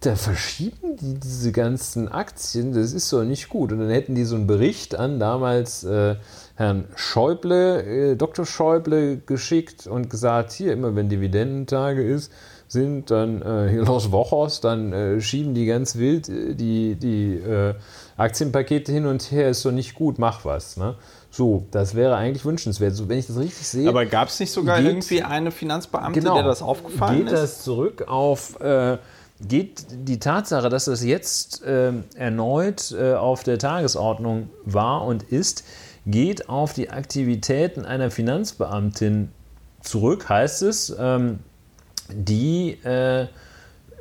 [0.00, 3.72] da verschieben die diese ganzen Aktien, das ist doch nicht gut.
[3.72, 6.16] Und dann hätten die so einen Bericht an damals äh,
[6.54, 8.46] Herrn Schäuble, äh, Dr.
[8.46, 12.30] Schäuble geschickt und gesagt, hier immer wenn Dividendentage ist,
[12.68, 17.34] sind dann äh, hier Los Wochos, dann äh, schieben die ganz wild äh, die, die
[17.36, 17.74] äh,
[18.16, 20.76] Aktienpakete hin und her, ist doch nicht gut, mach was.
[20.76, 20.94] Ne?
[21.30, 22.94] So, das wäre eigentlich wünschenswert.
[22.94, 26.18] So, wenn ich das richtig sehe, Aber gab es nicht sogar Geht- irgendwie eine Finanzbeamte,
[26.20, 26.34] Genau.
[26.34, 27.42] der das aufgefallen geht ist?
[27.42, 28.96] das zurück auf äh,
[29.46, 35.62] geht die Tatsache, dass das jetzt ähm, erneut äh, auf der Tagesordnung war und ist,
[36.06, 39.30] geht auf die Aktivitäten einer Finanzbeamtin
[39.82, 40.96] zurück, heißt es.
[40.98, 41.40] Ähm,
[42.12, 43.26] die äh,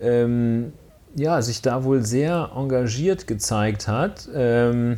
[0.02, 0.74] ähm,
[1.16, 4.28] ja, sich da wohl sehr engagiert gezeigt hat.
[4.34, 4.98] Ähm,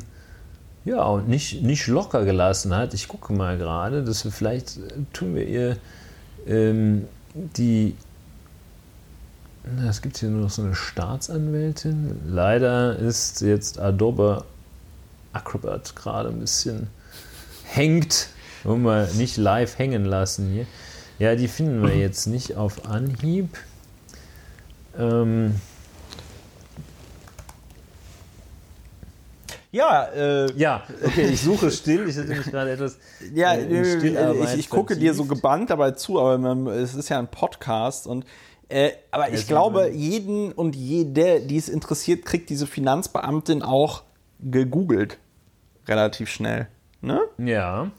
[0.84, 2.94] ja, und nicht, nicht locker gelassen hat.
[2.94, 5.78] Ich gucke mal gerade, dass wir vielleicht äh, tun wir ihr
[6.48, 7.96] ähm, die.
[9.88, 12.22] Es gibt hier nur noch so eine Staatsanwältin.
[12.26, 14.46] Leider ist jetzt Adobe
[15.34, 16.88] Acrobat gerade ein bisschen
[17.66, 18.30] hängt.
[18.64, 20.66] Wollen wir nicht live hängen lassen hier.
[21.20, 23.58] Ja, die finden wir jetzt nicht auf Anhieb.
[24.98, 25.56] Ähm,
[29.78, 32.08] Ja, äh, ja, okay, ich suche still.
[32.08, 32.98] Ich hätte mich gerade etwas.
[33.34, 37.10] Ja, äh, in Stillarbeit ich, ich gucke dir so gebannt dabei zu, aber es ist
[37.10, 38.26] ja ein Podcast und
[38.70, 44.04] äh, aber ich glaube, jeden und jede, die es interessiert, kriegt diese Finanzbeamtin auch
[44.40, 45.20] gegoogelt.
[45.88, 46.68] Relativ schnell.
[47.02, 47.22] Ne?
[47.38, 47.92] Ja,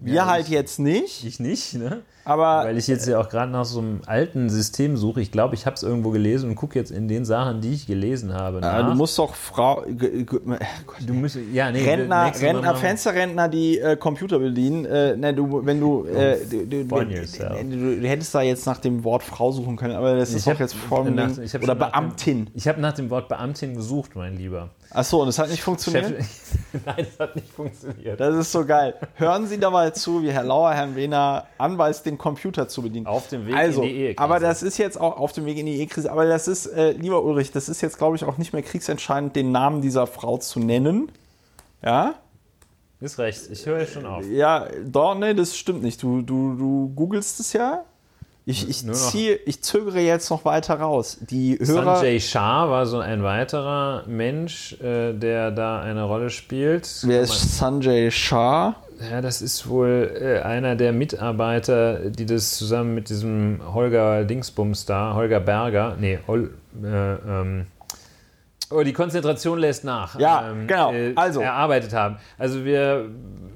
[0.00, 2.02] Wir Ja, halt ich- jetzt nicht, ich nicht, ne?
[2.26, 5.20] aber Weil ich jetzt ja auch gerade nach so einem alten System suche.
[5.22, 7.86] Ich glaube, ich habe es irgendwo gelesen und gucke jetzt in den Sachen, die ich
[7.86, 8.58] gelesen habe.
[8.58, 8.90] äh, Nach.
[8.90, 9.82] du musst doch Frau.
[9.86, 10.40] ge- ge-
[11.06, 15.80] Du musst, ja, nee, Rentner, Rentner, Fensterrentner, die äh, Computer bedienen, äh, ne, du, wenn
[15.80, 19.94] du, äh, du, du, du, du, hättest da jetzt nach dem Wort Frau suchen können,
[19.94, 22.50] aber das ist Ich doch hab jetzt nach- hab oder nach dem- Beamtin.
[22.54, 24.70] Ich habe nach dem Wort Beamtin gesucht, mein Lieber.
[24.94, 26.12] Achso, und es hat nicht funktioniert?
[26.86, 28.20] Nein, das hat nicht funktioniert.
[28.20, 28.94] Das ist so geil.
[29.14, 33.06] Hören Sie dabei zu, wie Herr Lauer Herrn Wehner anweist, den Computer zu bedienen.
[33.06, 34.18] Auf dem Weg also, in die Ehekrise.
[34.20, 36.12] Aber das ist jetzt auch auf dem Weg in die Ehekrise.
[36.12, 39.34] Aber das ist, äh, lieber Ulrich, das ist jetzt, glaube ich, auch nicht mehr kriegsentscheidend,
[39.34, 41.10] den Namen dieser Frau zu nennen.
[41.82, 42.14] Ja?
[43.00, 44.24] Ist recht, ich höre schon auf.
[44.30, 46.00] Ja, doch, nee, das stimmt nicht.
[46.02, 47.84] Du, du, du googelst es ja.
[48.46, 51.16] Ich, ich, ziehe, ich zögere jetzt noch weiter raus.
[51.30, 51.96] Die Hörer.
[51.96, 56.86] Sanjay Shah war so ein weiterer Mensch, äh, der da eine Rolle spielt.
[57.04, 58.76] Wer ist Sanjay Shah?
[59.10, 64.84] Ja, das ist wohl äh, einer der Mitarbeiter, die das zusammen mit diesem Holger Dingsbums
[64.84, 66.52] da, Holger Berger, nee, Hol,
[66.82, 67.66] äh, ähm,
[68.70, 70.18] oh, die Konzentration lässt nach.
[70.18, 70.92] Ja, genau.
[71.16, 71.40] Also.
[71.40, 72.16] Erarbeitet haben.
[72.38, 73.10] Also wir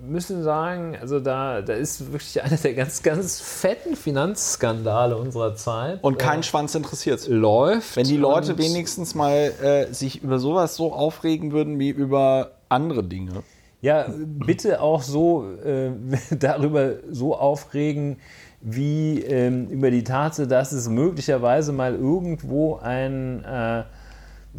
[0.08, 6.02] müssen sagen, also da, da ist wirklich einer der ganz, ganz fetten Finanzskandale unserer Zeit.
[6.02, 7.26] Und kein äh, Schwanz interessiert.
[7.28, 7.96] läuft.
[7.96, 13.04] Wenn die Leute wenigstens mal äh, sich über sowas so aufregen würden wie über andere
[13.04, 13.42] Dinge.
[13.80, 15.90] Ja, bitte auch so äh,
[16.36, 18.18] darüber so aufregen,
[18.60, 23.84] wie ähm, über die Tatsache, dass es möglicherweise mal irgendwo ein äh,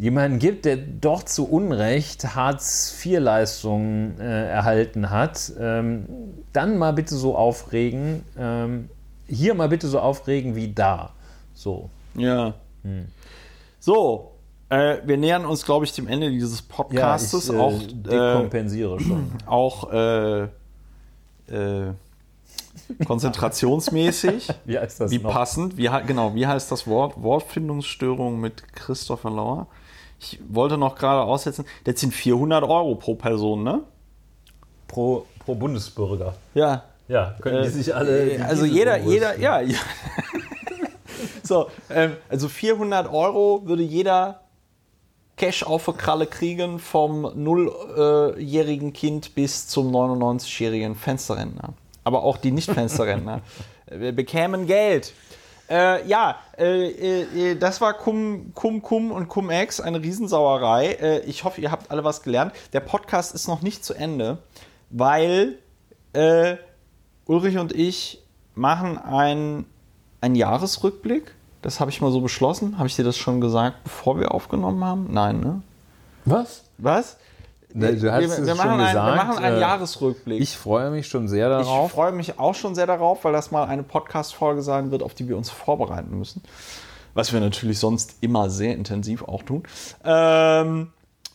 [0.00, 5.52] jemanden gibt, der doch zu Unrecht Hartz-IV-Leistungen äh, erhalten hat.
[5.60, 6.06] Ähm,
[6.54, 8.24] dann mal bitte so aufregen.
[8.38, 8.88] Ähm,
[9.28, 11.10] hier mal bitte so aufregen wie da.
[11.52, 11.90] So.
[12.14, 12.54] Ja.
[12.82, 13.08] Hm.
[13.78, 14.32] So,
[14.70, 17.50] äh, wir nähern uns, glaube ich, dem Ende dieses Podcastes.
[17.50, 19.32] ich, äh, auch äh, dekompensiere schon.
[19.46, 21.92] auch äh, äh,
[23.04, 24.48] konzentrationsmäßig.
[24.64, 25.30] Wie heißt das Wie noch?
[25.30, 27.22] passend, wie, genau, wie heißt das Wort?
[27.22, 29.66] Wortfindungsstörung mit Christopher Lauer.
[30.20, 33.80] Ich wollte noch gerade aussetzen, das sind 400 Euro pro Person, ne?
[34.86, 36.34] Pro, pro Bundesbürger.
[36.54, 36.84] Ja.
[37.08, 38.26] Ja, können die Äh, sich alle.
[38.26, 39.60] die also Diesel jeder, jeder, ja.
[39.60, 39.78] ja.
[41.42, 44.42] so, ähm, also 400 Euro würde jeder
[45.36, 51.72] Cash auf der Kralle kriegen vom nulljährigen Kind bis zum 99-jährigen Fensterrentner.
[52.04, 53.40] Aber auch die Nicht-Fensterrentner
[53.86, 55.14] äh, bekämen Geld.
[55.70, 60.86] Äh, ja, äh, äh, das war Cum, Cum Cum und Cum Ex, eine Riesensauerei.
[60.94, 62.52] Äh, ich hoffe, ihr habt alle was gelernt.
[62.72, 64.38] Der Podcast ist noch nicht zu Ende,
[64.90, 65.58] weil
[66.12, 66.56] äh,
[67.26, 68.20] Ulrich und ich
[68.56, 69.64] machen einen,
[70.20, 71.36] einen Jahresrückblick.
[71.62, 72.78] Das habe ich mal so beschlossen.
[72.78, 75.06] Habe ich dir das schon gesagt, bevor wir aufgenommen haben?
[75.12, 75.62] Nein, ne?
[76.24, 76.64] Was?
[76.78, 77.16] Was?
[77.72, 80.40] Ne, du hast wir, es wir, schon machen einen, wir gesagt, machen einen äh, Jahresrückblick.
[80.40, 81.92] Ich freue mich schon sehr Ich darauf.
[81.92, 85.28] freue mich auch schon sehr darauf, weil das mal eine Podcast-Folge sein wird, auf die
[85.28, 86.42] wir uns vorbereiten müssen.
[87.14, 89.64] Was wir natürlich sonst immer sehr intensiv auch tun.
[90.04, 90.88] Ähm,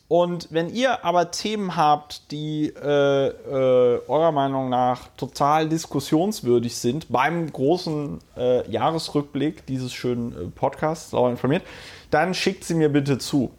[0.08, 7.12] und wenn ihr aber Themen habt, die äh, äh, eurer Meinung nach total diskussionswürdig sind
[7.12, 11.64] beim großen äh, Jahresrückblick dieses schönen äh, Podcasts, sauer informiert,
[12.12, 13.52] dann schickt sie mir bitte zu.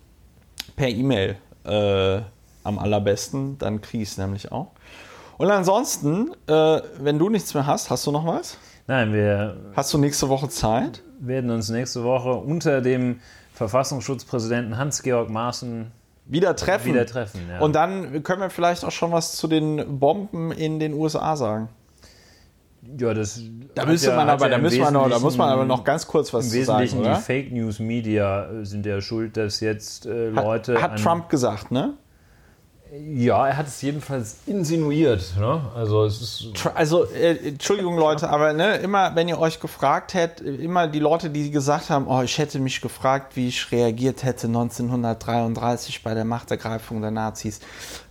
[0.77, 2.21] Per E-Mail äh,
[2.67, 4.69] am allerbesten, dann kriege ich es nämlich auch.
[5.39, 8.59] Und ansonsten, äh, wenn du nichts mehr hast, hast du noch was?
[8.87, 11.03] Nein, wir Hast du nächste Woche Zeit?
[11.19, 13.21] werden uns nächste Woche unter dem
[13.55, 15.91] Verfassungsschutzpräsidenten Hans-Georg Maaßen
[16.27, 16.93] Wieder treffen.
[16.93, 17.41] wieder treffen.
[17.51, 17.61] Ja.
[17.61, 21.69] Und dann können wir vielleicht auch schon was zu den Bomben in den USA sagen.
[22.99, 23.41] ja, das
[23.75, 25.37] Da hat müsste ja- man hat aber, ja da im müssen wir noch, da muss
[25.37, 27.17] man Wesentlichen- aber noch ganz kurz was Im zu sagen, Wesentlichen oder?
[27.17, 30.81] die Fake News Media sind ja schuld, dass jetzt äh, Hat, Leute.
[30.83, 31.95] hat an- Trump gesagt, ne?
[32.93, 35.35] Ja, er hat es jedenfalls insinuiert.
[35.39, 35.61] Ne?
[35.75, 40.47] Also es ist Also, äh, Entschuldigung, Leute, aber ne, immer, wenn ihr euch gefragt hättet,
[40.61, 44.47] immer die Leute, die gesagt haben, oh, ich hätte mich gefragt, wie ich reagiert hätte
[44.47, 47.61] 1933 bei der Machtergreifung der Nazis.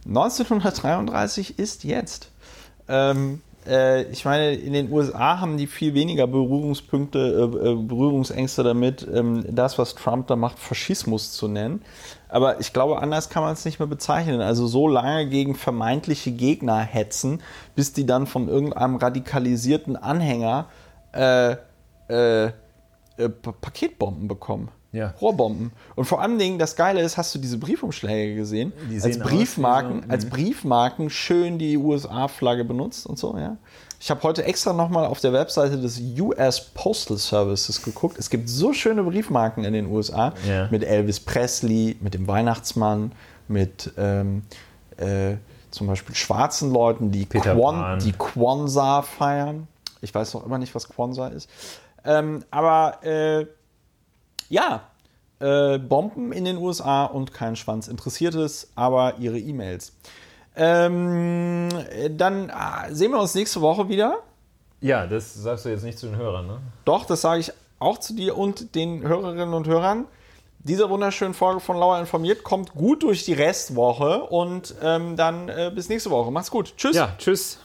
[0.06, 2.30] 1933 ist jetzt.
[2.90, 8.64] Ähm, äh, ich meine, in den USA haben die viel weniger Berührungspunkte, äh, äh, Berührungsängste
[8.64, 11.82] damit, ähm, das, was Trump da macht, Faschismus zu nennen.
[12.36, 14.42] Aber ich glaube, anders kann man es nicht mehr bezeichnen.
[14.42, 17.42] Also so lange gegen vermeintliche Gegner hetzen,
[17.76, 20.66] bis die dann von irgendeinem radikalisierten Anhänger
[21.14, 21.56] äh,
[22.10, 23.30] äh, äh,
[23.62, 24.68] Paketbomben bekommen.
[24.92, 25.14] Ja.
[25.22, 25.72] Rohrbomben.
[25.96, 28.74] Und vor allen Dingen, das Geile ist, hast du diese Briefumschläge gesehen?
[28.90, 33.56] Die als sehen aus Briefmarken, so- als Briefmarken schön die USA-Flagge benutzt und so, ja.
[34.06, 38.20] Ich habe heute extra nochmal auf der Webseite des US Postal Services geguckt.
[38.20, 40.68] Es gibt so schöne Briefmarken in den USA Ja.
[40.70, 43.14] mit Elvis Presley, mit dem Weihnachtsmann,
[43.48, 44.44] mit ähm,
[44.98, 45.38] äh,
[45.72, 49.68] zum Beispiel schwarzen Leuten, die, Quan die Kwanzaa feiern.
[50.02, 51.50] Ich weiß noch immer nicht, was Kwanzaa ist.
[52.04, 53.48] Ähm, aber äh,
[54.50, 54.84] ja,
[55.40, 59.94] äh, Bomben in den USA und kein Schwanz interessiert es, aber ihre E-Mails.
[60.56, 61.70] Ähm,
[62.12, 64.20] dann ah, sehen wir uns nächste Woche wieder.
[64.82, 66.60] ja, das sagst du jetzt nicht zu den Hörern, ne?
[66.86, 70.06] Doch, das sage ich auch zu dir und den Hörerinnen und Hörern.
[70.60, 75.72] Diese wunderschöne Folge von Lauer informiert kommt gut durch die Restwoche und ähm, dann äh,
[75.74, 76.32] bis nächste Woche.
[76.32, 76.74] Macht's gut.
[76.76, 76.96] Tschüss.
[76.96, 77.60] Ja, tschüss.